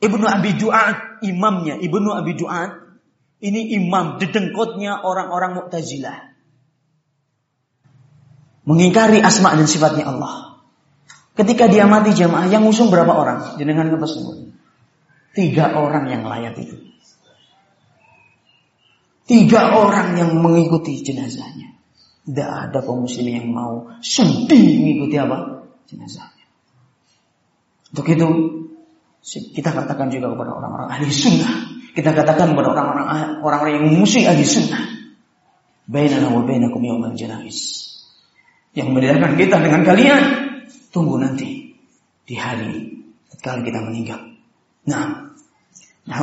[0.00, 2.72] Ibnu Abi Du'at imamnya Ibnu Abi Du'at
[3.40, 6.30] ini imam dedengkotnya orang-orang Mu'tazilah
[8.70, 10.62] mengingkari asma dan sifatnya Allah.
[11.34, 13.56] Ketika dia mati jamaah yang ngusung berapa orang?
[13.56, 14.36] Jenengan ngertos semua.
[15.32, 16.89] Tiga orang yang layak itu.
[19.30, 21.78] Tiga orang yang mengikuti jenazahnya.
[22.26, 25.70] Tidak ada kaum muslim yang mau sedih mengikuti apa?
[25.86, 26.46] Jenazahnya.
[27.94, 28.26] Untuk itu,
[29.54, 31.78] kita katakan juga kepada orang-orang ahli sunnah.
[31.94, 33.06] Kita katakan kepada orang-orang
[33.38, 34.82] orang-orang yang memusuhi ahli sunnah.
[35.86, 37.86] Bainana wa bainakum yawmal janais.
[38.74, 40.22] Yang membedakan kita dengan kalian,
[40.90, 41.78] tunggu nanti
[42.26, 42.98] di hari
[43.30, 44.26] ketika kita meninggal.
[44.90, 45.30] Nah,
[46.02, 46.18] nah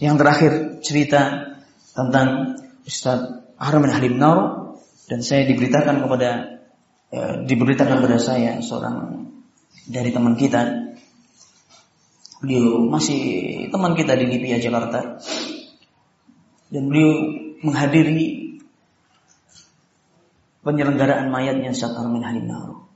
[0.00, 1.55] yang terakhir cerita
[1.96, 3.24] tentang Ustaz
[3.56, 4.76] Harman Halim Naur
[5.08, 6.60] dan saya diberitakan kepada
[7.08, 7.18] e,
[7.48, 9.26] diberitakan kepada saya seorang
[9.88, 10.92] dari teman kita.
[12.44, 13.20] Beliau masih
[13.72, 15.16] teman kita di Lipia Jakarta.
[16.68, 17.32] Dan beliau
[17.64, 18.60] menghadiri
[20.60, 22.86] penyelenggaraan mayatnya Ustaz Harman Halim Naur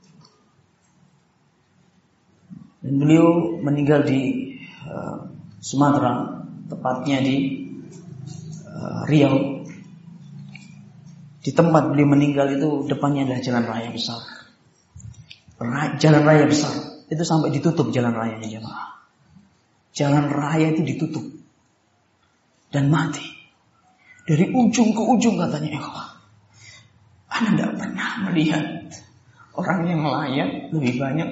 [2.81, 4.51] dan beliau meninggal di
[4.89, 5.29] uh,
[5.61, 7.60] Sumatera tepatnya di
[8.81, 9.61] Riau
[11.41, 14.21] di tempat beliau meninggal itu depannya adalah jalan raya besar.
[15.97, 16.73] Jalan raya besar
[17.09, 19.01] itu sampai ditutup jalan rayanya jemaah.
[19.91, 21.25] Jalan raya itu ditutup
[22.71, 23.25] dan mati
[24.29, 26.07] dari ujung ke ujung katanya Allah.
[27.31, 28.63] Anda tidak pernah melihat
[29.57, 31.29] orang yang layak lebih banyak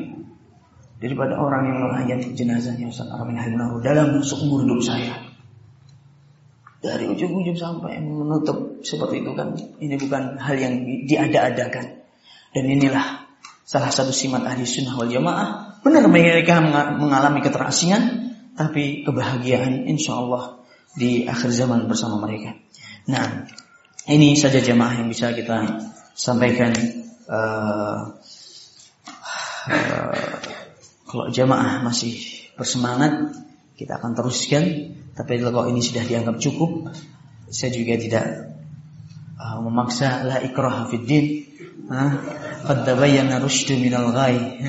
[1.00, 3.40] daripada orang yang melayat jenazahnya Ustaz Armin
[3.86, 5.28] dalam seumur hidup saya
[6.80, 9.51] dari ujung-ujung sampai menutup seperti itu kan
[9.83, 11.99] ini bukan hal yang diada-adakan.
[12.49, 13.27] Dan inilah
[13.67, 15.80] salah satu simat ahli sunnah wal jamaah.
[15.83, 16.59] Benar mereka
[16.99, 20.59] mengalami keterasingan tapi kebahagiaan insya Allah
[20.95, 22.56] di akhir zaman bersama mereka.
[23.08, 23.48] Nah
[24.08, 25.83] ini saja jamaah yang bisa kita
[26.16, 26.72] sampaikan
[27.30, 27.99] uh,
[29.69, 30.35] uh,
[31.08, 32.19] kalau jamaah masih
[32.59, 33.32] bersemangat
[33.80, 34.64] kita akan teruskan
[35.19, 36.95] tapi kalau ini sudah dianggap cukup,
[37.51, 38.25] saya juga tidak
[39.35, 41.25] uh, memaksa la ikraha fid din.
[42.64, 44.64] Qad tabayyana rusydu minal ghai.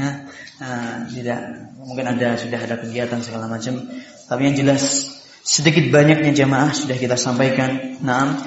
[1.14, 1.40] Tidak
[1.86, 3.78] mungkin ada sudah ada kegiatan segala macam.
[4.26, 4.82] Tapi yang jelas
[5.46, 8.02] sedikit banyaknya jamaah sudah kita sampaikan.
[8.02, 8.42] Nah,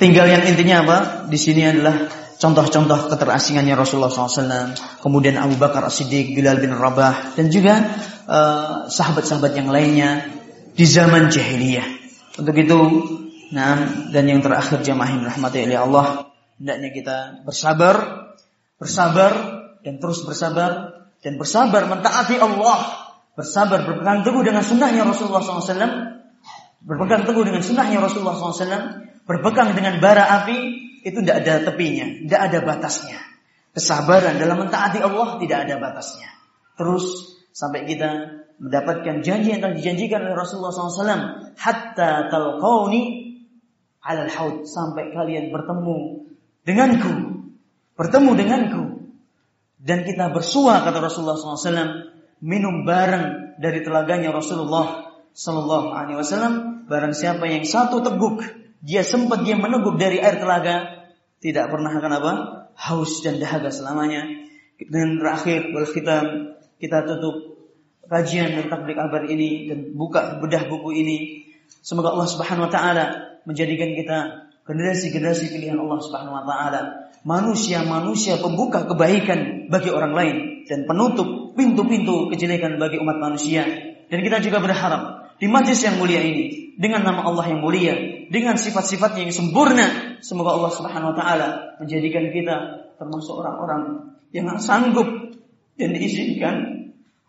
[0.00, 0.98] tinggal yang intinya apa?
[1.28, 2.08] Di sini adalah
[2.42, 7.78] contoh-contoh keterasingannya Rasulullah SAW, kemudian Abu Bakar As-Siddiq, Bilal bin Rabah, dan juga
[8.26, 10.26] uh, sahabat-sahabat uh, yang lainnya
[10.74, 11.86] di zaman jahiliyah.
[12.42, 12.78] Untuk itu,
[13.54, 16.06] nah, dan yang terakhir jamaah yang rahmati oleh Allah,
[16.58, 18.26] hendaknya kita bersabar,
[18.74, 19.32] bersabar
[19.86, 23.06] dan terus bersabar dan bersabar mentaati Allah,
[23.38, 25.78] bersabar berpegang teguh dengan sunnahnya Rasulullah SAW,
[26.82, 28.98] berpegang teguh dengan sunnahnya Rasulullah SAW,
[29.30, 33.18] berpegang dengan bara api itu tidak ada tepinya, tidak ada batasnya.
[33.72, 36.28] Kesabaran dalam mentaati Allah tidak ada batasnya.
[36.76, 38.10] Terus sampai kita
[38.62, 43.02] mendapatkan janji yang telah dijanjikan oleh Rasulullah SAW, hatta talqauni
[44.02, 46.26] alal haud sampai kalian bertemu
[46.62, 47.12] denganku,
[47.98, 48.82] bertemu denganku
[49.82, 52.06] dan kita bersua kata Rasulullah SAW
[52.38, 56.86] minum bareng dari telaganya Rasulullah Wasallam.
[56.86, 58.42] Barang siapa yang satu teguk,
[58.82, 61.06] dia sempat dia meneguk dari air telaga,
[61.38, 62.32] tidak pernah akan apa?
[62.74, 64.26] Haus dan dahaga selamanya.
[64.82, 67.62] Dan terakhir wal khitam kita tutup
[68.10, 71.46] kajian dan tablik kabar ini dan buka bedah buku ini.
[71.80, 73.04] Semoga Allah Subhanahu wa taala
[73.46, 74.18] menjadikan kita
[74.66, 76.80] generasi-generasi pilihan Allah Subhanahu wa taala
[77.22, 80.36] manusia-manusia pembuka kebaikan bagi orang lain
[80.66, 83.62] dan penutup pintu-pintu kejelekan bagi umat manusia.
[84.10, 87.94] Dan kita juga berharap di majlis yang mulia ini dengan nama Allah yang mulia,
[88.28, 91.48] dengan sifat-sifat yang sempurna, semoga Allah Subhanahu wa taala
[91.82, 92.56] menjadikan kita
[93.00, 95.06] termasuk orang-orang yang sanggup
[95.74, 96.54] dan diizinkan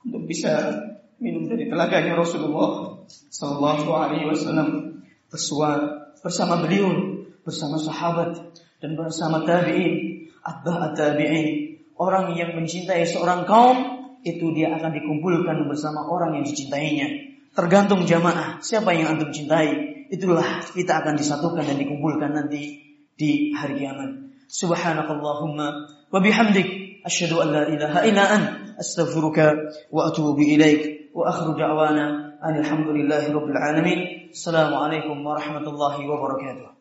[0.05, 0.83] untuk bisa
[1.17, 7.13] minum dari telaganya Rasulullah Sallallahu Alaihi Wasallam bersama beliau
[7.43, 8.39] bersama sahabat
[8.79, 13.77] dan bersama tabi'in, atba tabi'in, orang yang mencintai seorang kaum
[14.23, 17.35] itu dia akan dikumpulkan bersama orang yang dicintainya.
[17.53, 22.77] Tergantung jamaah, siapa yang antum cintai, itulah kita akan disatukan dan dikumpulkan nanti
[23.17, 24.29] di hari kiamat.
[24.45, 25.67] Subhanakallahumma
[26.13, 28.41] wa bihamdik asyhadu an la ilaha illa an
[28.77, 33.99] astaghfiruka wa atubu ilaik wa akhiru da'wana alhamdulillahi rabbil alamin.
[34.29, 36.72] Assalamualaikum warahmatullahi wabarakatuh.